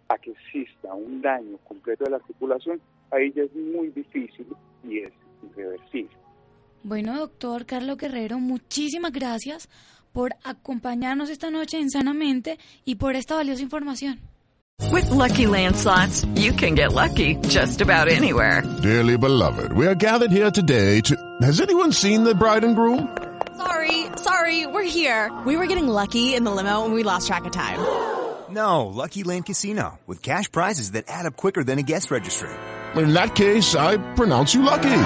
a 0.09 0.19
que 0.19 0.33
exista 0.33 0.93
un 0.93 1.23
daño 1.23 1.57
completo 1.67 2.05
de 2.05 2.11
la 2.11 2.17
articulación, 2.19 2.79
ahí 3.11 3.33
ya 3.35 3.45
es 3.45 3.55
muy 3.55 3.89
difícil 3.89 4.47
y 4.85 4.99
es 4.99 5.13
irreversible. 5.43 6.15
Bueno, 6.83 7.19
doctor 7.19 7.65
Carlos 7.65 7.97
Guerrero, 7.97 8.39
muchísimas 8.39 9.13
gracias 9.13 9.71
por 10.13 10.33
acompañarnos 10.45 11.31
esta 11.31 11.51
noche 11.51 11.79
en 11.79 11.89
Sanamente 11.89 12.59
y 12.85 12.97
por 12.97 13.17
esta 13.17 13.37
valiosa 13.37 13.63
información. 13.63 14.21
With 14.93 15.09
lucky 15.09 15.47
landslots, 15.47 16.27
you 16.35 16.53
can 16.53 16.75
get 16.75 16.93
lucky 16.93 17.37
just 17.49 17.81
about 17.81 18.09
anywhere. 18.09 18.63
Dearly 18.83 19.17
beloved, 19.17 19.73
we 19.73 19.87
are 19.87 19.95
gathered 19.95 20.31
here 20.31 20.51
today 20.51 21.01
to. 21.03 21.17
Has 21.41 21.59
anyone 21.63 21.93
seen 21.93 22.23
the 22.23 22.35
bride 22.35 22.65
and 22.65 22.77
groom? 22.77 23.09
Sorry, 23.57 24.00
sorry, 24.41 24.67
we're 24.67 24.83
here. 24.83 25.31
We 25.47 25.57
were 25.57 25.67
getting 25.67 25.89
lucky 25.89 26.35
in 26.35 26.45
the 26.45 26.51
limo 26.51 26.85
and 26.85 26.95
we 26.95 27.03
lost 27.03 27.27
track 27.27 27.45
of 27.45 27.53
time. 27.53 27.79
No, 28.51 28.87
Lucky 28.87 29.23
Land 29.23 29.47
Casino, 29.47 29.99
with 30.07 30.23
cash 30.23 30.51
prizes 30.51 30.93
that 30.93 31.05
add 31.09 31.27
up 31.27 31.37
quicker 31.37 31.63
than 31.63 31.79
a 31.79 31.83
guest 31.83 32.11
registry. 32.11 32.51
In 32.97 33.13
that 33.13 33.37
case, 33.37 33.77
I 33.77 33.99
pronounce 34.15 34.55
you 34.55 34.63
lucky. 34.63 35.03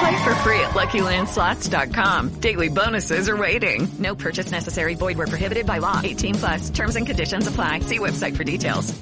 Play 0.00 0.24
for 0.24 0.34
free 0.44 0.60
at 0.60 0.74
LuckyLandSlots.com. 0.74 2.40
Daily 2.40 2.68
bonuses 2.68 3.28
are 3.28 3.36
waiting. 3.36 3.88
No 3.98 4.14
purchase 4.14 4.50
necessary. 4.52 4.94
Void 4.94 5.16
where 5.16 5.26
prohibited 5.26 5.66
by 5.66 5.78
law. 5.78 6.00
18 6.04 6.34
plus. 6.34 6.70
Terms 6.70 6.96
and 6.96 7.06
conditions 7.06 7.46
apply. 7.46 7.80
See 7.80 7.98
website 7.98 8.36
for 8.36 8.44
details. 8.44 8.92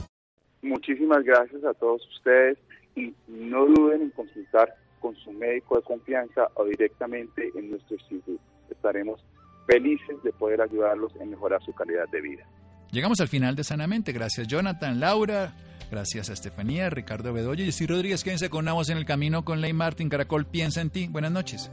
Muchísimas 0.62 1.24
gracias 1.24 1.64
a 1.64 1.74
todos 1.74 2.00
ustedes 2.16 2.56
y 2.96 3.12
no 3.26 3.66
duden 3.66 4.02
en 4.02 4.10
consultar 4.10 4.68
con 5.00 5.16
su 5.16 5.32
médico 5.32 5.76
de 5.76 5.82
confianza 5.82 6.48
o 6.54 6.64
directamente 6.64 7.50
en 7.56 7.70
nuestro 7.70 7.96
instituto. 7.96 8.40
Estaremos 8.70 9.20
felices 9.66 10.22
de 10.22 10.32
poder 10.32 10.60
ayudarlos 10.60 11.12
en 11.20 11.30
mejorar 11.30 11.62
su 11.64 11.72
calidad 11.72 12.08
de 12.10 12.20
vida. 12.20 12.44
Llegamos 12.90 13.20
al 13.20 13.28
final 13.28 13.56
de 13.56 13.64
Sanamente. 13.64 14.12
Gracias 14.12 14.46
Jonathan, 14.46 15.00
Laura, 15.00 15.54
gracias 15.90 16.30
a 16.30 16.32
Estefanía, 16.32 16.90
Ricardo 16.90 17.32
Bedoya 17.32 17.62
y 17.62 17.66
Jessy 17.66 17.86
Rodríguez. 17.86 18.22
Quédense 18.22 18.50
con 18.50 18.66
Navos 18.66 18.88
en 18.90 18.98
el 18.98 19.04
camino 19.04 19.44
con 19.44 19.60
Ley 19.60 19.72
Martin. 19.72 20.08
Caracol 20.08 20.46
piensa 20.46 20.80
en 20.80 20.90
ti. 20.90 21.08
Buenas 21.08 21.32
noches. 21.32 21.70